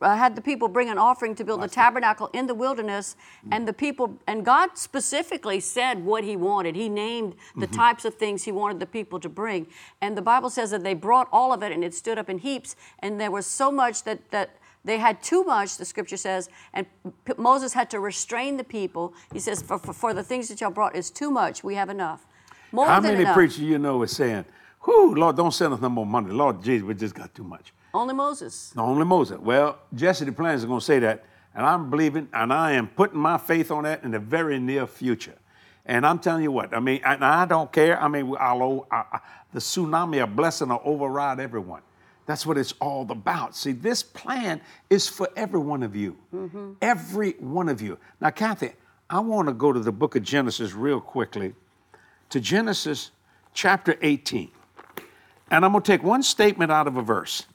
uh, 0.00 0.16
had 0.16 0.34
the 0.34 0.40
people 0.40 0.68
bring 0.68 0.88
an 0.88 0.96
offering 0.96 1.34
to 1.34 1.44
build 1.44 1.60
the 1.60 1.68
tabernacle 1.68 2.30
in 2.32 2.46
the 2.46 2.54
wilderness, 2.54 3.16
and 3.50 3.66
the 3.68 3.72
people 3.72 4.16
and 4.26 4.44
God 4.44 4.78
specifically 4.78 5.60
said 5.60 6.04
what 6.04 6.24
He 6.24 6.36
wanted. 6.36 6.76
He 6.76 6.88
named 6.88 7.34
the 7.56 7.66
Mm-hmm. 7.66 7.74
types 7.76 8.04
of 8.04 8.14
things 8.14 8.44
He 8.44 8.52
wanted 8.52 8.80
the 8.80 8.86
people 8.86 9.20
to 9.20 9.28
bring, 9.28 9.66
and 10.00 10.16
the 10.16 10.22
Bible 10.22 10.48
says 10.50 10.70
that 10.70 10.82
they 10.84 10.94
brought 10.94 11.28
all 11.32 11.52
of 11.52 11.62
it, 11.62 11.72
and 11.72 11.84
it 11.84 11.92
stood 11.94 12.16
up 12.16 12.30
in 12.30 12.38
heaps, 12.38 12.76
and 13.00 13.20
there 13.20 13.30
was 13.30 13.46
so 13.46 13.70
much 13.70 14.04
that 14.04 14.30
that. 14.30 14.50
They 14.82 14.96
had 14.96 15.22
too 15.22 15.44
much, 15.44 15.76
the 15.76 15.84
scripture 15.84 16.16
says, 16.16 16.48
and 16.72 16.86
P- 17.26 17.34
Moses 17.36 17.74
had 17.74 17.90
to 17.90 18.00
restrain 18.00 18.56
the 18.56 18.64
people. 18.64 19.12
He 19.30 19.38
says, 19.38 19.60
for, 19.60 19.78
for, 19.78 19.92
for 19.92 20.14
the 20.14 20.22
things 20.22 20.48
that 20.48 20.62
y'all 20.62 20.70
brought 20.70 20.96
is 20.96 21.10
too 21.10 21.30
much. 21.30 21.62
We 21.62 21.74
have 21.74 21.90
enough. 21.90 22.26
More 22.72 22.86
How 22.86 22.98
many 22.98 23.20
enough. 23.20 23.34
preachers 23.34 23.58
you 23.60 23.78
know 23.78 24.02
is 24.04 24.12
saying, 24.12 24.46
"Whew, 24.84 25.14
Lord, 25.16 25.36
don't 25.36 25.52
send 25.52 25.74
us 25.74 25.82
no 25.82 25.90
more 25.90 26.06
money. 26.06 26.30
Lord 26.30 26.62
Jesus, 26.62 26.86
we 26.88 26.94
just 26.94 27.14
got 27.14 27.34
too 27.34 27.44
much." 27.44 27.74
Only 27.92 28.14
Moses. 28.14 28.72
Only 28.76 29.04
Moses. 29.04 29.38
Well, 29.38 29.78
Jesse 29.94 30.24
Duplantis 30.24 30.56
is 30.56 30.64
going 30.64 30.80
to 30.80 30.84
say 30.84 30.98
that, 31.00 31.24
and 31.54 31.66
I'm 31.66 31.90
believing, 31.90 32.28
and 32.32 32.52
I 32.52 32.72
am 32.72 32.88
putting 32.88 33.18
my 33.18 33.38
faith 33.38 33.70
on 33.70 33.84
that 33.84 34.04
in 34.04 34.12
the 34.12 34.18
very 34.18 34.58
near 34.58 34.86
future. 34.86 35.36
And 35.86 36.06
I'm 36.06 36.18
telling 36.18 36.42
you 36.42 36.52
what, 36.52 36.74
I 36.74 36.80
mean, 36.80 37.00
and 37.04 37.24
I 37.24 37.46
don't 37.46 37.72
care. 37.72 38.00
I 38.00 38.06
mean, 38.06 38.34
I'll, 38.38 38.86
I, 38.90 39.04
I, 39.12 39.20
the 39.52 39.58
tsunami 39.58 40.22
of 40.22 40.36
blessing 40.36 40.68
will 40.68 40.80
override 40.84 41.40
everyone. 41.40 41.82
That's 42.26 42.46
what 42.46 42.58
it's 42.58 42.74
all 42.80 43.10
about. 43.10 43.56
See, 43.56 43.72
this 43.72 44.02
plan 44.02 44.60
is 44.88 45.08
for 45.08 45.28
every 45.34 45.58
one 45.58 45.82
of 45.82 45.96
you. 45.96 46.16
Mm-hmm. 46.32 46.74
Every 46.80 47.32
one 47.32 47.68
of 47.68 47.82
you. 47.82 47.98
Now, 48.20 48.30
Cathy, 48.30 48.72
I 49.08 49.18
want 49.18 49.48
to 49.48 49.54
go 49.54 49.72
to 49.72 49.80
the 49.80 49.90
book 49.90 50.14
of 50.14 50.22
Genesis 50.22 50.72
real 50.72 51.00
quickly, 51.00 51.54
to 52.28 52.38
Genesis 52.38 53.10
chapter 53.52 53.98
18. 54.00 54.48
And 55.50 55.64
I'm 55.64 55.72
going 55.72 55.82
to 55.82 55.92
take 55.92 56.04
one 56.04 56.22
statement 56.22 56.70
out 56.70 56.86
of 56.86 56.96
a 56.96 57.02
verse. 57.02 57.46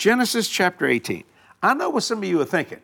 Genesis 0.00 0.48
chapter 0.48 0.86
18. 0.86 1.24
I 1.62 1.74
know 1.74 1.90
what 1.90 2.04
some 2.04 2.18
of 2.18 2.24
you 2.24 2.40
are 2.40 2.46
thinking. 2.46 2.80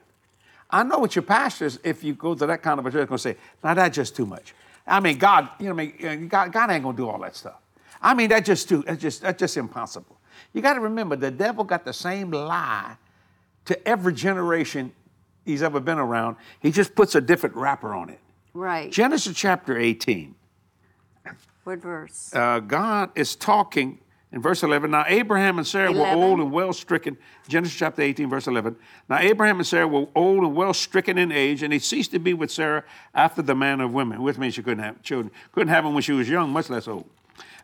I 0.70 0.82
know 0.82 0.98
what 0.98 1.16
your 1.16 1.22
pastors, 1.22 1.78
if 1.82 2.04
you 2.04 2.12
go 2.12 2.34
to 2.34 2.44
that 2.44 2.62
kind 2.62 2.78
of 2.78 2.84
a 2.84 2.90
church, 2.90 3.04
are 3.04 3.06
going 3.06 3.16
to 3.16 3.22
say, 3.22 3.36
now 3.64 3.72
that's 3.72 3.96
just 3.96 4.14
too 4.14 4.26
much. 4.26 4.54
I 4.86 5.00
mean, 5.00 5.16
God, 5.16 5.48
you 5.58 5.64
know, 5.64 5.72
I 5.72 5.74
mean, 5.74 6.28
God, 6.28 6.52
God 6.52 6.70
ain't 6.70 6.82
going 6.82 6.94
to 6.94 7.02
do 7.02 7.08
all 7.08 7.18
that 7.20 7.34
stuff. 7.34 7.56
I 8.02 8.12
mean, 8.12 8.28
that's 8.28 8.46
just 8.46 8.68
too, 8.68 8.82
that's 8.86 9.00
just, 9.00 9.22
that's 9.22 9.40
just 9.40 9.56
impossible. 9.56 10.20
You 10.52 10.60
got 10.60 10.74
to 10.74 10.80
remember, 10.80 11.16
the 11.16 11.30
devil 11.30 11.64
got 11.64 11.86
the 11.86 11.94
same 11.94 12.30
lie 12.30 12.98
to 13.64 13.88
every 13.88 14.12
generation 14.12 14.92
he's 15.46 15.62
ever 15.62 15.80
been 15.80 15.98
around. 15.98 16.36
He 16.60 16.70
just 16.70 16.94
puts 16.94 17.14
a 17.14 17.22
different 17.22 17.56
wrapper 17.56 17.94
on 17.94 18.10
it. 18.10 18.20
Right. 18.52 18.92
Genesis 18.92 19.34
chapter 19.34 19.78
18. 19.78 20.34
What 21.64 21.78
verse? 21.78 22.30
uh, 22.34 22.60
God 22.60 23.10
is 23.14 23.34
talking 23.34 24.00
in 24.32 24.42
verse 24.42 24.62
11. 24.62 24.90
Now, 24.90 25.04
Abraham 25.06 25.58
and 25.58 25.66
Sarah 25.66 25.92
were 25.92 26.06
old 26.06 26.40
and 26.40 26.50
well 26.50 26.72
stricken. 26.72 27.16
Genesis 27.48 27.76
chapter 27.76 28.02
18, 28.02 28.28
verse 28.28 28.46
11. 28.46 28.76
Now, 29.08 29.18
Abraham 29.18 29.58
and 29.58 29.66
Sarah 29.66 29.86
were 29.86 30.06
old 30.14 30.42
and 30.44 30.54
well 30.54 30.74
stricken 30.74 31.16
in 31.16 31.30
age, 31.30 31.62
and 31.62 31.72
he 31.72 31.78
ceased 31.78 32.10
to 32.10 32.18
be 32.18 32.34
with 32.34 32.50
Sarah 32.50 32.84
after 33.14 33.42
the 33.42 33.54
manner 33.54 33.84
of 33.84 33.92
women, 33.92 34.22
which 34.22 34.36
means 34.36 34.54
she 34.54 34.62
couldn't 34.62 34.82
have 34.82 35.02
children. 35.02 35.30
Couldn't 35.52 35.68
have 35.68 35.84
them 35.84 35.94
when 35.94 36.02
she 36.02 36.12
was 36.12 36.28
young, 36.28 36.50
much 36.50 36.68
less 36.70 36.88
old. 36.88 37.08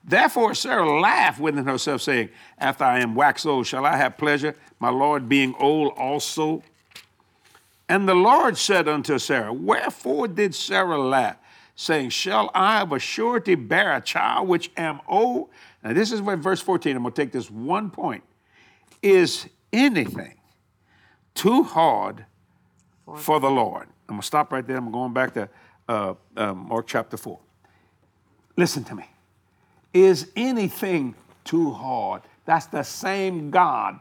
Therefore, 0.05 0.55
Sarah 0.55 1.01
laughed 1.01 1.40
within 1.40 1.64
herself, 1.64 2.03
saying, 2.03 2.31
After 2.59 2.85
I 2.85 3.01
am 3.01 3.14
waxed 3.14 3.46
old, 3.46 3.66
shall 3.66 3.87
I 3.87 3.96
have 3.96 4.16
pleasure, 4.16 4.55
my 4.81 4.90
Lord 4.90 5.29
being 5.29 5.55
old 5.59 5.92
also? 5.96 6.62
And 7.88 8.09
the 8.09 8.14
Lord 8.14 8.57
said 8.57 8.88
unto 8.88 9.18
Sarah, 9.18 9.53
Wherefore 9.53 10.27
did 10.27 10.55
Sarah 10.55 10.98
laugh, 10.98 11.37
saying, 11.83 12.11
Shall 12.11 12.51
I 12.55 12.81
of 12.81 12.92
a 12.92 12.99
surety 12.99 13.55
bear 13.55 13.97
a 13.97 14.01
child 14.01 14.49
which 14.49 14.71
am 14.77 15.01
old? 15.09 15.51
Now, 15.83 15.92
this 15.92 16.12
is 16.12 16.23
where 16.23 16.37
verse 16.37 16.61
14, 16.61 16.97
I'm 16.97 17.03
going 17.03 17.12
to 17.12 17.23
take 17.23 17.33
this 17.33 17.51
one 17.51 17.90
point. 17.90 18.23
Is 19.03 19.49
anything 19.73 20.35
too 21.35 21.62
hard 21.64 22.25
for 23.16 23.40
the 23.40 23.51
Lord? 23.51 23.88
I'm 24.09 24.16
going 24.16 24.21
to 24.21 24.27
stop 24.27 24.53
right 24.53 24.66
there. 24.66 24.77
I'm 24.77 24.92
going 24.92 25.12
back 25.12 25.35
to 25.35 25.49
uh, 25.88 26.14
uh, 26.37 26.55
Mark 26.55 26.87
chapter 26.87 27.16
4. 27.16 27.38
Listen 28.57 28.85
to 28.85 28.95
me. 28.95 29.05
Is 29.92 30.31
anything 30.37 31.14
too 31.45 31.73
hard? 31.73 32.23
That's 32.45 32.66
the 32.66 32.83
same 32.83 33.51
God 33.51 33.99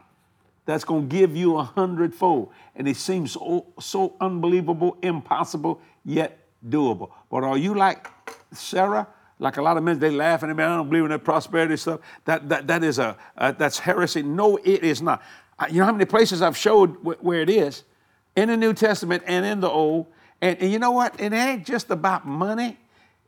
that's 0.64 0.84
going 0.84 1.08
to 1.08 1.16
give 1.16 1.36
you 1.36 1.56
a 1.56 1.64
hundredfold. 1.64 2.52
And 2.76 2.86
it 2.86 2.96
seems 2.96 3.32
so, 3.32 3.66
so 3.80 4.14
unbelievable, 4.20 4.96
impossible, 5.02 5.80
yet 6.04 6.38
doable. 6.66 7.10
But 7.32 7.44
are 7.44 7.56
you 7.56 7.74
like 7.74 8.08
Sarah? 8.52 9.08
Like 9.38 9.56
a 9.56 9.62
lot 9.62 9.78
of 9.78 9.82
men, 9.82 9.98
they 9.98 10.10
laugh 10.10 10.42
and 10.42 10.56
they, 10.56 10.62
I 10.62 10.76
don't 10.76 10.88
believe 10.88 11.04
in 11.04 11.10
that 11.10 11.24
prosperity 11.24 11.78
stuff. 11.78 12.00
That, 12.26 12.46
that, 12.50 12.66
that 12.66 12.84
is 12.84 12.98
a, 12.98 13.16
uh, 13.38 13.52
that's 13.52 13.78
heresy. 13.78 14.22
No, 14.22 14.58
it 14.58 14.84
is 14.84 15.00
not. 15.00 15.22
You 15.70 15.80
know 15.80 15.86
how 15.86 15.92
many 15.92 16.04
places 16.04 16.42
I've 16.42 16.56
showed 16.56 16.90
wh- 16.96 17.24
where 17.24 17.40
it 17.40 17.48
is? 17.48 17.84
In 18.36 18.50
the 18.50 18.56
New 18.56 18.74
Testament 18.74 19.22
and 19.26 19.46
in 19.46 19.60
the 19.60 19.70
Old. 19.70 20.06
And, 20.42 20.60
and 20.60 20.70
you 20.70 20.78
know 20.78 20.90
what? 20.90 21.18
It 21.18 21.32
ain't 21.32 21.64
just 21.64 21.90
about 21.90 22.26
money. 22.26 22.78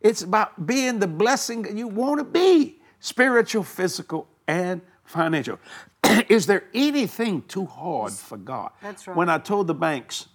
It's 0.02 0.22
about 0.22 0.66
being 0.66 0.98
the 0.98 1.08
blessing 1.08 1.62
that 1.62 1.74
you 1.74 1.88
want 1.88 2.18
to 2.18 2.24
be 2.24 2.80
spiritual, 3.00 3.64
physical, 3.64 4.28
and 4.46 4.82
financial. 5.04 5.58
Is 6.28 6.46
there 6.46 6.64
anything 6.74 7.40
too 7.48 7.64
hard 7.64 8.12
for 8.12 8.36
God? 8.36 8.70
That's 8.82 9.08
right. 9.08 9.16
When 9.16 9.30
I 9.30 9.38
told 9.38 9.66
the 9.66 9.74
banks, 9.74 10.28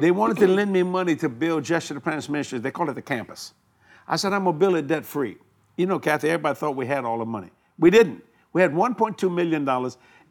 they 0.00 0.10
wanted 0.10 0.38
to 0.38 0.48
lend 0.48 0.72
me 0.72 0.82
money 0.82 1.16
to 1.16 1.28
build 1.28 1.64
Jesse 1.64 1.94
Duplantis 1.94 2.28
Ministries, 2.28 2.62
they 2.62 2.70
called 2.70 2.90
it 2.90 2.94
the 2.94 3.02
campus. 3.02 3.54
I 4.06 4.16
said, 4.16 4.32
I'm 4.32 4.44
going 4.44 4.54
to 4.54 4.58
build 4.58 4.76
it 4.76 4.86
debt 4.86 5.04
free. 5.04 5.36
You 5.76 5.86
know, 5.86 5.98
Cathy, 5.98 6.28
everybody 6.28 6.56
thought 6.56 6.76
we 6.76 6.86
had 6.86 7.04
all 7.04 7.18
the 7.18 7.24
money. 7.24 7.50
We 7.78 7.90
didn't. 7.90 8.22
We 8.52 8.62
had 8.62 8.72
$1.2 8.72 9.34
million, 9.34 9.68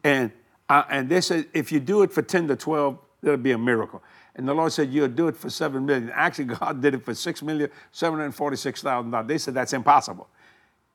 and, 0.04 0.32
uh, 0.68 0.82
and 0.88 1.08
they 1.08 1.20
said, 1.20 1.46
if 1.52 1.70
you 1.70 1.80
do 1.80 2.02
it 2.02 2.12
for 2.12 2.22
10 2.22 2.48
to 2.48 2.56
12, 2.56 2.98
it'll 3.22 3.36
be 3.36 3.52
a 3.52 3.58
miracle. 3.58 4.02
And 4.36 4.48
the 4.48 4.54
Lord 4.54 4.72
said, 4.72 4.92
You'll 4.92 5.08
do 5.08 5.28
it 5.28 5.36
for 5.36 5.48
seven 5.48 5.86
million. 5.86 6.10
Actually, 6.12 6.44
God 6.56 6.80
did 6.82 6.94
it 6.94 7.04
for 7.04 7.14
six 7.14 7.42
million, 7.42 7.70
seven 7.92 8.18
hundred 8.18 8.32
forty-six 8.32 8.82
thousand 8.82 9.10
dollars. 9.10 9.28
They 9.28 9.38
said 9.38 9.54
that's 9.54 9.72
impossible. 9.72 10.28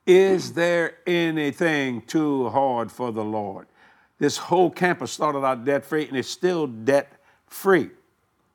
Is 0.06 0.52
there 0.52 0.96
anything 1.06 2.02
too 2.02 2.48
hard 2.50 2.90
for 2.90 3.12
the 3.12 3.24
Lord? 3.24 3.66
This 4.18 4.36
whole 4.36 4.70
campus 4.70 5.12
started 5.12 5.38
out 5.38 5.64
debt 5.64 5.84
free 5.84 6.06
and 6.06 6.16
it's 6.16 6.28
still 6.28 6.66
debt 6.66 7.12
free. 7.46 7.90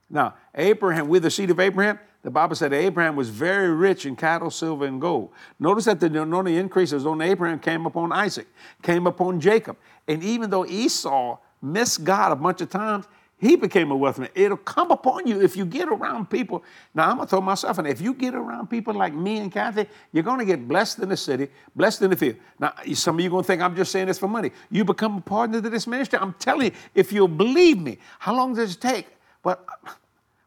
Now, 0.10 0.36
Abraham, 0.54 1.08
we're 1.08 1.20
the 1.20 1.32
seed 1.32 1.50
of 1.50 1.60
Abraham. 1.60 2.00
The 2.22 2.32
Bible 2.32 2.56
said 2.56 2.74
Abraham 2.74 3.15
was 3.15 3.30
very 3.30 3.70
rich 3.70 4.06
in 4.06 4.15
cattle, 4.15 4.50
silver, 4.50 4.86
and 4.86 5.00
gold. 5.00 5.30
Notice 5.60 5.86
that 5.86 6.00
the 6.00 6.20
only 6.20 6.58
increases 6.58 7.06
on 7.06 7.22
Abraham 7.22 7.60
came 7.60 7.86
upon 7.86 8.12
Isaac, 8.12 8.48
came 8.82 9.06
upon 9.06 9.39
Jacob. 9.39 9.78
And 10.08 10.24
even 10.24 10.50
though 10.50 10.65
Esau 10.65 11.38
missed 11.62 12.04
God 12.04 12.32
a 12.32 12.36
bunch 12.36 12.62
of 12.62 12.70
times, 12.70 13.06
he 13.38 13.56
became 13.56 13.91
a 13.91 13.96
wealthy 13.96 14.22
man. 14.22 14.30
It'll 14.34 14.58
come 14.58 14.91
upon 14.91 15.28
you 15.28 15.41
if 15.41 15.58
you 15.58 15.65
get 15.65 15.89
around 15.89 16.30
people. 16.30 16.63
Now, 16.94 17.10
I'm 17.10 17.18
going 17.18 17.28
to 17.28 17.30
throw 17.30 17.41
myself 17.41 17.78
in. 17.80 17.86
If 17.86 18.00
you 18.00 18.13
get 18.13 18.34
around 18.34 18.70
people 18.70 18.94
like 18.94 19.13
me 19.13 19.38
and 19.39 19.52
Cathy, 19.52 19.88
you're 20.13 20.24
going 20.24 20.39
to 20.39 20.46
get 20.46 20.68
blessed 20.68 21.00
in 21.00 21.10
the 21.10 21.18
city, 21.18 21.50
blessed 21.76 22.02
in 22.04 22.12
the 22.12 22.15
field. 22.15 22.38
Now, 22.60 22.74
some 22.94 23.15
of 23.15 23.22
you 23.22 23.28
are 23.28 23.32
going 23.32 23.44
to 23.44 23.48
think 23.48 23.62
I'm 23.62 23.76
just 23.76 23.91
saying 23.91 24.08
this 24.08 24.18
for 24.18 24.30
money. 24.30 24.52
You 24.72 24.86
become 24.86 25.18
a 25.18 25.22
partner 25.22 25.62
to 25.62 25.70
this 25.70 25.86
ministry. 25.86 26.18
I'm 26.18 26.34
telling 26.34 26.68
you, 26.68 26.72
if 26.96 27.12
you'll 27.12 27.28
believe 27.28 27.78
me, 27.78 27.98
how 28.20 28.36
long 28.36 28.56
does 28.56 28.74
it 28.74 28.82
take? 28.82 29.08
But 29.45 29.63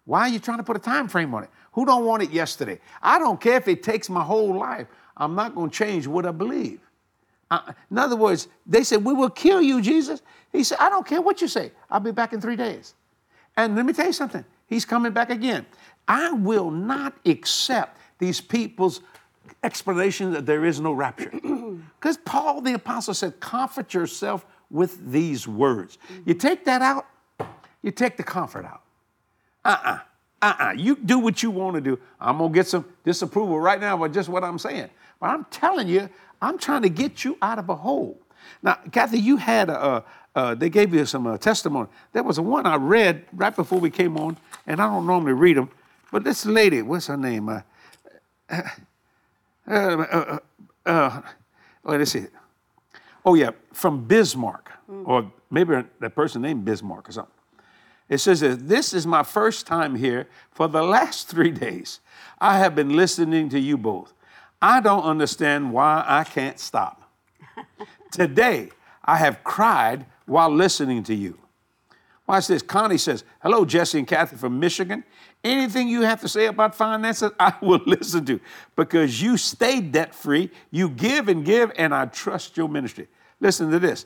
why 0.06 0.22
are 0.22 0.28
you 0.28 0.40
trying 0.40 0.58
to 0.58 0.64
put 0.64 0.76
a 0.76 0.80
time 0.80 1.06
frame 1.06 1.32
on 1.32 1.44
it? 1.44 1.50
Who 1.72 1.86
don't 1.86 2.04
want 2.04 2.24
it 2.24 2.30
yesterday? 2.30 2.80
I 3.00 3.20
don't 3.20 3.40
care 3.40 3.56
if 3.56 3.68
it 3.68 3.84
takes 3.84 4.10
my 4.10 4.24
whole 4.24 4.58
life. 4.58 4.88
I'm 5.16 5.36
not 5.36 5.54
going 5.54 5.70
to 5.70 5.76
change 5.76 6.08
what 6.08 6.26
I 6.26 6.32
believe. 6.32 6.80
Uh, 7.48 7.72
in 7.90 7.96
other 7.96 8.16
words, 8.16 8.48
they 8.66 8.82
said, 8.82 9.04
We 9.04 9.12
will 9.14 9.30
kill 9.30 9.62
you, 9.62 9.80
Jesus. 9.80 10.20
He 10.50 10.64
said, 10.64 10.78
I 10.80 10.90
don't 10.90 11.06
care 11.06 11.22
what 11.22 11.40
you 11.40 11.46
say. 11.46 11.70
I'll 11.88 12.00
be 12.00 12.10
back 12.10 12.32
in 12.32 12.40
three 12.40 12.56
days. 12.56 12.94
And 13.56 13.76
let 13.76 13.86
me 13.86 13.92
tell 13.92 14.06
you 14.06 14.12
something. 14.12 14.44
He's 14.66 14.84
coming 14.84 15.12
back 15.12 15.30
again. 15.30 15.64
I 16.08 16.32
will 16.32 16.70
not 16.70 17.14
accept 17.24 17.98
these 18.18 18.40
people's 18.40 19.00
explanation 19.62 20.32
that 20.32 20.44
there 20.44 20.64
is 20.64 20.80
no 20.80 20.92
rapture. 20.92 21.32
Because 22.00 22.16
Paul 22.16 22.60
the 22.62 22.74
Apostle 22.74 23.14
said, 23.14 23.38
Comfort 23.38 23.94
yourself 23.94 24.44
with 24.70 25.12
these 25.12 25.46
words. 25.46 25.98
You 26.24 26.34
take 26.34 26.64
that 26.64 26.82
out, 26.82 27.06
you 27.82 27.92
take 27.92 28.16
the 28.16 28.22
comfort 28.24 28.64
out. 28.64 28.82
Uh-uh. 29.64 29.98
Uh-uh. 30.40 30.72
You 30.72 30.96
do 30.96 31.18
what 31.18 31.42
you 31.42 31.50
want 31.50 31.74
to 31.74 31.80
do. 31.80 31.98
I'm 32.20 32.38
gonna 32.38 32.52
get 32.52 32.66
some 32.66 32.84
disapproval 33.04 33.58
right 33.58 33.80
now 33.80 33.96
by 33.96 34.08
just 34.08 34.28
what 34.28 34.44
I'm 34.44 34.58
saying. 34.58 34.88
But 35.20 35.30
I'm 35.30 35.44
telling 35.50 35.88
you, 35.88 36.08
I'm 36.40 36.58
trying 36.58 36.82
to 36.82 36.88
get 36.88 37.24
you 37.24 37.36
out 37.42 37.58
of 37.58 37.68
a 37.68 37.74
hole. 37.74 38.20
Now, 38.62 38.78
Cathy, 38.92 39.18
you 39.18 39.36
had 39.36 39.68
a, 39.68 39.78
uh, 39.78 40.00
uh, 40.34 40.54
they 40.54 40.70
gave 40.70 40.94
you 40.94 41.04
some 41.04 41.26
uh, 41.26 41.36
testimony. 41.38 41.88
There 42.12 42.22
was 42.22 42.38
a 42.38 42.42
one 42.42 42.66
I 42.66 42.76
read 42.76 43.24
right 43.32 43.54
before 43.54 43.80
we 43.80 43.90
came 43.90 44.16
on, 44.16 44.36
and 44.66 44.80
I 44.80 44.86
don't 44.86 45.06
normally 45.06 45.32
read 45.32 45.56
them, 45.56 45.70
but 46.12 46.22
this 46.22 46.46
lady, 46.46 46.82
what's 46.82 47.08
her 47.08 47.16
name? 47.16 47.48
Uh, 47.48 47.60
uh, 48.48 48.62
uh, 49.66 49.72
uh, 49.74 50.38
uh, 50.86 51.22
oh, 51.84 51.96
let's 51.96 52.12
see. 52.12 52.26
Oh, 53.24 53.34
yeah, 53.34 53.50
from 53.72 54.04
Bismarck, 54.04 54.70
or 55.04 55.30
maybe 55.50 55.82
that 56.00 56.14
person 56.14 56.42
named 56.42 56.64
Bismarck 56.64 57.08
or 57.08 57.12
something. 57.12 57.34
It 58.08 58.18
says 58.18 58.40
that 58.40 58.68
this 58.68 58.94
is 58.94 59.06
my 59.06 59.22
first 59.22 59.66
time 59.66 59.94
here 59.94 60.28
for 60.50 60.68
the 60.68 60.82
last 60.82 61.28
three 61.30 61.50
days. 61.50 62.00
I 62.38 62.58
have 62.58 62.74
been 62.74 62.96
listening 62.96 63.48
to 63.50 63.58
you 63.58 63.76
both. 63.76 64.14
I 64.60 64.80
don't 64.80 65.02
understand 65.02 65.72
why 65.72 66.04
I 66.06 66.24
can't 66.24 66.58
stop. 66.58 67.10
Today, 68.10 68.70
I 69.04 69.16
have 69.16 69.44
cried 69.44 70.06
while 70.26 70.50
listening 70.50 71.02
to 71.04 71.14
you. 71.14 71.38
Watch 72.26 72.48
this. 72.48 72.60
Connie 72.60 72.98
says, 72.98 73.24
Hello, 73.40 73.64
Jesse 73.64 73.98
and 73.98 74.06
Cathy 74.06 74.36
from 74.36 74.60
Michigan. 74.60 75.02
Anything 75.42 75.88
you 75.88 76.02
have 76.02 76.20
to 76.20 76.28
say 76.28 76.46
about 76.46 76.74
finances, 76.74 77.30
I 77.40 77.54
will 77.62 77.80
listen 77.86 78.24
to 78.26 78.40
because 78.76 79.22
you 79.22 79.36
stay 79.36 79.80
debt 79.80 80.14
free, 80.14 80.50
you 80.70 80.90
give 80.90 81.28
and 81.28 81.44
give, 81.44 81.72
and 81.76 81.94
I 81.94 82.06
trust 82.06 82.56
your 82.56 82.68
ministry. 82.68 83.08
Listen 83.40 83.70
to 83.70 83.78
this 83.78 84.04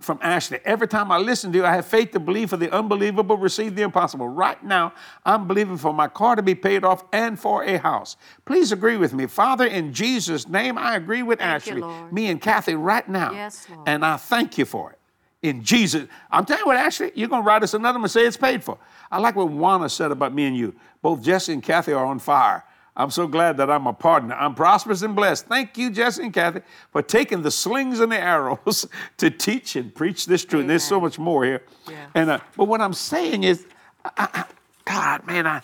from 0.00 0.18
Ashley. 0.22 0.60
Every 0.64 0.88
time 0.88 1.10
I 1.10 1.18
listen 1.18 1.52
to 1.52 1.58
you, 1.58 1.64
I 1.64 1.74
have 1.74 1.86
faith 1.86 2.12
to 2.12 2.20
believe 2.20 2.50
for 2.50 2.56
the 2.56 2.70
unbelievable, 2.72 3.36
receive 3.36 3.74
the 3.74 3.82
impossible. 3.82 4.28
Right 4.28 4.62
now, 4.62 4.92
I'm 5.24 5.46
believing 5.46 5.76
for 5.76 5.92
my 5.92 6.08
car 6.08 6.36
to 6.36 6.42
be 6.42 6.54
paid 6.54 6.84
off 6.84 7.04
and 7.12 7.38
for 7.38 7.64
a 7.64 7.78
house. 7.78 8.16
Please 8.44 8.72
agree 8.72 8.96
with 8.96 9.12
me. 9.12 9.26
Father, 9.26 9.66
in 9.66 9.92
Jesus' 9.92 10.48
name, 10.48 10.78
I 10.78 10.96
agree 10.96 11.22
with 11.22 11.38
Thank 11.38 11.62
Ashley, 11.66 11.80
Lord. 11.80 12.12
me 12.12 12.26
and 12.26 12.40
Cathy 12.40 12.74
right 12.74 13.08
now. 13.08 13.32
Yes, 13.32 13.66
Lord. 13.70 13.88
And 13.88 14.04
I 14.04 14.16
thank 14.16 14.58
you 14.58 14.64
for 14.64 14.92
it. 14.92 14.98
In 15.40 15.62
Jesus, 15.62 16.08
I'm 16.32 16.44
telling 16.44 16.62
you 16.62 16.66
what, 16.66 16.76
Ashley, 16.76 17.12
you're 17.14 17.28
going 17.28 17.42
to 17.42 17.46
write 17.46 17.62
us 17.62 17.72
another 17.72 17.98
one 17.98 18.04
and 18.04 18.10
say 18.10 18.26
it's 18.26 18.36
paid 18.36 18.64
for. 18.64 18.76
I 19.10 19.18
like 19.18 19.36
what 19.36 19.48
Juana 19.50 19.88
said 19.88 20.10
about 20.10 20.34
me 20.34 20.46
and 20.46 20.56
you. 20.56 20.74
Both 21.00 21.22
Jesse 21.22 21.52
and 21.52 21.62
Cathy 21.62 21.92
are 21.92 22.04
on 22.04 22.18
fire. 22.18 22.64
I'm 22.98 23.10
so 23.12 23.28
glad 23.28 23.56
that 23.58 23.70
I'm 23.70 23.86
a 23.86 23.92
partner. 23.92 24.34
I'm 24.34 24.56
prosperous 24.56 25.02
and 25.02 25.14
blessed. 25.14 25.46
Thank 25.46 25.78
you, 25.78 25.88
Jesse 25.88 26.24
and 26.24 26.34
Cathy, 26.34 26.62
for 26.90 27.00
taking 27.00 27.42
the 27.42 27.50
slings 27.50 28.00
and 28.00 28.10
the 28.10 28.18
arrows 28.18 28.88
to 29.18 29.30
teach 29.30 29.76
and 29.76 29.94
preach 29.94 30.26
this 30.26 30.44
truth. 30.44 30.62
And 30.62 30.70
there's 30.70 30.82
so 30.82 31.00
much 31.00 31.16
more 31.16 31.44
here. 31.44 31.62
Yes. 31.88 32.10
And 32.16 32.30
uh, 32.30 32.40
but 32.56 32.64
what 32.64 32.80
I'm 32.80 32.92
saying 32.92 33.44
is, 33.44 33.66
I, 34.04 34.10
I, 34.16 34.44
God, 34.84 35.26
man, 35.26 35.46
I 35.46 35.62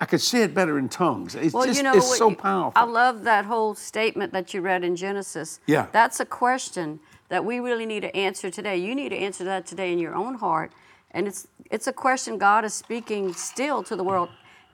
I 0.00 0.06
could 0.06 0.20
say 0.20 0.42
it 0.44 0.54
better 0.54 0.78
in 0.78 0.88
tongues. 0.88 1.34
It's 1.34 1.52
Well, 1.52 1.66
just 1.66 1.76
you 1.76 1.82
know, 1.82 1.92
it's 1.94 2.16
so 2.16 2.34
powerful. 2.34 2.80
I 2.80 2.84
love 2.84 3.24
that 3.24 3.44
whole 3.44 3.74
statement 3.74 4.32
that 4.32 4.54
you 4.54 4.62
read 4.62 4.82
in 4.84 4.96
Genesis. 4.96 5.60
Yeah. 5.66 5.86
That's 5.92 6.20
a 6.20 6.24
question 6.24 7.00
that 7.28 7.44
we 7.44 7.60
really 7.60 7.84
need 7.84 8.00
to 8.00 8.16
answer 8.16 8.50
today. 8.50 8.76
You 8.76 8.94
need 8.94 9.10
to 9.10 9.16
answer 9.16 9.44
that 9.44 9.66
today 9.66 9.92
in 9.92 9.98
your 9.98 10.14
own 10.14 10.36
heart. 10.36 10.72
And 11.10 11.26
it's 11.26 11.48
it's 11.70 11.86
a 11.86 11.92
question 11.92 12.38
God 12.38 12.64
is 12.64 12.72
speaking 12.74 13.34
still 13.34 13.82
to 13.82 13.96
the 13.96 14.04
world. 14.04 14.30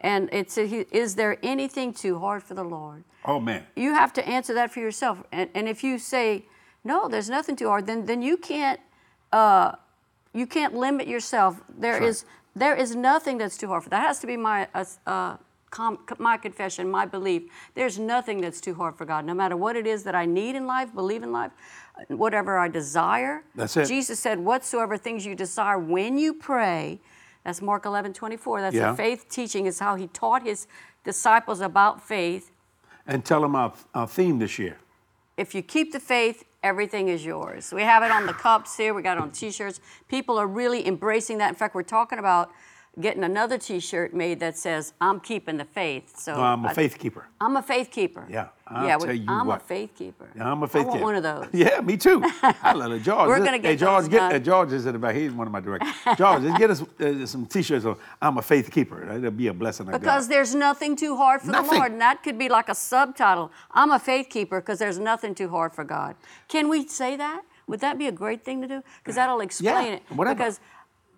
And 0.07 0.29
it's 0.33 0.57
a, 0.57 0.87
is 0.97 1.17
there 1.17 1.37
anything 1.43 1.93
too 1.93 2.21
hard 2.21 2.45
for 2.45 2.55
the 2.55 2.63
Lord? 2.63 3.03
oh 3.25 3.41
man, 3.41 3.67
You 3.75 3.93
have 3.93 4.13
to 4.13 4.29
answer 4.29 4.55
that 4.55 4.71
for 4.71 4.79
yourself. 4.79 5.21
And, 5.33 5.51
and 5.53 5.69
if 5.69 5.83
you 5.83 5.99
say, 5.99 6.45
no, 6.85 7.09
there's 7.09 7.29
nothing 7.29 7.57
too 7.57 7.67
hard, 7.67 7.87
then 7.87 8.07
then 8.07 8.23
you 8.23 8.37
can't 8.37 8.79
uh, 9.33 9.73
you 10.33 10.47
can't 10.47 10.75
limit 10.75 11.09
yourself. 11.09 11.61
There 11.69 11.99
That's 11.99 12.19
is 12.21 12.25
there 12.55 12.77
is 12.77 12.95
nothing 12.95 13.39
that's 13.39 13.59
too 13.59 13.67
hard 13.67 13.83
for. 13.83 13.91
That 13.91 14.07
has 14.07 14.21
to 14.21 14.29
be 14.29 14.37
my 14.37 14.69
uh, 14.73 14.85
uh, 15.07 15.37
com- 15.71 15.99
my 16.19 16.37
confession, 16.37 16.89
my 16.89 17.05
belief. 17.05 17.43
There's 17.75 17.99
nothing 17.99 18.41
that's 18.41 18.61
too 18.61 18.75
hard 18.75 18.95
for 18.95 19.05
God. 19.05 19.25
No 19.25 19.35
matter 19.35 19.57
what 19.57 19.75
it 19.75 19.89
is 19.89 20.05
that 20.05 20.15
I 20.15 20.25
need 20.25 20.55
in 20.55 20.69
life, 20.69 20.95
believe 20.95 21.25
in 21.25 21.33
life, 21.33 21.51
whatever 22.07 22.59
I 22.59 22.69
desire. 22.69 23.43
That's 23.57 23.77
it. 23.77 23.87
Jesus 23.89 24.21
said, 24.21 24.39
"Whatsoever 24.39 24.97
things 24.97 25.27
you 25.27 25.35
desire 25.35 25.79
when 25.81 26.17
you 26.17 26.33
pray." 26.33 27.01
That's 27.47 27.63
Mark 27.63 27.87
11, 27.87 28.13
24. 28.13 28.61
That's 28.61 28.75
Yeah. 28.75 28.91
the 28.91 28.97
faith 28.97 29.29
teaching. 29.29 29.67
Is 29.67 29.79
how 29.79 29.95
he 29.95 30.09
taught 30.09 30.43
his 30.43 30.67
disciples 31.05 31.61
about 31.61 32.03
faith. 32.03 32.51
and 33.09 33.25
tell 33.25 33.41
them 33.41 33.55
our, 33.55 33.73
our 33.95 34.09
theme 34.09 34.41
this 34.41 34.59
year. 34.59 34.79
if 35.37 35.55
you 35.55 35.63
keep 35.63 35.93
the 35.93 36.01
faith, 36.01 36.43
everything 36.65 37.07
is 37.09 37.25
yours. 37.25 37.73
We 37.73 37.83
have 37.83 38.03
it 38.03 38.11
on 38.11 38.27
the 38.27 38.33
cups 38.33 38.77
here, 38.77 38.93
we 38.95 39.03
got 39.03 39.17
it 39.19 39.23
on 39.23 39.31
t 39.31 39.53
shirts. 39.53 39.79
People 40.09 40.37
are 40.39 40.47
really 40.49 40.85
embracing 40.89 41.39
that. 41.39 41.49
In 41.51 41.55
fact, 41.55 41.77
we're 41.77 41.85
talking 41.85 42.19
about 42.19 42.51
getting 42.99 43.25
another 43.25 43.59
t 43.59 43.79
shirt 43.79 44.15
made 44.15 44.41
that 44.41 44.57
says, 44.57 44.95
I'm 45.01 45.21
keeping 45.21 45.57
the 45.59 45.65
faith. 45.67 46.19
So 46.19 46.35
No, 46.35 46.43
I'm 46.43 46.65
a 46.65 46.69
I- 46.69 46.75
faith 46.75 46.99
keeper. 46.99 47.27
I'm 47.41 47.57
a 47.57 47.63
faith 47.63 47.91
keeper. 47.91 48.27
Yeah, 48.31 48.49
I'll 48.67 48.87
yeah, 48.87 48.97
we- 48.97 49.25
I'm 49.29 49.47
what. 49.49 49.61
a 49.61 49.65
faith 49.65 49.91
keeper. 49.95 50.31
Yeah, 50.35 50.51
I'm 50.51 50.63
a 50.63 50.67
faith 50.67 50.83
I 50.83 50.87
want 50.87 50.93
keeper. 50.97 51.05
one 51.05 51.15
of 51.17 51.23
those. 51.23 51.47
Yeah, 51.53 51.81
me 51.83 51.99
too. 51.99 52.23
I 52.43 52.73
love 52.73 52.93
it. 52.93 53.03
George. 53.03 53.29
We're 53.29 53.39
this- 53.39 53.45
gonna 53.47 53.59
get 53.59 53.69
hey, 53.73 53.77
George, 53.77 54.09
get, 54.09 54.33
uh, 54.33 54.39
George 54.39 54.73
is 54.73 54.87
in 54.87 54.95
the 54.95 54.99
back. 54.99 55.15
He's 55.15 55.31
one 55.33 55.47
of 55.47 55.53
my 55.53 55.61
directors. 55.61 55.91
George, 56.17 56.43
just 56.43 56.59
get 56.59 56.71
us 56.71 56.83
uh, 57.01 57.27
some 57.27 57.45
T-shirts 57.45 57.85
on. 57.85 57.97
I'm 58.23 58.39
a 58.39 58.43
faith 58.43 58.71
keeper. 58.71 59.05
That'll 59.07 59.31
be 59.31 59.49
a 59.49 59.55
blessing 59.55 59.87
Because 59.87 60.27
there's 60.29 60.55
nothing 60.55 60.97
too 60.97 61.17
hard 61.17 61.43
for 61.43 61.51
Nothing. 61.51 61.71
the 61.73 61.77
Lord. 61.77 61.93
And 61.93 62.01
that 62.01 62.23
could 62.23 62.39
be 62.39 62.49
like 62.49 62.69
a 62.71 62.75
subtitle. 62.75 63.53
I'm 63.73 63.91
a 63.91 63.99
faith 63.99 64.29
keeper 64.31 64.61
because 64.61 64.79
there's 64.79 64.99
nothing 64.99 65.35
too 65.35 65.51
hard 65.51 65.75
for 65.75 65.85
God. 65.85 66.17
Can 66.49 66.69
we 66.71 66.87
say 66.89 67.17
that? 67.17 67.43
Would 67.67 67.81
that 67.81 67.99
be 67.99 68.07
a 68.07 68.13
great 68.13 68.43
thing 68.45 68.63
to 68.63 68.69
do? 68.69 68.83
Because 69.03 69.17
that'll 69.17 69.41
explain 69.41 69.93
it. 69.95 70.03
whatever. 70.09 70.35
Because 70.37 70.61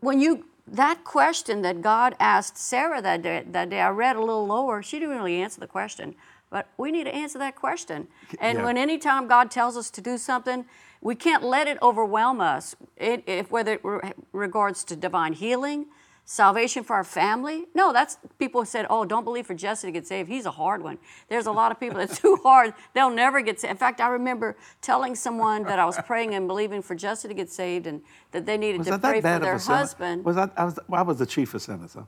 when 0.00 0.18
you 0.20 0.44
that 0.72 1.04
question 1.04 1.62
that 1.62 1.82
God 1.82 2.14
asked 2.20 2.56
Sarah 2.58 3.00
that 3.02 3.22
day, 3.22 3.44
that 3.50 3.70
day, 3.70 3.80
I 3.80 3.90
read 3.90 4.16
a 4.16 4.20
little 4.20 4.46
lower. 4.46 4.82
She 4.82 4.98
didn't 4.98 5.16
really 5.16 5.40
answer 5.40 5.60
the 5.60 5.66
question, 5.66 6.14
but 6.50 6.68
we 6.76 6.90
need 6.90 7.04
to 7.04 7.14
answer 7.14 7.38
that 7.38 7.56
question. 7.56 8.08
And 8.40 8.58
Yeah. 8.58 8.64
when 8.64 8.76
anytime 8.76 9.26
God 9.26 9.50
tells 9.50 9.76
us 9.76 9.90
to 9.90 10.00
do 10.00 10.18
something, 10.18 10.64
we 11.00 11.14
can't 11.14 11.42
let 11.42 11.68
it 11.68 11.78
overwhelm 11.80 12.40
us. 12.40 12.74
It, 12.96 13.22
if 13.26 13.50
whether 13.50 13.74
it 13.74 13.80
re- 13.84 14.12
regards 14.32 14.84
to 14.84 14.96
divine 14.96 15.32
healing, 15.34 15.86
salvation 16.30 16.84
for 16.84 16.94
our 16.94 17.04
family. 17.04 17.64
No, 17.74 17.90
that's 17.90 18.18
people 18.38 18.62
said, 18.66 18.86
"Oh, 18.90 19.04
don't 19.06 19.24
believe 19.24 19.46
for 19.46 19.54
Jesse 19.54 19.88
to 19.88 19.92
get 19.92 20.06
saved. 20.06 20.28
He's 20.28 20.44
a 20.44 20.50
hard 20.50 20.82
one." 20.82 20.98
There's 21.28 21.46
a 21.46 21.52
lot 21.52 21.72
of 21.72 21.80
people 21.80 21.96
that's 21.98 22.18
too 22.24 22.36
hard. 22.42 22.74
They'll 22.94 23.10
never 23.10 23.40
get 23.40 23.58
saved. 23.60 23.70
In 23.72 23.76
fact, 23.78 23.98
I 24.00 24.08
remember 24.08 24.54
telling 24.82 25.14
someone 25.14 25.64
that 25.64 25.78
I 25.78 25.86
was 25.86 25.98
praying 26.06 26.34
and 26.34 26.46
believing 26.46 26.82
for 26.82 26.94
Jesse 26.94 27.28
to 27.28 27.34
get 27.34 27.50
saved, 27.50 27.86
and 27.86 28.02
that 28.32 28.44
they 28.44 28.58
needed 28.58 28.78
was 28.78 28.88
to 28.88 28.98
pray 28.98 29.18
for 29.18 29.22
bad 29.22 29.36
of 29.36 29.42
their 29.42 29.58
husband. 29.58 30.24
Was 30.24 30.36
I, 30.36 30.50
I 30.56 30.64
was, 30.66 30.78
well, 30.86 31.00
I 31.00 31.02
was 31.02 31.18
the 31.18 31.26
chief 31.26 31.54
of 31.54 31.62
sinners. 31.62 31.94
Huh? 31.94 32.02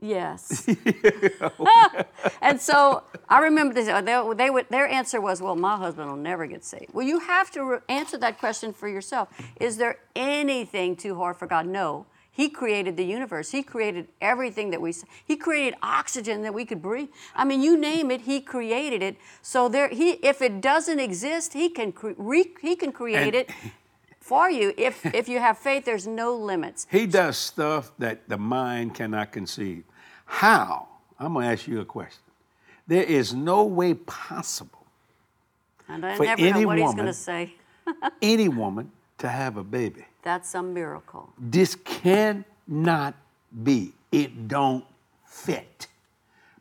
Yes. 0.00 0.66
and 2.42 2.60
so 2.60 3.02
I 3.28 3.40
remember 3.40 3.74
this. 3.74 3.88
uh, 3.88 4.00
They, 4.00 4.22
they 4.36 4.50
would, 4.50 4.68
their 4.70 4.88
answer 4.88 5.20
was, 5.20 5.42
"Well, 5.42 5.56
my 5.56 5.76
husband 5.76 6.08
will 6.08 6.16
never 6.16 6.46
get 6.46 6.64
saved." 6.64 6.94
Well, 6.94 7.06
you 7.06 7.18
have 7.20 7.50
to 7.52 7.64
re- 7.64 7.78
answer 7.90 8.16
that 8.18 8.38
question 8.38 8.72
for 8.72 8.88
yourself. 8.88 9.28
Is 9.60 9.76
there 9.76 9.98
anything 10.14 10.96
too 10.96 11.14
hard 11.16 11.36
for 11.36 11.46
God? 11.46 11.66
No. 11.66 12.06
He 12.36 12.50
created 12.50 12.98
the 12.98 13.04
universe. 13.04 13.50
He 13.50 13.62
created 13.62 14.08
everything 14.20 14.68
that 14.72 14.80
we. 14.82 14.92
He 15.24 15.36
created 15.36 15.74
oxygen 15.82 16.42
that 16.42 16.52
we 16.52 16.66
could 16.66 16.82
breathe. 16.82 17.08
I 17.34 17.44
mean, 17.46 17.62
you 17.62 17.78
name 17.78 18.10
it, 18.10 18.20
He 18.20 18.42
created 18.42 19.02
it. 19.02 19.16
So 19.40 19.70
there, 19.70 19.88
He, 19.88 20.10
if 20.22 20.42
it 20.42 20.60
doesn't 20.60 21.00
exist, 21.00 21.54
He 21.54 21.70
can 21.70 21.92
cre- 21.92 22.10
re, 22.18 22.52
He 22.60 22.76
can 22.76 22.92
create 22.92 23.34
And- 23.34 23.34
it 23.34 23.50
for 24.20 24.50
you. 24.50 24.74
If 24.76 25.06
if 25.14 25.30
you 25.30 25.38
have 25.38 25.56
faith, 25.56 25.86
there's 25.86 26.06
no 26.06 26.34
limits. 26.36 26.86
He 26.90 27.06
does 27.06 27.38
stuff 27.38 27.90
that 27.98 28.28
the 28.28 28.36
mind 28.36 28.94
cannot 28.94 29.32
conceive. 29.32 29.84
How? 30.26 30.88
I'm 31.18 31.32
going 31.32 31.46
to 31.46 31.52
ask 31.52 31.66
you 31.66 31.80
a 31.80 31.86
question. 31.86 32.20
There 32.86 33.02
is 33.04 33.32
no 33.32 33.64
way 33.64 33.94
possible 33.94 34.84
And 35.88 36.04
I 36.04 36.16
For 36.16 36.24
never 36.24 36.42
know 36.42 36.48
any 36.48 36.66
what 36.66 36.78
He's 36.78 36.94
going 36.94 37.06
to 37.06 37.12
say. 37.14 37.54
any 38.20 38.48
woman 38.50 38.90
to 39.18 39.28
have 39.28 39.56
a 39.56 39.64
baby. 39.64 40.04
That's 40.26 40.56
a 40.56 40.62
miracle. 40.62 41.32
This 41.38 41.76
cannot 41.76 43.14
be. 43.62 43.92
It 44.10 44.48
don't 44.48 44.84
fit. 45.24 45.86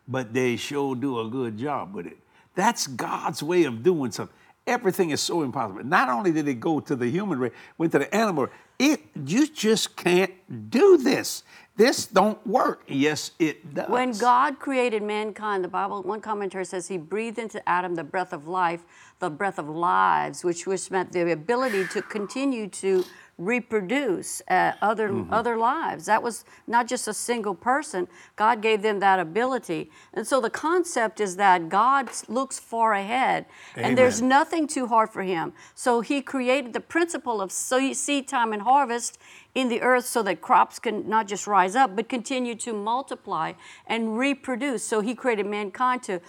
But 0.08 0.36
they 0.36 0.56
sure 0.56 0.96
do 0.96 1.20
a 1.20 1.28
good 1.28 1.58
job 1.58 1.96
with 1.96 2.06
it. 2.06 2.20
That's 2.54 2.86
God's 2.86 3.42
way 3.42 3.64
of 3.64 3.82
doing 3.82 4.12
something. 4.12 4.36
Everything 4.68 5.10
is 5.10 5.20
so 5.20 5.42
impossible. 5.42 5.84
Not 5.84 6.10
only 6.10 6.32
did 6.32 6.48
it 6.48 6.60
go 6.60 6.80
to 6.80 6.96
the 6.96 7.08
human 7.08 7.40
race, 7.40 7.54
went 7.80 7.92
to 7.94 8.00
the 8.00 8.16
animal. 8.16 8.50
It 8.78 9.02
you 9.26 9.48
just 9.48 9.96
can't 9.96 10.34
do 10.70 10.98
this. 10.98 11.42
This 11.76 12.06
don't 12.06 12.46
work. 12.46 12.84
Yes, 12.88 13.32
it 13.38 13.74
does. 13.74 13.90
When 13.90 14.12
God 14.12 14.60
created 14.60 15.02
mankind, 15.04 15.64
the 15.64 15.68
Bible, 15.68 16.04
one 16.04 16.22
commentator 16.22 16.64
says 16.64 16.88
he 16.88 16.98
breathed 16.98 17.38
into 17.38 17.68
Adam 17.68 17.96
the 17.96 18.04
breath 18.04 18.32
of 18.32 18.48
life, 18.48 18.86
the 19.20 19.30
breath 19.30 19.60
of 19.60 19.68
lives, 19.68 20.44
which 20.44 20.68
which 20.68 20.90
meant 20.92 21.12
the 21.12 21.32
ability 21.32 21.88
to 21.88 22.02
continue 22.04 22.68
to 22.68 23.04
reproduce 23.38 24.42
uh, 24.50 24.72
other 24.82 25.10
Mm-hmm. 25.10 25.34
other 25.34 25.58
lives. 25.58 26.06
That 26.06 26.24
was 26.24 26.46
not 26.68 26.88
just 26.88 27.08
a 27.08 27.14
single 27.14 27.54
person. 27.56 28.08
God 28.36 28.62
gave 28.62 28.82
them 28.82 29.00
that 29.00 29.20
ability, 29.20 29.90
and 30.14 30.26
so 30.26 30.42
the 30.42 30.50
concept 30.50 31.20
is 31.20 31.36
that 31.36 31.70
God 31.70 32.10
looks 32.28 32.58
far 32.60 32.94
ahead, 32.94 33.46
and 33.76 33.98
there's 33.98 34.22
nothing 34.22 34.68
too 34.68 34.88
hard 34.88 35.10
for 35.12 35.22
Him. 35.24 35.54
So 35.76 36.02
He 36.02 36.22
created 36.22 36.74
the 36.74 36.80
principle 36.80 37.42
of 37.42 37.52
so- 37.52 37.94
seed 37.94 38.28
time 38.28 38.52
and 38.54 38.62
harvest 38.62 39.18
in 39.56 39.70
the 39.70 39.82
earth 39.82 40.06
so 40.06 40.22
that 40.22 40.42
crops 40.42 40.78
can 40.80 41.08
not 41.10 41.28
just 41.28 41.48
rise 41.48 41.76
up 41.76 41.96
but 41.96 42.08
continue 42.10 42.54
to 42.56 42.74
multiply 42.74 43.54
and 43.88 44.18
reproduce 44.18 44.84
so 44.84 45.00
he 45.00 45.16
created 45.16 45.46
mankind 45.46 46.04
to 46.04 46.20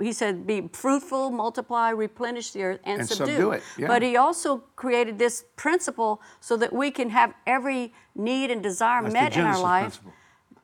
he 0.00 0.12
said 0.12 0.46
be 0.46 0.68
fruitful 0.72 1.30
multiply 1.30 1.90
replenish 1.90 2.50
the 2.50 2.62
earth 2.62 2.80
and, 2.84 3.00
And 3.00 3.08
subdue, 3.08 3.26
subdue 3.26 3.50
it, 3.52 3.62
yeah. 3.78 3.86
but 3.86 4.02
he 4.02 4.16
also 4.16 4.64
created 4.76 5.18
this 5.18 5.44
principle 5.56 6.20
so 6.40 6.56
that 6.56 6.72
we 6.72 6.90
can 6.90 7.10
have 7.10 7.32
every 7.46 7.94
need 8.16 8.50
and 8.50 8.62
desire 8.62 9.00
That's 9.02 9.14
met 9.14 9.36
in 9.36 9.44
our 9.44 9.60
life 9.60 9.82
principle. 10.00 10.12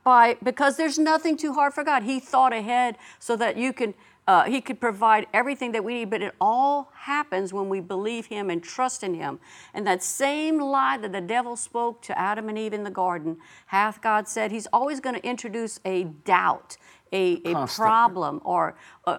by 0.05 0.37
because 0.43 0.77
there's 0.77 0.99
nothing 0.99 1.37
too 1.37 1.53
hard 1.55 1.73
for 1.73 1.85
God. 1.85 2.03
He 2.03 2.19
thought 2.21 2.53
ahead 2.53 2.99
so 3.21 3.37
that 3.37 3.57
you 3.57 3.73
can 3.73 3.95
uh, 4.29 4.45
he 4.45 4.61
could 4.61 4.79
provide 4.79 5.27
everything 5.33 5.73
that 5.73 5.83
we 5.83 5.95
need, 5.95 6.11
but 6.11 6.21
it 6.21 6.35
all 6.39 6.93
happens 6.95 7.51
when 7.55 7.71
we 7.71 7.81
believe 7.81 8.27
him 8.27 8.51
and 8.51 8.63
trust 8.63 9.03
in 9.03 9.15
him. 9.15 9.41
And 9.73 9.87
that 9.87 10.03
same 10.03 10.59
lie 10.61 10.99
that 10.99 11.13
the 11.13 11.23
devil 11.23 11.57
spoke 11.57 12.03
to 12.03 12.19
Adam 12.19 12.51
and 12.51 12.59
Eve 12.59 12.75
in 12.75 12.85
the 12.85 12.91
garden, 12.91 13.39
hath 13.69 14.03
God 14.03 14.29
said, 14.29 14.53
he's 14.53 14.67
always 14.71 15.01
going 15.01 15.15
to 15.15 15.27
introduce 15.27 15.81
a 15.87 16.05
doubt, 16.05 16.77
a, 17.11 17.41
a 17.47 17.67
problem, 17.67 18.43
or 18.45 18.77
uh, 19.07 19.17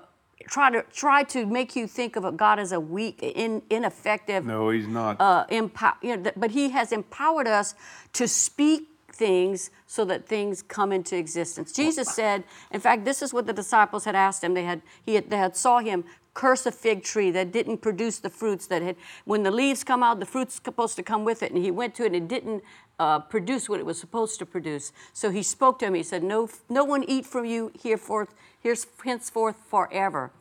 try 0.48 0.70
to 0.70 0.84
try 0.94 1.24
to 1.24 1.46
make 1.48 1.76
you 1.76 1.88
think 1.88 2.16
of 2.16 2.38
God 2.38 2.60
as 2.60 2.72
a 2.72 2.80
weak, 2.80 3.24
in, 3.24 3.64
ineffective, 3.72 4.46
No, 4.46 4.70
he's 4.70 4.88
not. 4.88 5.20
uh, 5.20 5.46
empower, 5.50 5.96
you 6.04 6.16
know, 6.18 6.24
th- 6.24 6.36
but 6.38 6.52
He 6.52 6.70
has 6.70 6.92
empowered 6.92 7.48
us 7.48 7.74
to 8.14 8.28
speak 8.28 8.88
things 9.14 9.72
so 9.88 10.06
that 10.06 10.28
things 10.28 10.62
come 10.62 10.92
into 10.92 11.16
existence. 11.16 11.72
Jesus 11.72 12.14
said, 12.14 12.44
in 12.72 12.80
fact, 12.80 13.06
this 13.06 13.22
is 13.22 13.34
what 13.34 13.46
the 13.48 13.54
disciples 13.54 14.06
had 14.06 14.16
asked 14.16 14.44
him. 14.44 14.54
They 14.54 14.64
had 14.64 14.82
he 15.06 15.16
had, 15.16 15.30
they 15.30 15.38
had 15.38 15.56
saw 15.56 15.80
him 15.80 16.04
curse 16.34 16.66
a 16.66 16.72
fig 16.72 17.04
tree 17.04 17.32
that 17.32 17.52
didn't 17.52 17.80
produce 17.80 18.20
the 18.20 18.30
fruits 18.30 18.68
that 18.68 18.82
had 18.82 18.96
when 19.26 19.44
the 19.44 19.52
leaves 19.52 19.84
come 19.84 20.02
out, 20.04 20.20
the 20.20 20.26
fruit's 20.26 20.56
supposed 20.56 20.96
to 20.96 21.04
come 21.04 21.26
with 21.26 21.44
it, 21.44 21.52
and 21.52 21.64
he 21.64 21.72
went 21.72 21.96
to 21.96 22.04
it 22.04 22.08
and 22.08 22.16
it 22.16 22.28
didn't 22.28 22.64
uh, 23.00 23.20
produce 23.20 23.68
what 23.68 23.80
it 23.80 23.86
was 23.86 24.00
supposed 24.00 24.40
to 24.40 24.46
produce. 24.46 24.92
So 25.14 25.32
he 25.32 25.44
spoke 25.44 25.80
to 25.80 25.86
him. 25.86 25.94
He 25.94 26.04
said, 26.04 26.24
"No, 26.24 26.50
no 26.70 26.84
one 26.84 27.04
eat 27.08 27.26
from 27.26 27.46
you 27.46 27.72
hereforth, 27.82 28.34
here's 28.60 28.88
henceforth 29.04 29.58
forever." 29.70 30.32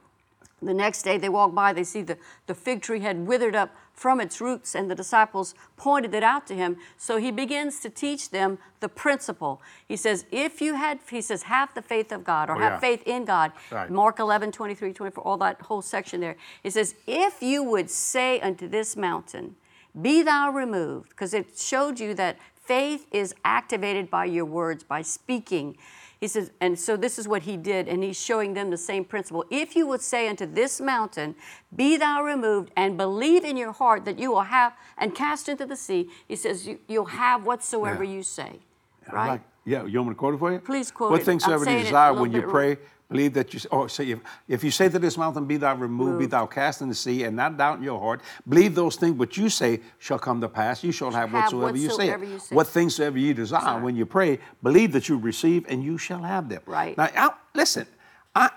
The 0.60 0.74
next 0.74 1.02
day 1.02 1.18
they 1.18 1.28
walk 1.28 1.54
by, 1.54 1.72
they 1.72 1.84
see 1.84 2.02
the, 2.02 2.18
the 2.46 2.54
fig 2.54 2.82
tree 2.82 3.00
had 3.00 3.26
withered 3.26 3.54
up 3.54 3.74
from 3.92 4.20
its 4.20 4.40
roots, 4.40 4.74
and 4.74 4.90
the 4.90 4.94
disciples 4.94 5.54
pointed 5.76 6.14
it 6.14 6.22
out 6.22 6.46
to 6.48 6.54
him. 6.54 6.76
So 6.96 7.16
he 7.16 7.30
begins 7.30 7.80
to 7.80 7.90
teach 7.90 8.30
them 8.30 8.58
the 8.80 8.88
principle. 8.88 9.60
He 9.86 9.96
says, 9.96 10.24
If 10.32 10.60
you 10.60 10.74
had, 10.74 10.98
he 11.10 11.20
says, 11.20 11.44
have 11.44 11.72
the 11.74 11.82
faith 11.82 12.10
of 12.12 12.24
God 12.24 12.48
or 12.50 12.56
Oh, 12.56 12.60
have 12.60 12.72
yeah. 12.74 12.78
faith 12.80 13.02
in 13.06 13.24
God. 13.24 13.52
Right. 13.70 13.90
Mark 13.90 14.18
11, 14.18 14.52
23, 14.52 14.92
24, 14.92 15.24
all 15.24 15.36
that 15.38 15.60
whole 15.62 15.82
section 15.82 16.20
there. 16.20 16.36
It 16.64 16.72
says, 16.72 16.94
If 17.06 17.42
you 17.42 17.62
would 17.62 17.90
say 17.90 18.40
unto 18.40 18.68
this 18.68 18.96
mountain, 18.96 19.56
Be 20.00 20.22
thou 20.22 20.50
removed, 20.50 21.10
because 21.10 21.34
it 21.34 21.56
showed 21.58 21.98
you 22.00 22.14
that 22.14 22.36
faith 22.54 23.06
is 23.12 23.34
activated 23.44 24.10
by 24.10 24.26
your 24.26 24.44
words, 24.44 24.84
by 24.84 25.02
speaking. 25.02 25.76
He 26.20 26.26
says, 26.26 26.50
and 26.60 26.78
so 26.78 26.96
this 26.96 27.18
is 27.18 27.28
what 27.28 27.42
he 27.42 27.56
did, 27.56 27.86
and 27.86 28.02
he's 28.02 28.20
showing 28.20 28.54
them 28.54 28.70
the 28.70 28.76
same 28.76 29.04
principle. 29.04 29.44
If 29.50 29.76
you 29.76 29.86
would 29.86 30.00
say 30.00 30.28
unto 30.28 30.46
this 30.46 30.80
mountain, 30.80 31.36
Be 31.74 31.96
thou 31.96 32.22
removed, 32.22 32.72
and 32.76 32.96
believe 32.96 33.44
in 33.44 33.56
your 33.56 33.72
heart 33.72 34.04
that 34.04 34.18
you 34.18 34.32
will 34.32 34.42
have, 34.42 34.72
and 34.96 35.14
cast 35.14 35.48
into 35.48 35.64
the 35.64 35.76
sea, 35.76 36.08
he 36.26 36.34
says, 36.34 36.66
you, 36.66 36.80
You'll 36.88 37.04
have 37.06 37.44
whatsoever 37.44 38.02
Yeah. 38.02 38.10
you 38.16 38.22
say. 38.24 38.58
Right? 39.12 39.28
like- 39.28 39.42
yeah, 39.64 39.84
you 39.84 39.98
want 39.98 40.08
me 40.08 40.14
to 40.14 40.18
quote 40.18 40.34
it 40.34 40.38
for 40.38 40.50
you? 40.50 40.58
Please 40.60 40.90
quote 40.90 41.10
what 41.10 41.20
it. 41.20 41.24
things 41.24 41.44
I'm 41.44 41.50
soever 41.58 41.70
you 41.70 41.84
desire 41.84 42.14
when 42.14 42.32
you 42.32 42.40
pray, 42.42 42.78
believe 43.08 43.32
that 43.34 43.52
you. 43.54 43.60
Oh, 43.72 43.86
say 43.86 44.10
if, 44.10 44.20
if 44.46 44.62
you 44.64 44.70
say 44.70 44.88
to 44.88 44.98
this 44.98 45.16
mountain, 45.16 45.46
"Be 45.46 45.56
thou 45.56 45.74
removed, 45.74 46.18
be 46.18 46.26
thou 46.26 46.46
cast 46.46 46.82
in 46.82 46.88
the 46.88 46.94
sea," 46.94 47.24
and 47.24 47.36
not 47.36 47.56
doubt 47.56 47.78
in 47.78 47.84
your 47.84 47.98
heart, 48.00 48.20
believe 48.48 48.74
those 48.74 48.96
things 48.96 49.16
which 49.16 49.36
you 49.36 49.48
say 49.48 49.80
shall 49.98 50.18
come 50.18 50.40
to 50.40 50.48
pass. 50.48 50.84
You 50.84 50.92
shall 50.92 51.10
have 51.10 51.30
Have 51.30 51.42
whatsoever, 51.52 51.76
you 51.76 51.90
say. 51.90 52.08
whatsoever 52.10 52.24
you 52.24 52.38
say. 52.38 52.54
What 52.54 52.66
things 52.66 52.94
soever 52.96 53.18
you 53.18 53.34
desire 53.34 53.60
Desire. 53.60 53.80
when 53.82 53.96
you 53.96 54.06
pray, 54.06 54.38
believe 54.62 54.92
that 54.92 55.08
you 55.08 55.18
receive, 55.18 55.64
and 55.68 55.82
you 55.82 55.98
shall 55.98 56.22
have 56.22 56.48
them. 56.48 56.62
Right. 56.66 56.96
Now, 56.96 57.08
I, 57.16 57.30
listen, 57.54 57.86
I, 58.34 58.50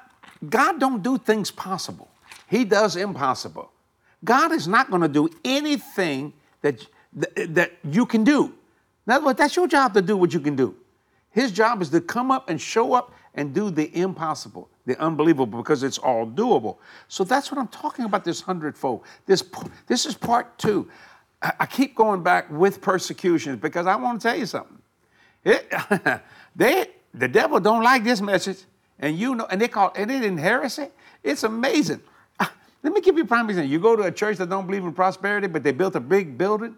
God 0.50 0.80
don't 0.80 1.02
do 1.02 1.18
things 1.18 1.52
possible. 1.52 2.10
He 2.48 2.66
does 2.66 2.96
impossible. 2.96 3.72
God 4.24 4.52
is 4.52 4.68
not 4.68 4.90
going 4.90 5.02
to 5.02 5.08
do 5.08 5.30
anything 5.44 6.34
that, 6.62 6.86
that 7.14 7.56
that 7.56 7.72
you 7.84 8.06
can 8.06 8.24
do. 8.24 8.54
In 9.08 9.14
other 9.14 9.26
words, 9.26 9.40
that's 9.40 9.56
your 9.56 9.68
job 9.68 9.94
to 9.96 10.02
do 10.02 10.16
what 10.16 10.34
you 10.34 10.40
can 10.40 10.56
do. 10.56 10.76
His 11.32 11.52
job 11.52 11.82
is 11.82 11.90
to 11.90 12.02
come 12.02 12.30
up 12.30 12.50
and 12.50 12.60
show 12.60 12.94
up 12.94 13.14
and 13.36 13.54
do 13.54 13.70
the 13.72 13.96
impossible, 13.98 14.70
the 14.86 15.00
unbelievable, 15.00 15.60
because 15.60 15.84
it's 15.84 15.98
all 15.98 16.26
doable. 16.28 16.78
So 17.08 17.24
that's 17.24 17.52
what 17.52 17.60
I'm 17.60 17.68
talking 17.70 18.06
about. 18.06 18.26
This 18.26 18.42
hundredfold. 18.42 19.04
This 19.26 19.44
this 19.88 20.06
is 20.06 20.16
part 20.16 20.58
two. 20.58 20.90
I, 21.42 21.54
I 21.62 21.66
keep 21.66 21.96
going 21.96 22.24
back 22.24 22.50
with 22.52 22.82
persecutions 22.82 23.60
because 23.60 23.88
I 23.88 23.96
want 23.96 24.22
to 24.22 24.28
tell 24.28 24.38
you 24.38 24.46
something. 24.46 24.78
It, 25.44 25.72
they 26.56 26.88
the 27.14 27.28
devil 27.28 27.60
don't 27.60 27.84
like 27.84 28.04
this 28.04 28.22
message, 28.22 28.60
and 29.00 29.18
you 29.18 29.36
know, 29.36 29.48
and 29.50 29.62
they 29.62 29.68
call 29.68 29.94
and 29.96 30.12
it 30.12 30.24
in 30.24 30.38
heresy. 30.38 30.88
It's 31.24 31.44
amazing. 31.44 32.02
Ah, 32.40 32.52
Let 32.84 32.94
me 32.94 33.02
give 33.02 33.16
you 33.16 33.24
a 33.24 33.28
prime 33.28 33.50
example. 33.50 33.72
You 33.72 33.80
go 33.80 33.96
to 33.96 34.04
a 34.04 34.12
church 34.12 34.38
that 34.38 34.50
don't 34.50 34.66
believe 34.66 34.84
in 34.84 34.94
prosperity, 34.94 35.48
but 35.48 35.64
they 35.64 35.72
built 35.72 35.96
a 35.96 36.00
big 36.00 36.38
building. 36.38 36.76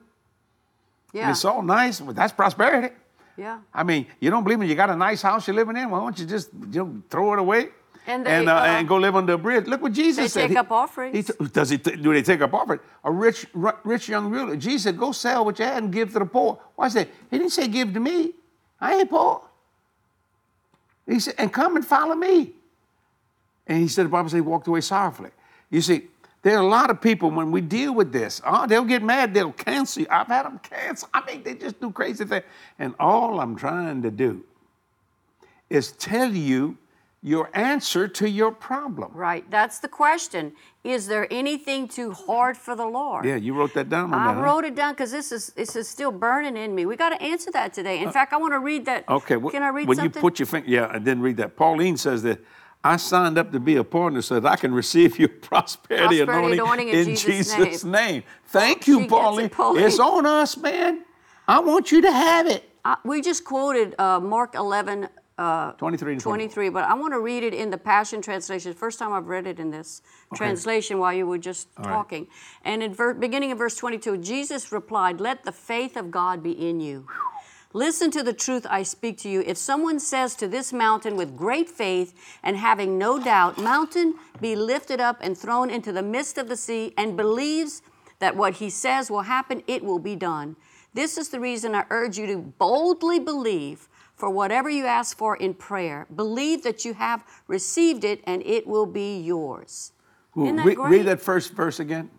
Yeah. 1.14 1.24
And 1.24 1.32
it's 1.32 1.45
all 1.45 1.62
nice. 1.62 2.01
Well, 2.01 2.14
that's 2.14 2.34
prosperity. 2.34 2.93
Yeah. 3.38 3.59
I 3.73 3.84
mean, 3.84 4.05
you 4.19 4.29
don't 4.29 4.43
believe 4.43 4.61
in 4.61 4.67
you 4.69 4.75
got 4.75 4.89
a 4.89 4.95
nice 4.95 5.21
house 5.21 5.47
you're 5.47 5.55
living 5.55 5.77
in? 5.77 5.89
Why 5.89 5.99
don't 5.99 6.17
you 6.19 6.25
just 6.25 6.49
you 6.71 6.84
know, 6.86 7.01
throw 7.09 7.34
it 7.34 7.39
away 7.39 7.69
And 8.05 8.25
they, 8.25 8.31
and, 8.31 8.49
uh, 8.49 8.55
uh, 8.55 8.65
and 8.65 8.88
go 8.88 8.97
live 8.97 9.15
under 9.15 9.34
a 9.34 9.38
bridge? 9.38 9.65
Look 9.65 9.81
what 9.81 9.93
Jesus 9.93 10.17
they 10.23 10.27
said. 10.27 10.41
They 10.41 10.47
take 10.47 10.51
He- 10.51 10.57
up 10.57 10.71
offerings. 10.71 11.15
he 11.15 11.23
t- 11.34 11.49
does 11.51 11.69
he? 11.69 11.77
T- 11.77 11.95
do 11.95 12.13
they 12.13 12.21
take 12.21 12.41
up 12.41 12.53
offering? 12.53 12.79
A 13.03 13.11
rich, 13.11 13.45
ru- 13.53 13.79
rich 13.84 14.07
young 14.09 14.29
ruler. 14.29 14.55
Jesus 14.55 14.84
said, 14.84 14.97
"Go 14.97 15.11
sell 15.11 15.45
what 15.45 15.57
you 15.59 15.65
had 15.65 15.84
and 15.84 15.91
give 15.91 16.11
to 16.13 16.19
the 16.19 16.25
poor." 16.25 16.59
Why 16.75 16.89
say 16.89 17.07
he 17.31 17.38
didn't 17.38 17.51
say 17.53 17.67
give 17.67 17.93
to 17.93 17.99
me? 17.99 18.34
I 18.81 18.95
ain't 18.95 19.09
poor. 19.09 19.41
He 21.07 21.19
said, 21.19 21.36
"And 21.38 21.51
come 21.51 21.75
and 21.75 21.86
follow 21.86 22.15
me." 22.15 22.53
And 23.67 23.77
he 23.79 23.88
said, 23.88 24.05
the 24.05 24.09
Bible 24.09 24.27
says 24.29 24.36
he 24.36 24.41
walked 24.41 24.67
away 24.67 24.81
sorrowfully. 24.81 25.29
You 25.69 25.79
see, 25.81 26.09
there 26.44 26.58
are 26.58 26.62
a 26.62 26.68
lot 26.68 26.89
of 26.89 27.02
people 27.02 27.32
when 27.32 27.52
we 27.52 27.62
deal 27.62 27.94
with 27.96 28.12
this, 28.14 28.41
oh, 28.46 28.68
they'll 28.68 28.84
get 28.86 29.02
mad, 29.02 29.34
they'll 29.34 29.52
cancel 29.54 30.02
you. 30.04 30.08
I've 30.12 30.28
had 30.28 30.46
them 30.46 30.60
cancel. 30.60 31.10
I 31.14 31.26
mean, 31.26 31.41
they 31.44 31.56
just 31.56 31.80
do 31.82 31.89
crazy 31.91 32.26
things. 32.26 32.44
And 32.78 32.94
all 33.00 33.39
I'm 33.39 33.56
trying 33.56 34.02
to 34.04 34.12
do 34.12 34.44
is 35.70 35.91
tell 35.94 36.32
you 36.32 36.78
your 37.22 37.50
answer 37.54 38.06
to 38.10 38.30
your 38.30 38.52
problem. 38.52 39.10
Right. 39.14 39.50
That's 39.50 39.80
the 39.80 39.88
question. 39.88 40.52
Is 40.84 41.08
there 41.08 41.26
anything 41.32 41.88
too 41.88 42.12
hard 42.12 42.58
for 42.58 42.76
the 42.76 42.86
Lord? 42.86 43.24
Yeah, 43.24 43.38
you 43.38 43.54
wrote 43.54 43.74
that 43.76 43.88
down 43.88 44.14
on 44.14 44.20
I 44.20 44.34
that. 44.34 44.39
huh? 44.39 44.44
wrote 44.46 44.66
it 44.66 44.76
down 44.76 44.91
because 44.94 45.12
this 45.12 45.32
is 45.32 45.48
this 45.56 45.78
is 45.78 45.88
still 45.88 46.12
burning 46.12 46.58
in 46.58 46.76
me. 46.76 46.86
We 46.86 46.98
got 46.98 47.12
to 47.12 47.22
answer 47.22 47.50
that 47.52 47.74
today. 47.74 48.02
In 48.04 48.12
fact, 48.12 48.34
I 48.34 48.38
want 48.38 48.52
to 48.54 48.60
read 48.60 48.84
that. 48.88 49.06
Uh, 49.08 49.16
Okay, 49.16 49.36
wh- 49.36 49.52
Can 49.52 49.64
I 49.64 49.70
read 49.70 49.88
when 49.88 49.96
something? 49.96 50.20
you 50.20 50.22
put 50.22 50.38
your 50.39 50.48
finger, 50.48 50.70
yeah, 50.70 50.89
I 50.91 51.00
didn't 51.00 51.22
read 51.22 51.38
that. 51.38 51.56
Pauline 51.56 51.96
says 51.96 52.24
that 52.24 52.39
I 52.84 52.97
signed 52.97 53.38
up 53.38 53.51
to 53.53 53.59
be 53.59 53.77
a 53.77 53.84
partner 53.84 54.21
so 54.21 54.39
that 54.39 54.51
I 54.51 54.55
can 54.55 54.73
receive 54.73 55.17
your 55.17 55.29
prosperity, 55.41 56.23
Prosperity 56.23 56.59
anointing, 56.59 56.59
anointing 56.59 56.88
in 56.89 56.95
in 56.95 57.05
Jesus' 57.05 57.55
Jesus' 57.55 57.84
name. 57.84 57.91
name. 57.93 58.23
Thank 58.47 58.88
you, 58.88 58.99
gets 58.99 59.05
it, 59.05 59.51
Pauline. 59.51 59.84
It's 59.84 59.99
on 59.99 60.25
us, 60.25 60.57
man. 60.57 61.05
I 61.47 61.59
want 61.59 61.91
you 61.91 62.01
to 62.01 62.11
have 62.11 62.47
it. 62.47 62.69
Uh, 62.86 62.95
we 63.05 63.21
just 63.21 63.45
quoted 63.45 63.95
uh, 63.99 64.19
Mark 64.19 64.55
11, 64.55 65.07
uh, 65.38 65.71
23 65.73 66.13
and 66.13 66.21
24. 66.21 66.31
23, 66.31 66.69
but 66.69 66.84
I 66.84 66.93
want 66.93 67.13
to 67.13 67.19
read 67.19 67.43
it 67.43 67.53
in 67.53 67.69
the 67.69 67.77
Passion 67.77 68.21
Translation. 68.21 68.73
First 68.73 68.99
time 68.99 69.13
I've 69.13 69.27
read 69.27 69.47
it 69.47 69.59
in 69.59 69.71
this 69.71 70.01
translation 70.36 70.99
while 70.99 71.13
you 71.13 71.25
were 71.25 71.38
just 71.38 71.69
right. 71.77 71.88
talking. 71.88 72.27
And 72.65 72.84
in 72.84 72.93
ver- 72.93 73.13
beginning 73.13 73.53
of 73.53 73.57
verse 73.57 73.75
22, 73.77 74.17
Jesus 74.17 74.71
replied, 74.73 75.21
Let 75.21 75.45
the 75.45 75.53
faith 75.53 75.95
of 75.95 76.11
God 76.11 76.43
be 76.43 76.51
in 76.51 76.81
you. 76.81 77.07
Listen 77.76 78.11
to 78.11 78.21
the 78.21 78.34
truth 78.34 78.67
I 78.69 78.84
speak 78.84 79.17
to 79.19 79.30
you. 79.30 79.41
If 79.41 79.57
someone 79.57 79.99
says 79.99 80.36
to 80.36 80.47
this 80.47 80.71
mountain 80.71 81.15
with 81.15 81.36
great 81.36 81.67
faith 81.67 82.13
and 82.43 82.55
having 82.55 82.99
no 82.99 83.21
doubt, 83.21 83.57
Mountain, 83.57 84.13
be 84.39 84.55
lifted 84.55 85.01
up 85.01 85.17
and 85.21 85.36
thrown 85.36 85.71
into 85.71 85.91
the 85.91 86.03
midst 86.03 86.38
of 86.38 86.47
the 86.47 86.55
sea, 86.55 86.93
and 86.97 87.17
believes 87.17 87.82
that 88.19 88.36
what 88.36 88.55
he 88.55 88.69
says 88.69 89.09
will 89.09 89.24
happen, 89.24 89.63
it 89.65 89.84
will 89.84 89.97
be 89.97 90.15
done. 90.15 90.55
This 90.93 91.17
is 91.17 91.30
the 91.30 91.39
reason 91.39 91.74
I 91.74 91.86
urge 91.89 92.17
you 92.19 92.28
to 92.28 92.38
boldly 92.38 93.19
believe 93.19 93.89
for 94.15 94.30
whatever 94.30 94.69
you 94.69 94.86
ask 94.86 95.17
for 95.17 95.36
in 95.36 95.55
prayer. 95.55 96.05
Believe 96.15 96.61
that 96.63 96.86
you 96.86 96.93
have 96.93 97.26
received 97.47 98.03
it 98.03 98.21
and 98.28 98.43
it 98.43 98.67
will 98.67 98.86
be 98.86 99.19
yours. 99.19 99.91
That 100.36 100.63
Re- 100.63 100.76
read 100.76 101.05
that 101.07 101.21
first 101.21 101.53
verse 101.53 101.80
again. 101.80 102.11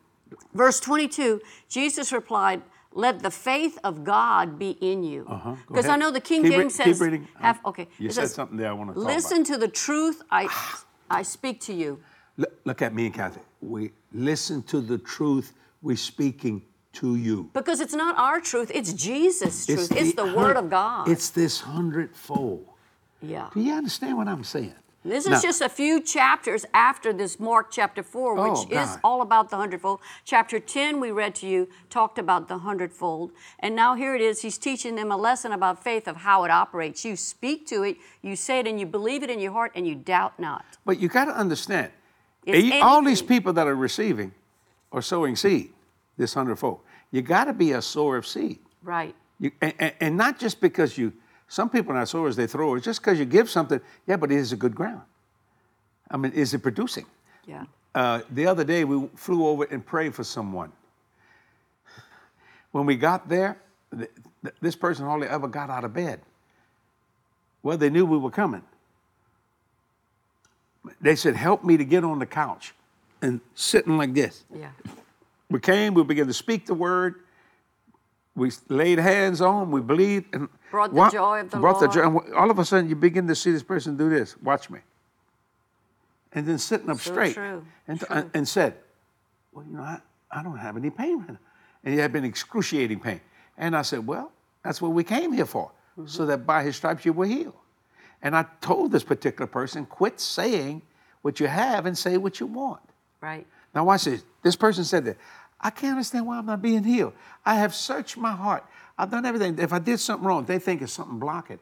Verse 0.52 0.80
22, 0.80 1.40
Jesus 1.68 2.12
replied, 2.12 2.62
Let 2.96 3.22
the 3.22 3.30
faith 3.30 3.76
of 3.82 4.04
God 4.04 4.58
be 4.58 4.70
in 4.80 5.02
you. 5.02 5.26
Uh-huh. 5.28 5.56
Because 5.66 5.86
I 5.86 5.96
know 5.96 6.10
the 6.12 6.20
King 6.20 6.42
Keep 6.42 6.50
re- 6.52 6.58
James 6.58 6.76
keep 6.76 6.86
says, 6.86 7.00
reading. 7.00 7.26
have, 7.40 7.58
Uh, 7.64 7.68
okay. 7.70 7.88
you 7.98 8.08
said 8.10 8.22
says, 8.22 8.34
something 8.34 8.56
there 8.56 8.72
I 8.72 8.76
talk 8.76 8.82
about. 8.82 8.96
Listen 8.96 9.42
to 9.44 9.56
the 9.58 9.66
truth 9.68 10.22
I, 10.30 10.48
I 11.10 11.22
speak 11.22 11.60
to 11.62 11.72
you. 11.74 11.98
Look, 12.36 12.52
look 12.64 12.82
at 12.82 12.94
me 12.94 13.06
and 13.06 13.14
Cathy. 13.14 13.40
We 13.60 13.90
listen 14.12 14.62
to 14.64 14.80
the 14.80 14.98
truth 14.98 15.52
we're 15.82 15.96
speaking 15.96 16.62
to 16.94 17.16
you. 17.16 17.50
Because 17.52 17.80
it's 17.80 17.94
not 17.94 18.16
our 18.16 18.40
truth, 18.40 18.70
it's 18.72 18.92
Jesus' 18.92 19.66
truth. 19.66 19.90
It's, 19.90 20.14
the, 20.14 20.24
hun- 20.26 20.34
Word 20.36 20.56
of 20.56 20.70
God. 20.70 21.08
It's 21.08 21.30
this 21.30 21.60
hundredfold. 21.60 22.66
yeah. 23.20 23.48
Do 23.52 23.60
you 23.60 23.72
understand 23.74 24.16
what 24.16 24.28
I'm 24.28 24.44
saying? 24.44 24.74
This 25.04 25.26
Now- 25.26 25.36
is 25.36 25.42
just 25.42 25.60
a 25.60 25.68
few 25.68 26.00
chapters 26.00 26.64
after 26.72 27.12
this 27.12 27.38
Mark 27.38 27.70
chapter 27.70 28.02
4, 28.02 28.34
which 28.36 28.66
Oh, 28.72 28.82
is 28.82 28.96
all 29.04 29.20
about 29.20 29.50
the 29.50 29.56
hundredfold. 29.56 30.00
Chapter 30.24 30.58
10, 30.58 30.98
we 30.98 31.10
read 31.10 31.34
to 31.36 31.46
you, 31.46 31.68
talked 31.90 32.18
about 32.18 32.48
the 32.48 32.58
hundredfold. 32.58 33.30
And 33.58 33.76
now 33.76 33.94
here 33.96 34.14
it 34.14 34.22
is, 34.22 34.40
he's 34.40 34.56
teaching 34.56 34.94
them 34.94 35.12
a 35.12 35.16
lesson 35.18 35.52
about 35.52 35.84
faith 35.84 36.08
of 36.08 36.16
how 36.16 36.44
it 36.44 36.50
operates. 36.50 37.04
You 37.04 37.16
speak 37.16 37.66
to 37.66 37.82
it, 37.82 37.98
you 38.22 38.34
say 38.34 38.60
it, 38.60 38.66
and 38.66 38.80
you 38.80 38.86
believe 38.86 39.22
it 39.22 39.28
in 39.28 39.40
your 39.40 39.52
heart, 39.52 39.72
and 39.74 39.86
you 39.86 39.94
doubt 39.94 40.38
not. 40.40 40.64
But 40.86 40.98
you 40.98 41.08
got 41.08 41.26
to 41.26 41.36
understand, 41.36 41.92
It's 42.46 42.82
all 42.82 43.02
these 43.02 43.22
people 43.22 43.52
that 43.54 43.66
are 43.66 43.76
receiving 43.76 44.32
are 44.90 45.02
sowing 45.02 45.36
seed, 45.36 45.72
this 46.16 46.32
hundredfold. 46.32 46.80
You 47.10 47.20
got 47.20 47.44
to 47.44 47.52
be 47.52 47.72
a 47.72 47.82
sower 47.82 48.16
of 48.16 48.26
seed. 48.26 48.58
Right. 48.82 49.14
You, 49.38 49.50
and- 49.60 49.92
and 50.00 50.16
not 50.16 50.38
just 50.38 50.60
because 50.62 50.96
you, 50.96 51.12
some 51.54 51.70
people 51.70 51.92
are 51.92 51.94
not 51.94 52.08
sowers, 52.08 52.34
they 52.34 52.48
throw 52.48 52.74
it. 52.74 52.82
Just 52.82 53.00
because 53.00 53.16
you 53.16 53.24
give 53.24 53.48
something, 53.48 53.80
yeah, 54.08 54.16
but 54.16 54.32
it 54.32 54.38
is 54.38 54.52
a 54.52 54.56
good 54.56 54.74
ground. 54.74 55.02
I 56.10 56.16
mean, 56.16 56.32
is 56.32 56.52
it 56.52 56.58
producing? 56.58 57.06
Yeah. 57.46 57.66
Uh, 57.94 58.22
the 58.28 58.44
other 58.48 58.64
day, 58.64 58.82
we 58.82 59.08
flew 59.14 59.46
over 59.46 59.62
and 59.62 59.86
prayed 59.86 60.16
for 60.16 60.24
someone. 60.24 60.72
When 62.72 62.86
we 62.86 62.96
got 62.96 63.28
there, 63.28 63.56
th- 63.96 64.10
th- 64.42 64.54
this 64.60 64.74
person 64.74 65.04
hardly 65.04 65.28
ever 65.28 65.46
got 65.46 65.70
out 65.70 65.84
of 65.84 65.94
bed. 65.94 66.22
Well, 67.62 67.78
they 67.78 67.88
knew 67.88 68.04
we 68.04 68.18
were 68.18 68.32
coming. 68.32 68.62
They 71.00 71.14
said, 71.14 71.36
Help 71.36 71.62
me 71.62 71.76
to 71.76 71.84
get 71.84 72.02
on 72.02 72.18
the 72.18 72.26
couch 72.26 72.74
and 73.22 73.40
sitting 73.54 73.96
like 73.96 74.12
this. 74.12 74.42
Yeah. 74.52 74.70
We 75.48 75.60
came, 75.60 75.94
we 75.94 76.02
began 76.02 76.26
to 76.26 76.34
speak 76.34 76.66
the 76.66 76.74
word. 76.74 77.20
We 78.36 78.50
laid 78.68 78.98
hands 78.98 79.40
on, 79.40 79.70
we 79.70 79.80
believed, 79.80 80.34
and 80.34 80.48
Brought 80.70 80.90
the 80.90 80.96
wa- 80.96 81.10
joy 81.10 81.40
of 81.40 81.50
the 81.50 81.56
brought 81.58 81.78
the 81.78 81.86
Lord. 81.86 81.94
joy. 81.94 82.02
and 82.26 82.34
all 82.34 82.50
of 82.50 82.58
a 82.58 82.64
sudden, 82.64 82.88
you 82.88 82.96
begin 82.96 83.28
to 83.28 83.34
see 83.34 83.52
this 83.52 83.62
person 83.62 83.96
do 83.96 84.08
this. 84.10 84.36
Watch 84.42 84.70
me, 84.70 84.80
and 86.32 86.46
then 86.46 86.58
sitting 86.58 86.90
up 86.90 86.98
So 86.98 87.12
straight, 87.12 87.34
true, 87.34 87.64
and, 87.86 87.98
true. 88.00 88.08
and 88.10 88.30
and 88.34 88.48
said, 88.48 88.74
"Well, 89.52 89.64
you 89.64 89.76
know, 89.76 89.82
I, 89.82 90.00
I 90.32 90.42
don't 90.42 90.56
have 90.58 90.76
any 90.76 90.90
pain 90.90 91.18
right 91.20 91.28
now," 91.30 91.38
and 91.84 91.94
he 91.94 92.00
had 92.00 92.12
been 92.12 92.24
excruciating 92.24 93.00
pain. 93.00 93.20
And 93.56 93.76
I 93.76 93.82
said, 93.82 94.04
"Well, 94.06 94.32
that's 94.64 94.82
what 94.82 94.92
we 94.92 95.04
came 95.04 95.32
here 95.32 95.46
for, 95.46 95.70
Mm-hmm. 95.96 96.08
so 96.08 96.26
that 96.26 96.44
by 96.44 96.64
His 96.64 96.74
stripes 96.76 97.04
you 97.04 97.12
were 97.12 97.26
healed." 97.26 97.54
And 98.20 98.34
I 98.34 98.46
told 98.60 98.90
this 98.90 99.04
particular 99.04 99.46
person, 99.46 99.86
"Quit 99.86 100.18
saying 100.18 100.82
what 101.22 101.38
you 101.38 101.46
have 101.46 101.86
and 101.86 101.96
say 101.96 102.16
what 102.16 102.40
you 102.40 102.46
want." 102.48 102.80
Right. 103.20 103.46
Now 103.74 103.84
watch 103.84 104.04
this. 104.04 104.24
This 104.42 104.56
person 104.56 104.82
said 104.84 105.04
that. 105.04 105.16
I 105.60 105.70
can't 105.70 105.92
understand 105.92 106.26
why 106.26 106.38
I'm 106.38 106.46
not 106.46 106.60
being 106.60 106.84
healed. 106.84 107.14
I 107.44 107.56
have 107.56 107.74
searched 107.74 108.16
my 108.16 108.32
heart. 108.32 108.64
I've 108.98 109.10
done 109.10 109.24
everything. 109.24 109.58
If 109.58 109.72
I 109.72 109.78
did 109.78 109.98
something 109.98 110.26
wrong, 110.26 110.44
they 110.44 110.58
think 110.58 110.82
it's 110.82 110.92
something 110.92 111.18
blocking. 111.18 111.58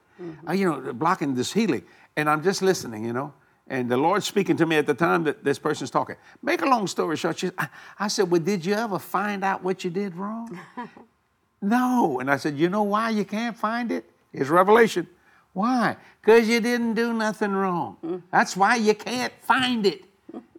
Uh, 0.47 0.53
you 0.53 0.71
know, 0.71 0.93
blocking 0.93 1.35
this 1.35 1.53
healing. 1.53 1.83
And 2.17 2.29
I'm 2.29 2.43
just 2.43 2.63
listening, 2.63 3.05
you 3.05 3.13
know. 3.13 3.33
And 3.69 3.91
the 3.91 3.97
Lord's 3.97 4.27
speaking 4.27 4.57
to 4.57 4.67
me 4.67 4.77
at 4.77 4.87
the 4.87 4.95
time 4.95 5.25
that 5.25 5.43
this 5.45 5.59
person's 5.59 5.91
talking. 5.91 6.17
Make 6.43 6.63
a 6.63 6.67
long 6.67 6.87
story 6.87 7.17
short, 7.17 7.39
she, 7.39 7.51
I, 7.57 7.69
I 7.99 8.09
said, 8.09 8.31
Well, 8.31 8.41
did 8.41 8.67
you 8.67 8.75
ever 8.75 8.99
find 8.99 9.43
out 9.45 9.63
what 9.63 9.83
you 9.85 9.91
did 9.91 10.15
wrong? 10.15 10.59
no. 11.63 12.21
And 12.21 12.31
I 12.31 12.37
said, 12.37 12.59
You 12.59 12.69
know 12.69 12.83
why 12.83 13.11
you 13.11 13.25
can't 13.25 13.57
find 13.57 13.91
it? 13.91 14.05
It's 14.33 14.51
revelation. 14.51 15.07
Why? 15.53 15.97
Because 16.21 16.49
you 16.49 16.61
didn't 16.61 16.95
do 16.95 17.13
nothing 17.13 17.53
wrong. 17.53 18.23
That's 18.31 18.57
why 18.57 18.77
you 18.77 18.95
can't 18.95 19.33
find 19.43 19.87
it. 19.87 20.03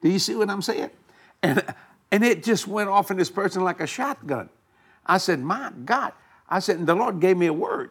Do 0.01 0.09
you 0.09 0.19
see 0.19 0.35
what 0.35 0.49
I'm 0.49 0.61
saying? 0.61 0.91
And, 1.41 1.63
and 2.13 2.23
it 2.23 2.43
just 2.43 2.67
went 2.67 2.89
off 2.89 3.09
in 3.09 3.17
this 3.17 3.31
person 3.31 3.63
like 3.63 3.79
a 3.79 3.87
shotgun. 3.87 4.47
I 5.03 5.17
said, 5.17 5.39
My 5.39 5.71
God. 5.83 6.13
I 6.47 6.59
said, 6.59 6.77
and 6.77 6.85
the 6.87 6.93
Lord 6.93 7.19
gave 7.19 7.35
me 7.37 7.47
a 7.47 7.53
word. 7.53 7.89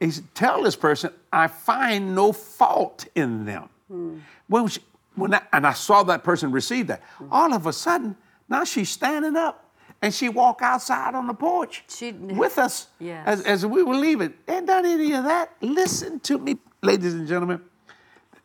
He 0.00 0.10
said, 0.10 0.24
Tell 0.34 0.62
this 0.62 0.74
person, 0.76 1.12
I 1.30 1.46
find 1.46 2.14
no 2.14 2.32
fault 2.32 3.06
in 3.14 3.44
them. 3.44 3.68
Hmm. 3.88 4.18
When, 4.48 4.66
she, 4.68 4.80
when 5.14 5.34
I, 5.34 5.42
and 5.52 5.66
I 5.66 5.74
saw 5.74 6.02
that 6.04 6.24
person 6.24 6.50
receive 6.52 6.86
that, 6.86 7.02
hmm. 7.18 7.26
all 7.30 7.52
of 7.52 7.66
a 7.66 7.72
sudden, 7.74 8.16
now 8.48 8.64
she's 8.64 8.88
standing 8.88 9.36
up 9.36 9.70
and 10.00 10.14
she 10.14 10.30
walked 10.30 10.62
outside 10.62 11.14
on 11.14 11.26
the 11.26 11.34
porch 11.34 11.84
She- 11.86 12.12
with 12.12 12.56
us 12.56 12.86
Yes. 12.98 13.26
as, 13.26 13.42
as 13.42 13.66
we 13.66 13.82
were 13.82 13.94
leaving. 13.94 14.32
Ain't 14.48 14.68
done 14.68 14.86
any 14.86 15.12
of 15.12 15.24
that. 15.24 15.52
Listen 15.60 16.18
to 16.20 16.38
me, 16.38 16.56
ladies 16.82 17.12
and 17.12 17.28
gentlemen. 17.28 17.60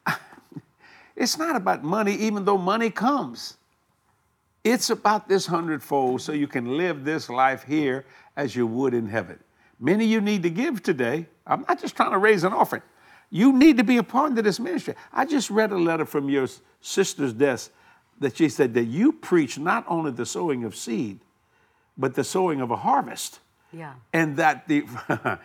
It's 1.16 1.38
not 1.38 1.55
about 1.55 1.82
money, 1.82 2.13
even 2.16 2.43
though 2.43 2.57
money 2.57 2.89
comes. 2.89 3.55
It's 4.66 4.89
about 4.89 5.30
this 5.30 5.45
hundredfold 5.45 6.22
so 6.22 6.32
you 6.32 6.47
can 6.47 6.76
live 6.76 7.05
this 7.05 7.30
life 7.30 7.63
here 7.63 8.03
as 8.36 8.55
you 8.55 8.66
would 8.66 8.95
in 8.95 9.07
heaven. 9.07 9.39
Many 9.80 10.05
of 10.05 10.09
you 10.09 10.22
need 10.22 10.41
to 10.41 10.49
give 10.49 10.82
today. 10.82 11.28
I'm 11.45 11.63
not 11.70 11.80
just 11.80 11.95
trying 11.95 12.11
to 12.11 12.18
raise 12.18 12.43
an 12.43 12.51
offering. 12.51 12.82
You 13.30 13.53
need 13.53 13.78
to 13.78 13.84
be 13.84 13.97
a 13.97 14.03
part 14.03 14.36
of 14.36 14.43
this 14.43 14.59
ministry. 14.59 14.95
I 15.13 15.26
just 15.26 15.51
read 15.51 15.72
a 15.72 15.78
letter 15.78 16.03
from 16.03 16.30
your 16.30 16.47
sister's 16.82 17.32
desk 17.32 17.72
that 18.20 18.38
she 18.38 18.49
said 18.49 18.74
that 18.74 18.86
you 18.86 19.13
preach 19.13 19.59
not 19.59 19.86
only 19.88 20.09
the 20.09 20.26
sowing 20.26 20.63
of 20.63 20.76
seed, 20.76 21.20
but 21.95 22.16
the 22.16 22.24
sowing 22.24 22.59
of 22.59 22.72
a 22.72 22.76
harvest. 22.76 23.41
Yeah. 23.72 23.93
And 24.13 24.36
that 24.38 24.68
the 24.68 24.86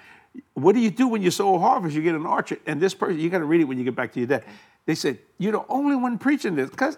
what 0.54 0.74
do 0.74 0.80
you 0.80 0.90
do 0.90 1.08
when 1.08 1.20
you 1.20 1.30
sow 1.30 1.56
a 1.56 1.58
harvest? 1.58 1.94
You 1.94 2.02
get 2.02 2.14
an 2.14 2.24
orchard, 2.24 2.60
and 2.66 2.80
this 2.80 2.94
person 2.94 3.18
you 3.18 3.28
got 3.28 3.38
to 3.38 3.44
read 3.44 3.60
it 3.60 3.64
when 3.64 3.76
you 3.76 3.84
get 3.84 3.96
back 3.96 4.12
to 4.14 4.20
your 4.20 4.28
dad. 4.28 4.44
They 4.86 4.94
said 4.94 5.18
you're 5.36 5.52
the 5.52 5.64
only 5.68 5.96
one 5.96 6.16
preaching 6.16 6.54
this 6.54 6.70
because 6.70 6.96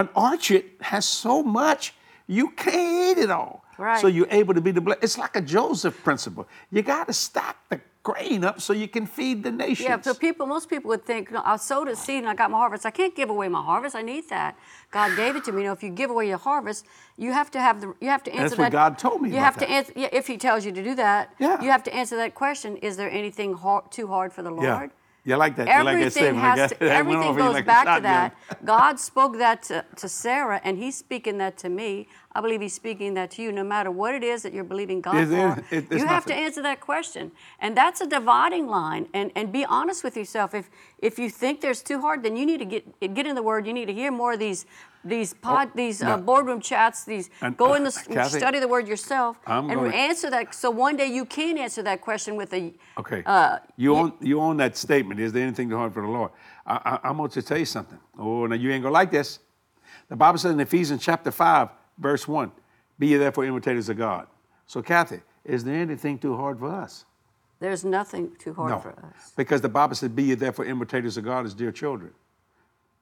an 0.00 0.08
orchard 0.14 0.64
has 0.80 1.04
so 1.24 1.42
much 1.42 1.94
you 2.26 2.50
can't 2.50 3.18
eat 3.18 3.22
it 3.24 3.30
all. 3.30 3.64
Right. 3.76 4.00
So 4.00 4.06
you're 4.06 4.28
able 4.30 4.54
to 4.54 4.60
be 4.60 4.70
the. 4.70 4.80
ble- 4.80 5.00
It's 5.02 5.18
like 5.18 5.34
a 5.36 5.40
Joseph 5.40 5.96
principle. 6.04 6.46
You 6.70 6.82
got 6.82 7.06
to 7.08 7.12
stack 7.12 7.56
the 7.70 7.80
grain 8.02 8.44
up 8.44 8.60
so 8.60 8.72
you 8.72 8.86
can 8.88 9.04
feed 9.06 9.42
the 9.42 9.50
nation. 9.50 9.86
Yeah, 9.86 10.00
so 10.00 10.14
people, 10.14 10.46
most 10.46 10.68
people 10.70 10.88
would 10.90 11.04
think, 11.04 11.30
no, 11.32 11.40
I 11.44 11.56
sowed 11.56 11.88
a 11.88 11.96
seed 11.96 12.18
and 12.24 12.28
I 12.28 12.34
got 12.34 12.50
my 12.50 12.58
harvest. 12.58 12.86
I 12.86 12.90
can't 12.90 13.14
give 13.16 13.30
away 13.30 13.48
my 13.48 13.62
harvest. 13.62 13.96
I 13.96 14.02
need 14.02 14.28
that. 14.30 14.56
God 14.90 15.16
gave 15.16 15.34
it 15.34 15.44
to 15.46 15.52
me. 15.52 15.62
You 15.62 15.68
know, 15.68 15.72
if 15.72 15.82
you 15.82 15.90
give 15.90 16.10
away 16.10 16.28
your 16.28 16.38
harvest, 16.38 16.86
you 17.16 17.32
have 17.32 17.50
to 17.52 17.60
have 17.60 17.80
the, 17.80 17.88
you 18.00 18.08
have 18.08 18.22
to 18.24 18.30
answer 18.30 18.42
That's 18.42 18.56
that. 18.56 18.62
what 18.62 18.72
God 18.72 18.98
told 18.98 19.22
me 19.22 19.30
You 19.30 19.36
have 19.48 19.58
that. 19.58 19.66
to 19.66 19.70
answer. 19.70 19.92
Yeah, 19.96 20.08
if 20.12 20.26
He 20.28 20.36
tells 20.36 20.64
you 20.64 20.72
to 20.72 20.82
do 20.84 20.94
that, 20.96 21.34
Yeah. 21.38 21.60
you 21.62 21.70
have 21.70 21.82
to 21.84 21.92
answer 21.94 22.16
that 22.16 22.34
question. 22.34 22.76
Is 22.78 22.96
there 22.96 23.10
anything 23.10 23.54
hard, 23.54 23.90
too 23.90 24.06
hard 24.06 24.32
for 24.32 24.42
the 24.42 24.50
Lord? 24.50 24.64
yeah. 24.64 24.88
You 25.24 25.36
like 25.36 25.56
that? 25.56 25.68
You 25.68 25.84
like 25.84 25.84
that 25.84 25.88
Everything 25.90 26.10
statement? 26.10 26.38
Has 26.44 26.70
got- 26.70 26.78
to, 26.78 26.90
everything 26.90 27.36
goes 27.36 27.54
like 27.54 27.66
back 27.66 27.96
to 27.98 28.02
that. 28.02 28.36
God 28.64 28.98
spoke 28.98 29.38
that 29.38 29.62
to, 29.64 29.84
to 29.96 30.08
Sarah, 30.08 30.60
and 30.64 30.78
He's 30.78 30.96
speaking 30.96 31.38
that 31.38 31.58
to 31.58 31.68
me. 31.68 32.08
I 32.32 32.40
believe 32.40 32.60
He's 32.60 32.74
speaking 32.74 33.14
that 33.14 33.30
to 33.32 33.42
you. 33.42 33.50
No 33.50 33.64
matter 33.64 33.90
what 33.90 34.14
it 34.14 34.22
is 34.22 34.42
that 34.42 34.52
you're 34.52 34.62
believing 34.64 35.00
God 35.00 35.26
there- 35.26 35.56
for, 35.56 35.74
it- 35.74 35.86
it's 35.90 36.00
you 36.02 36.06
have 36.06 36.24
to 36.26 36.34
answer 36.34 36.62
that 36.62 36.80
question, 36.80 37.32
and 37.60 37.76
that's 37.76 38.00
a 38.00 38.06
dividing 38.06 38.68
line. 38.68 39.08
And 39.12 39.32
and 39.34 39.50
be 39.52 39.64
honest 39.64 40.04
with 40.04 40.16
yourself. 40.16 40.54
If 40.54 40.70
if 40.98 41.18
you 41.18 41.28
think 41.28 41.60
there's 41.60 41.82
too 41.82 42.00
hard, 42.00 42.22
then 42.22 42.36
you 42.36 42.46
need 42.46 42.58
to 42.58 42.64
get 42.64 43.14
get 43.14 43.26
in 43.26 43.34
the 43.34 43.42
Word. 43.42 43.66
You 43.66 43.72
need 43.72 43.86
to 43.86 43.92
hear 43.94 44.10
more 44.12 44.34
of 44.34 44.38
these. 44.38 44.66
These 45.02 45.32
pod, 45.32 45.70
these 45.74 46.02
uh, 46.02 46.18
boardroom 46.18 46.60
chats, 46.60 47.04
these 47.04 47.30
And, 47.40 47.56
go 47.56 47.72
uh, 47.72 47.76
in 47.76 47.84
the 47.84 48.04
Cathy, 48.12 48.36
study 48.36 48.60
the 48.60 48.68
word 48.68 48.86
yourself, 48.86 49.38
I'm 49.46 49.70
and 49.70 49.80
gonna- 49.80 49.96
answer 49.96 50.28
that. 50.28 50.54
So 50.54 50.70
one 50.70 50.98
day 50.98 51.06
you 51.06 51.24
can 51.24 51.56
answer 51.56 51.82
that 51.84 52.02
question 52.02 52.36
with 52.36 52.52
a 52.52 52.74
Okay. 52.98 53.22
Uh, 53.24 53.60
you 53.78 53.96
own 53.96 54.12
you 54.20 54.38
own 54.42 54.58
that 54.58 54.76
statement. 54.76 55.18
Is 55.18 55.32
there 55.32 55.42
anything 55.42 55.70
too 55.70 55.78
hard 55.78 55.94
for 55.94 56.02
the 56.02 56.08
Lord? 56.08 56.32
I, 56.66 56.74
I, 57.02 57.08
I'm 57.08 57.16
going 57.16 57.30
to 57.30 57.40
tell 57.40 57.56
you 57.56 57.64
something. 57.64 57.98
Oh, 58.18 58.44
now 58.44 58.56
you 58.56 58.70
ain't 58.72 58.82
gonna 58.82 58.92
like 58.92 59.10
this. 59.10 59.38
The 60.10 60.16
Bible 60.16 60.36
says 60.38 60.52
in 60.52 60.60
Ephesians 60.60 61.02
chapter 61.02 61.30
five, 61.30 61.70
verse 62.00 62.26
one, 62.26 62.50
"Be 62.98 63.08
ye 63.08 63.16
therefore 63.16 63.44
imitators 63.44 63.88
of 63.88 63.96
God." 63.96 64.26
So, 64.66 64.82
Cathy, 64.82 65.20
is 65.44 65.64
there 65.64 65.76
anything 65.76 66.18
too 66.18 66.36
hard 66.36 66.58
for 66.58 66.70
us? 66.70 67.04
There's 67.60 67.84
nothing 67.84 68.34
too 68.38 68.54
hard 68.54 68.70
no, 68.70 68.78
for 68.78 68.90
us. 68.90 69.32
because 69.36 69.60
the 69.60 69.68
Bible 69.68 69.94
says, 69.94 70.08
"Be 70.08 70.24
ye 70.24 70.34
therefore 70.34 70.64
imitators 70.64 71.16
of 71.16 71.24
God 71.24 71.44
as 71.46 71.54
dear 71.54 71.70
children." 71.70 72.12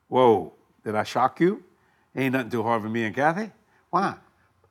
Whoa! 0.09 0.53
Did 0.85 0.95
I 0.95 1.05
shock 1.05 1.41
you? 1.41 1.63
Ain't 2.17 2.33
nothing 2.33 2.51
too 2.51 2.63
hard 2.63 2.83
for 2.83 2.89
me 2.89 3.05
and 3.05 3.15
Cathy. 3.15 3.53
Why? 3.91 4.17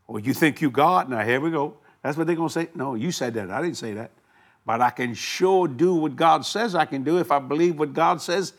Well, 0.07 0.21
you 0.21 0.33
think 0.33 0.61
you 0.61 0.69
God? 0.69 1.09
Now 1.09 1.23
here 1.23 1.39
we 1.39 1.51
go. 1.51 1.77
That's 2.01 2.17
what 2.17 2.27
they're 2.27 2.35
gonna 2.35 2.49
say. 2.49 2.69
No, 2.75 2.95
you 2.95 3.11
said 3.11 3.33
that. 3.35 3.51
I 3.51 3.61
didn't 3.61 3.77
say 3.77 3.93
that. 3.93 4.11
But 4.65 4.81
I 4.81 4.89
can 4.89 5.13
sure 5.13 5.67
do 5.67 5.95
what 5.95 6.15
God 6.15 6.45
says 6.45 6.75
I 6.75 6.85
can 6.85 7.03
do 7.03 7.19
if 7.19 7.31
I 7.31 7.39
believe 7.39 7.79
what 7.79 7.93
God 7.93 8.21
says 8.21 8.53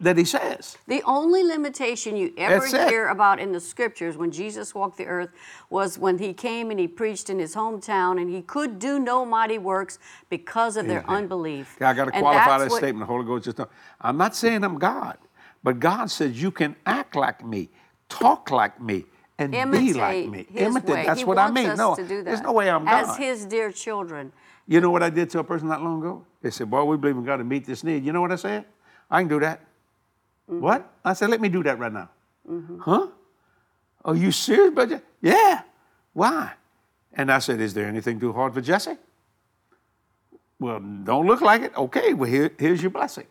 that 0.00 0.16
He 0.16 0.24
says. 0.24 0.76
The 0.86 1.02
only 1.04 1.42
limitation 1.42 2.16
you 2.16 2.32
ever 2.36 2.66
hear 2.66 3.08
about 3.08 3.38
in 3.38 3.52
the 3.52 3.60
scriptures 3.60 4.16
when 4.16 4.30
Jesus 4.30 4.74
walked 4.74 4.98
the 4.98 5.06
earth 5.06 5.30
was 5.70 5.98
when 5.98 6.18
he 6.18 6.32
came 6.32 6.70
and 6.70 6.78
he 6.78 6.88
preached 6.88 7.30
in 7.30 7.38
his 7.38 7.54
hometown 7.54 8.20
and 8.20 8.30
he 8.30 8.42
could 8.42 8.78
do 8.78 8.98
no 8.98 9.24
mighty 9.24 9.58
works 9.58 9.98
because 10.30 10.76
of 10.76 10.86
their 10.86 11.08
unbelief. 11.08 11.76
Okay, 11.76 11.84
I 11.84 11.92
got 11.94 12.06
to 12.06 12.12
qualify 12.12 12.58
that 12.58 12.70
what- 12.70 12.78
statement. 12.78 13.00
The 13.00 13.12
Holy 13.12 13.24
Ghost 13.24 13.44
just. 13.44 13.60
I'm 14.00 14.16
not 14.16 14.34
saying 14.34 14.64
I'm 14.64 14.78
God, 14.78 15.18
but 15.62 15.80
God 15.80 16.10
says 16.10 16.40
you 16.40 16.50
can 16.50 16.76
act 16.86 17.16
like 17.16 17.44
me, 17.44 17.70
talk 18.08 18.50
like 18.50 18.80
me, 18.80 19.04
and 19.38 19.52
be 19.72 19.92
like 19.94 20.28
me. 20.28 20.46
his 20.50 20.62
Imitate. 20.62 20.90
way. 20.90 21.06
That's 21.06 21.20
he 21.20 21.24
what 21.24 21.38
I 21.38 21.50
mean. 21.50 21.74
no, 21.76 21.94
to 21.94 22.02
do 22.06 22.18
that. 22.18 22.24
there's 22.24 22.40
no 22.40 22.52
way 22.52 22.70
I'm 22.70 22.84
God. 22.84 23.10
As 23.10 23.16
his 23.16 23.44
dear 23.46 23.72
children. 23.72 24.32
You 24.66 24.80
know 24.80 24.90
what 24.90 25.02
I 25.02 25.10
did 25.10 25.28
to 25.30 25.40
a 25.40 25.44
person 25.44 25.68
not 25.68 25.82
long 25.82 26.00
ago? 26.00 26.24
They 26.40 26.50
said, 26.50 26.70
Boy, 26.70 26.84
we 26.84 26.96
believe 26.96 27.16
in 27.16 27.24
God 27.24 27.36
to 27.36 27.44
meet 27.44 27.66
this 27.66 27.84
need. 27.84 28.02
You 28.04 28.12
know 28.12 28.22
what 28.22 28.32
I 28.32 28.36
said? 28.36 28.64
I 29.10 29.20
can 29.20 29.28
do 29.28 29.38
that. 29.40 29.60
Mm-hmm. 30.50 30.60
What? 30.60 30.92
I 31.04 31.12
said, 31.14 31.30
Let 31.30 31.40
me 31.40 31.48
do 31.48 31.62
that 31.62 31.78
right 31.78 31.92
now. 31.92 32.08
Huh? 32.80 33.08
Are 34.04 34.14
you 34.16 34.30
serious, 34.30 34.74
brother? 34.74 35.02
Yeah. 35.22 35.62
Why? 36.12 36.52
And 37.14 37.32
I 37.32 37.38
said, 37.38 37.60
Is 37.60 37.74
there 37.74 37.86
anything 37.86 38.20
too 38.20 38.32
hard 38.32 38.54
for 38.54 38.60
Jesse? 38.60 38.96
Well, 40.60 40.80
don't 40.80 41.26
look 41.26 41.40
like 41.40 41.62
it. 41.62 41.76
Okay, 41.76 42.14
well, 42.14 42.30
here, 42.30 42.50
here's 42.58 42.80
your 42.82 42.90
blessing. 42.90 43.26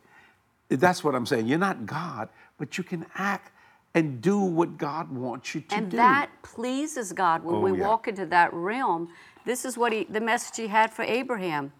That's 0.70 1.04
what 1.04 1.16
I'm 1.16 1.26
saying. 1.26 1.48
You're 1.48 1.60
not 1.60 1.86
God, 1.86 2.30
but 2.58 2.78
you 2.78 2.84
can 2.84 3.06
act 3.16 3.52
and 3.96 4.22
do 4.22 4.40
what 4.40 4.78
God 4.78 5.12
wants 5.12 5.54
you 5.54 5.62
to 5.62 5.76
And 5.76 5.92
do. 5.92 5.98
And 5.98 6.00
that 6.06 6.30
pleases 6.42 7.14
God 7.14 7.44
when 7.44 7.56
Oh, 7.56 7.60
we 7.60 7.78
yeah. 7.78 7.88
walk 7.88 8.08
into 8.08 8.26
that 8.28 8.52
realm. 8.54 9.10
This 9.46 9.66
is 9.66 9.78
what 9.78 9.94
he, 9.94 10.06
the 10.06 10.20
message 10.22 10.58
he 10.58 10.68
had 10.68 10.92
for 10.92 11.04
Abraham. 11.04 11.72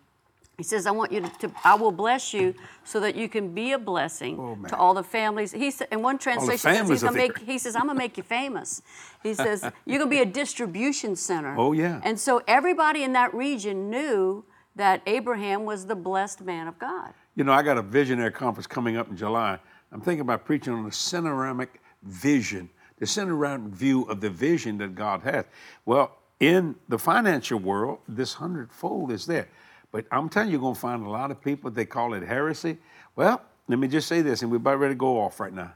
He 0.58 0.64
says, 0.64 0.86
I 0.86 0.92
want 0.92 1.12
you 1.12 1.22
to, 1.22 1.30
to 1.40 1.52
I 1.64 1.74
will 1.76 1.92
bless 1.92 2.32
you 2.34 2.54
so 2.84 3.00
that 3.00 3.16
you 3.16 3.28
can 3.28 3.54
be 3.56 3.72
a 3.72 3.80
blessing 3.80 4.38
Oh, 4.40 4.68
to 4.68 4.78
all 4.78 4.94
the 4.94 5.04
families. 5.04 5.52
He 5.52 5.72
said, 5.72 5.88
in 5.92 6.04
one 6.04 6.20
translation, 6.20 6.60
says 6.60 6.90
he's 6.90 7.02
gonna 7.02 7.18
make, 7.18 7.40
he 7.40 7.58
says, 7.58 7.76
I'm 7.76 7.84
going 7.84 7.96
to 7.96 8.00
make 8.04 8.18
you 8.18 8.24
famous. 8.24 8.84
He 9.24 9.34
says, 9.46 9.64
you're 9.86 9.98
going 9.98 10.12
to 10.12 10.16
be 10.16 10.22
a 10.22 10.32
distribution 10.32 11.16
center. 11.16 11.56
Oh, 11.58 11.72
yeah. 11.72 12.02
And 12.04 12.20
so 12.20 12.44
everybody 12.48 13.04
in 13.04 13.14
that 13.14 13.34
region 13.34 13.90
knew 13.90 14.46
that 14.76 15.02
Abraham 15.08 15.66
was 15.66 15.88
the 15.88 15.96
blessed 15.96 16.42
man 16.42 16.68
of 16.68 16.78
God. 16.78 17.14
You 17.36 17.44
know, 17.44 17.52
I 17.52 17.64
got 17.64 17.78
a 17.78 17.82
visionary 17.82 18.32
conference 18.32 18.68
coming 18.68 18.96
up 18.96 19.10
in 19.10 19.18
July. 19.18 19.58
I'm 19.92 20.02
thinking 20.02 20.22
about 20.22 20.46
preaching 20.46 20.74
on 20.74 20.84
the 20.84 21.08
panoramic 21.12 21.82
vision, 22.04 22.70
the 23.00 23.08
panoramic 23.08 23.74
view 23.74 24.04
of 24.04 24.22
the 24.22 24.30
vision 24.30 24.78
that 24.80 24.94
God 24.94 25.22
has. 25.24 25.46
Well, 25.86 26.18
in 26.40 26.76
the 26.90 27.00
financial 27.00 27.60
world, 27.60 28.00
this 28.08 28.34
hundredfold 28.34 29.12
is 29.12 29.26
there. 29.26 29.48
But 29.94 30.08
I'm 30.12 30.28
telling 30.28 30.50
you, 30.50 30.54
you're 30.54 30.62
going 30.62 30.74
to 30.74 30.80
find 30.80 31.06
a 31.06 31.10
lot 31.10 31.30
of 31.30 31.40
people, 31.40 31.70
they 31.70 31.86
call 31.86 32.16
it 32.16 32.24
heresy. 32.24 32.80
Well, 33.16 33.42
let 33.68 33.78
me 33.78 33.88
just 33.88 34.08
say 34.08 34.24
this, 34.24 34.42
and 34.42 34.50
we're 34.50 34.58
about 34.58 34.80
ready 34.80 34.96
to 34.96 34.98
go 34.98 35.22
off 35.22 35.40
right 35.40 35.54
now. 35.54 35.72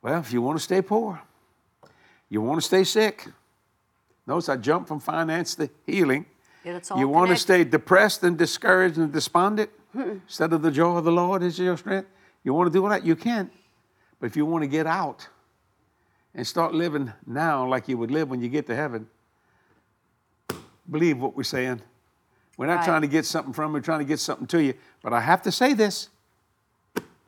Well, 0.00 0.20
if 0.20 0.32
you 0.32 0.40
want 0.40 0.56
to 0.56 0.62
stay 0.62 0.80
poor, 0.80 1.20
you 2.28 2.40
want 2.40 2.60
to 2.60 2.66
stay 2.66 2.84
sick. 2.84 3.26
Notice 4.24 4.48
I 4.48 4.56
jumped 4.56 4.86
from 4.86 5.00
finance 5.00 5.56
to 5.56 5.68
healing. 5.84 6.26
Yeah, 6.64 6.78
you 6.96 7.08
want 7.08 7.30
to 7.30 7.36
stay 7.36 7.64
depressed 7.64 8.22
and 8.22 8.38
discouraged 8.38 8.98
and 8.98 9.12
despondent 9.12 9.68
instead 9.94 10.52
of 10.52 10.62
the 10.62 10.70
joy 10.70 10.96
of 10.96 11.04
the 11.04 11.12
Lord 11.12 11.42
is 11.42 11.58
your 11.58 11.76
strength. 11.76 12.08
You 12.44 12.54
want 12.54 12.72
to 12.72 12.78
do 12.78 12.88
that? 12.88 13.04
You 13.04 13.16
can. 13.16 13.50
But 14.20 14.26
if 14.26 14.36
you 14.36 14.46
want 14.46 14.62
to 14.62 14.68
get 14.68 14.86
out 14.86 15.28
and 16.34 16.46
start 16.46 16.72
living 16.72 17.12
now 17.26 17.66
like 17.66 17.88
you 17.88 17.98
would 17.98 18.12
live 18.12 18.30
when 18.30 18.40
you 18.40 18.48
get 18.48 18.66
to 18.68 18.76
heaven, 18.76 19.08
believe 20.88 21.18
what 21.18 21.36
we're 21.36 21.42
saying. 21.42 21.82
We're 22.56 22.66
not 22.66 22.76
Right. 22.76 22.84
trying 22.84 23.00
to 23.02 23.08
get 23.08 23.26
something 23.26 23.52
from 23.52 23.70
you, 23.70 23.74
we're 23.74 23.80
trying 23.80 23.98
to 24.00 24.04
get 24.04 24.20
something 24.20 24.46
to 24.48 24.62
you. 24.62 24.74
But 25.02 25.12
I 25.12 25.20
have 25.20 25.42
to 25.42 25.52
say 25.52 25.72
this 25.74 26.08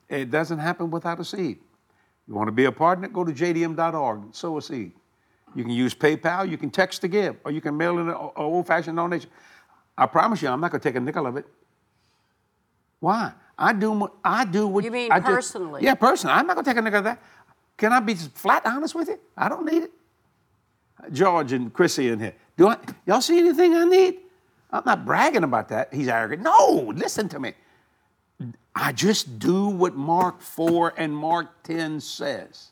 it 0.08 0.30
doesn't 0.30 0.58
happen 0.60 0.90
without 0.90 1.18
a 1.18 1.24
seed. 1.24 1.58
You 2.28 2.34
want 2.34 2.48
to 2.48 2.52
be 2.52 2.64
a 2.64 2.72
partner? 2.72 3.08
Go 3.08 3.24
to 3.24 3.32
jdm.org, 3.32 4.34
sow 4.34 4.56
a 4.58 4.62
seed. 4.62 4.92
You 5.54 5.64
can 5.64 5.72
use 5.72 5.94
PayPal, 5.94 6.48
you 6.48 6.56
can 6.58 6.70
text 6.70 7.00
to 7.00 7.08
give, 7.08 7.36
or 7.44 7.50
you 7.50 7.60
can 7.60 7.76
mail 7.76 7.98
in 7.98 8.08
an 8.08 8.14
old 8.36 8.66
fashioned 8.66 8.96
donation. 8.96 9.30
I 9.98 10.06
promise 10.06 10.42
you, 10.42 10.48
I'm 10.48 10.60
not 10.60 10.70
going 10.70 10.80
to 10.80 10.88
take 10.88 10.96
a 10.96 11.00
nickel 11.00 11.26
of 11.26 11.36
it. 11.36 11.46
Why? 13.00 13.32
I 13.58 13.72
do. 13.72 13.90
what- 13.92 14.14
I 14.24 14.44
do 14.44 14.66
what 14.66 14.84
You 14.84 14.90
mean 14.90 15.10
I 15.10 15.20
personally? 15.20 15.82
yeah, 15.82 15.94
personally. 15.94 16.34
I'm 16.34 16.46
not 16.46 16.54
going 16.54 16.64
to 16.64 16.70
take 16.70 16.78
a 16.78 16.82
nickel 16.82 16.98
of 16.98 17.04
that. 17.04 17.22
Can 17.76 17.92
I 17.92 18.00
be 18.00 18.14
flat 18.14 18.66
honest 18.66 18.94
with 18.94 19.08
you? 19.08 19.18
I 19.36 19.48
don't 19.48 19.64
need 19.64 19.84
it. 19.84 19.92
George 21.12 21.52
and 21.52 21.72
Chrissy 21.72 22.08
in 22.10 22.18
here. 22.20 22.34
Do 22.56 22.68
I, 22.68 22.76
y'all 23.06 23.20
see 23.20 23.38
anything 23.38 23.74
I 23.74 23.84
need? 23.84 24.18
I'm 24.70 24.82
not 24.84 25.04
bragging 25.04 25.44
about 25.44 25.68
that. 25.68 25.92
He's 25.92 26.08
arrogant. 26.08 26.42
No, 26.42 26.92
listen 26.94 27.28
to 27.30 27.40
me. 27.40 27.54
I 28.74 28.92
just 28.92 29.38
do 29.38 29.68
what 29.68 29.94
Mark 29.94 30.42
4 30.42 30.94
and 30.96 31.16
Mark 31.16 31.62
10 31.62 32.00
says. 32.00 32.68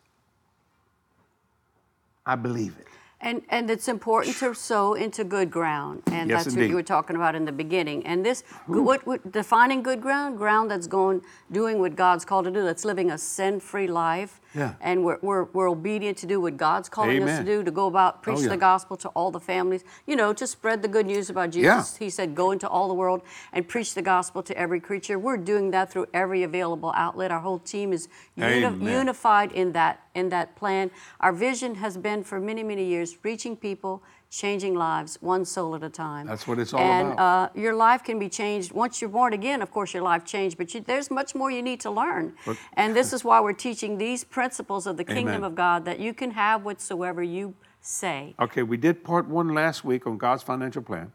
I 2.27 2.37
believe 2.37 2.77
it. 2.79 2.87
And, 3.21 3.41
and 3.49 3.71
it's 3.71 3.89
important 3.89 4.37
to 4.37 4.55
sow 4.55 4.93
into 4.93 5.25
good 5.25 5.51
ground, 5.51 6.03
and 6.09 6.29
Yes, 6.29 6.45
that's 6.45 6.57
what 6.57 6.69
you 6.69 6.75
were 6.75 6.83
talking 6.83 7.17
about 7.17 7.35
in 7.35 7.47
the 7.47 7.53
beginning. 7.53 8.05
And 8.05 8.25
this, 8.25 8.43
what, 8.67 9.07
what 9.07 9.33
defining 9.33 9.83
good 9.83 10.03
ground, 10.03 10.37
ground 10.37 10.71
that's 10.71 10.87
going, 10.87 11.23
doing 11.51 11.79
what 11.79 11.97
God's 11.97 12.27
called 12.27 12.45
to 12.45 12.51
do, 12.51 12.63
that's 12.63 12.85
living 12.85 13.11
a 13.11 13.17
sin-free 13.17 13.87
life, 13.87 14.43
Yeah. 14.55 14.75
and 14.81 15.05
we're, 15.05 15.19
we're, 15.21 15.45
we're 15.53 15.69
obedient 15.69 16.17
to 16.19 16.27
do 16.27 16.41
what 16.41 16.57
God's 16.57 16.89
calling 16.89 17.23
us 17.23 17.39
to 17.41 17.45
do, 17.45 17.65
to 17.65 17.71
go 17.71 17.87
about 17.89 18.23
preach 18.23 18.39
Oh, 18.39 18.43
yeah. 18.43 18.49
the 18.51 18.57
gospel 18.57 18.97
to 18.99 19.09
all 19.11 19.31
the 19.31 19.41
families, 19.41 19.83
you 20.07 20.17
know, 20.17 20.33
to 20.33 20.47
spread 20.47 20.81
the 20.83 20.89
good 20.89 21.07
news 21.07 21.29
about 21.31 21.51
Jesus. 21.51 21.97
He 21.97 22.09
said, 22.11 22.35
"Go 22.35 22.51
into 22.53 22.69
all 22.69 22.87
the 22.89 22.95
world 22.95 23.23
and 23.53 23.67
preach 23.67 23.95
the 23.95 24.03
gospel 24.03 24.43
to 24.45 24.57
every 24.57 24.81
creature." 24.81 25.19
We're 25.19 25.37
doing 25.37 25.71
that 25.73 25.91
through 25.91 26.07
every 26.15 26.43
available 26.45 26.93
outlet. 26.97 27.31
Our 27.31 27.41
whole 27.41 27.59
team 27.59 27.93
is 27.93 28.09
uni- 28.37 28.61
unified 28.93 29.53
in 29.53 29.73
that 29.73 30.01
in 30.15 30.29
that 30.29 30.55
plan. 30.57 30.91
Our 31.21 31.33
vision 31.33 31.75
has 31.77 31.97
been 31.97 32.23
for 32.23 32.39
many 32.41 32.63
many 32.63 32.85
years 32.85 33.17
reaching 33.25 33.57
people, 33.57 34.03
changing 34.39 34.75
lives, 34.75 35.17
one 35.21 35.45
soul 35.45 35.75
at 35.77 35.83
a 35.83 35.89
time. 35.89 36.27
That's 36.27 36.47
what 36.47 36.59
it's 36.59 36.73
all 36.75 36.81
and, 36.81 37.13
about. 37.13 37.51
uh, 37.55 37.59
your 37.61 37.75
life 37.75 38.03
can 38.03 38.19
be 38.19 38.29
changed 38.29 38.73
once 38.73 39.01
you're 39.01 39.11
born 39.11 39.33
again. 39.33 39.63
Of 39.63 39.71
course, 39.71 39.95
your 39.95 40.03
life 40.03 40.25
changed, 40.25 40.59
but 40.59 40.75
you, 40.75 40.81
there's 40.81 41.11
much 41.11 41.35
more 41.35 41.51
you 41.51 41.63
need 41.63 41.81
to 41.81 41.91
learn. 41.91 42.35
But- 42.45 42.57
and 42.75 42.97
this 42.97 43.13
is 43.13 43.23
why 43.25 43.41
we're 43.41 43.53
teaching 43.53 43.97
these 43.99 44.25
principles 44.25 44.87
of 44.87 44.97
the 44.97 45.05
kingdom 45.05 45.45
of 45.45 45.55
God 45.55 45.85
that 45.85 46.01
you 46.01 46.13
can 46.13 46.33
have 46.33 46.65
whatsoever 46.65 47.23
you 47.23 47.55
say. 47.81 48.35
Okay, 48.41 48.63
we 48.63 48.77
did 48.77 49.05
part 49.05 49.29
one 49.29 49.55
last 49.55 49.85
week 49.85 50.07
on 50.07 50.19
God's 50.19 50.43
financial 50.43 50.83
plan, 50.83 51.13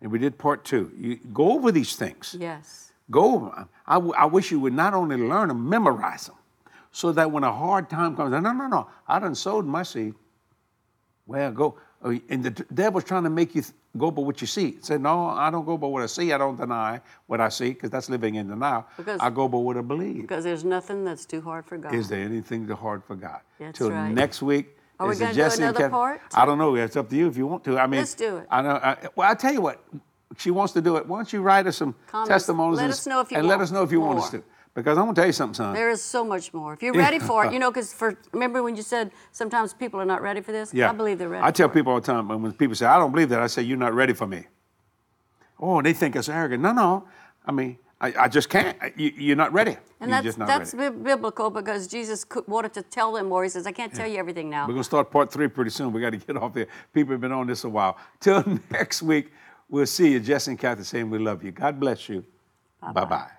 and 0.00 0.10
we 0.10 0.18
did 0.18 0.36
part 0.36 0.64
two. 0.64 0.90
You 0.98 1.16
go 1.32 1.52
over 1.52 1.70
these 1.70 1.94
things. 1.96 2.36
Yes. 2.38 2.92
Go 3.10 3.34
over 3.36 3.46
'em. 3.56 3.68
I, 3.86 3.94
w- 3.94 4.14
I 4.14 4.26
wish 4.26 4.50
you 4.50 4.60
would 4.60 4.74
not 4.74 4.92
only 4.94 5.16
learn 5.16 5.48
them, 5.48 5.68
memorize 5.68 6.26
them, 6.26 6.36
so 6.90 7.12
that 7.12 7.30
when 7.30 7.44
a 7.44 7.52
hard 7.52 7.88
time 7.88 8.16
comes, 8.16 8.32
no, 8.32 8.40
no, 8.40 8.66
no, 8.66 8.88
I 9.06 9.18
done 9.20 9.34
sowed 9.34 9.64
my 9.64 9.82
seed. 9.82 10.14
Well, 11.26 11.52
go. 11.52 11.76
Uh, 12.04 12.14
And 12.28 12.44
the 12.44 12.50
devil's 12.50 13.04
trying 13.04 13.24
to 13.24 13.30
make 13.30 13.54
you 13.54 13.62
th- 13.62 13.74
go 13.96 14.10
by 14.10 14.22
what 14.22 14.40
you 14.40 14.46
see. 14.46 14.78
Say, 14.82 14.98
no, 14.98 15.26
I 15.28 15.50
don't 15.50 15.64
go 15.64 15.76
by 15.76 15.86
what 15.88 16.02
I 16.02 16.06
see. 16.06 16.32
I 16.32 16.38
don't 16.38 16.56
deny 16.56 17.00
what 17.26 17.40
I 17.40 17.48
see, 17.48 17.70
because 17.70 17.90
that's 17.90 18.08
living 18.08 18.36
in 18.36 18.48
denial. 18.48 18.86
Because- 18.96 19.20
I 19.20 19.30
go 19.30 19.48
by 19.48 19.58
what 19.58 19.76
I 19.76 19.80
believe. 19.82 20.22
Because 20.22 20.44
there's 20.44 20.64
nothing 20.64 21.04
that's 21.04 21.26
too 21.26 21.40
hard 21.40 21.66
for 21.66 21.76
God. 21.78 21.94
Is 21.94 22.08
there 22.08 22.20
anything 22.24 22.66
too 22.66 22.74
hard 22.76 23.02
for 23.04 23.16
God? 23.16 23.40
That's 23.58 23.78
Till 23.78 23.90
right. 23.90 24.10
next 24.12 24.42
week. 24.42 24.76
Are 25.00 25.06
we 25.06 25.12
is 25.12 25.20
it 25.20 25.36
gonna 25.36 25.50
do 25.56 25.62
another 25.62 25.88
part? 25.90 26.20
I 26.34 26.44
don't 26.44 26.58
know. 26.58 26.74
It's 26.74 26.96
up 26.96 27.08
to 27.10 27.16
you 27.16 27.28
if 27.28 27.36
you 27.36 27.46
want 27.46 27.62
to. 27.64 27.78
I 27.78 27.86
mean, 27.86 28.00
Let's 28.00 28.14
do 28.14 28.38
it. 28.38 28.46
I 28.50 28.62
know. 28.62 28.70
I, 28.70 28.96
well, 29.14 29.30
I 29.30 29.34
tell 29.34 29.52
you 29.52 29.60
what. 29.60 29.82
She 30.36 30.50
wants 30.50 30.72
to 30.74 30.82
do 30.82 30.96
it. 30.96 31.06
Why 31.06 31.18
don't 31.18 31.32
you 31.32 31.40
write 31.40 31.66
us 31.66 31.78
some 31.78 31.94
Comments. 32.06 32.28
testimonies 32.28 32.76
Let 32.76 32.84
and, 32.84 32.92
us 32.92 33.06
know 33.06 33.20
if 33.20 33.30
you 33.30 33.38
and 33.38 33.46
let 33.46 33.54
want 33.58 33.62
us 33.62 33.70
know 33.70 33.82
if 33.82 33.90
you 33.92 34.00
want 34.00 34.18
us 34.18 34.30
to. 34.30 34.42
Because 34.78 34.96
I'm 34.98 35.04
gonna 35.04 35.14
tell 35.14 35.26
you 35.26 35.32
something, 35.32 35.54
son. 35.54 35.74
There 35.74 35.90
is 35.90 36.00
so 36.00 36.24
much 36.24 36.54
more. 36.54 36.74
If 36.74 36.82
you're 36.82 36.94
ready 36.94 37.18
for 37.18 37.44
it, 37.46 37.52
you 37.52 37.58
know, 37.58 37.70
because 37.74 37.92
for 37.92 38.16
remember 38.32 38.62
when 38.62 38.76
you 38.76 38.82
said 38.82 39.10
sometimes 39.32 39.74
people 39.74 40.00
are 40.00 40.04
not 40.04 40.22
ready 40.22 40.40
for 40.40 40.52
this? 40.52 40.72
yeah, 40.72 40.90
I 40.90 40.92
believe 40.92 41.18
they're 41.18 41.28
ready. 41.28 41.44
I 41.44 41.50
tell 41.50 41.68
people 41.68 41.92
all 41.92 42.00
the 42.00 42.06
time 42.06 42.28
when 42.28 42.42
when 42.42 42.52
people 42.52 42.76
say 42.76 42.86
I 42.86 42.98
don't 42.98 43.10
believe 43.10 43.28
that, 43.30 43.40
I 43.40 43.48
say 43.48 43.62
you're 43.62 43.76
not 43.76 43.94
ready 43.94 44.12
for 44.12 44.26
me. 44.26 44.46
Oh, 45.60 45.82
they 45.82 45.92
think 45.92 46.14
it's 46.16 46.28
arrogant. 46.28 46.62
No, 46.62 46.72
no. 46.72 47.08
I 47.44 47.50
mean, 47.50 47.78
I, 48.00 48.14
I 48.16 48.28
just 48.28 48.48
can't. 48.48 48.76
You, 48.96 49.12
you're 49.16 49.36
not 49.36 49.52
ready. 49.52 49.76
And 50.00 50.10
you're 50.10 50.10
that's 50.10 50.24
just 50.24 50.38
not 50.38 50.46
that's 50.46 50.74
ready. 50.74 50.94
bi- 50.94 51.02
biblical 51.02 51.50
because 51.50 51.88
Jesus 51.88 52.24
could, 52.24 52.46
wanted 52.46 52.72
to 52.74 52.82
tell 52.82 53.12
them 53.12 53.28
more. 53.28 53.42
He 53.42 53.48
says, 53.48 53.66
"I 53.66 53.72
can't 53.72 53.92
tell 53.92 54.06
you 54.06 54.18
everything 54.18 54.48
now." 54.48 54.62
We're 54.66 54.74
going 54.74 54.80
to 54.80 54.84
start 54.84 55.10
part 55.10 55.32
three 55.32 55.48
pretty 55.48 55.70
soon. 55.70 55.92
We 55.92 56.00
got 56.00 56.10
to 56.10 56.16
get 56.28 56.36
off 56.36 56.54
there. 56.54 56.68
People 56.92 57.12
have 57.12 57.20
been 57.20 57.32
on 57.32 57.48
this 57.48 57.64
a 57.64 57.68
while. 57.68 57.96
Till 58.20 58.44
next 58.70 59.02
week, 59.02 59.32
we'll 59.68 59.86
see 59.86 60.12
you. 60.12 60.20
Jesse 60.20 60.52
and 60.52 60.60
Cathy 60.60 60.84
saying 60.84 61.10
we 61.10 61.18
love 61.18 61.42
you. 61.42 61.50
God 61.50 61.80
bless 61.80 62.08
you. 62.08 62.24
Bye 62.80 63.04
bye. 63.04 63.37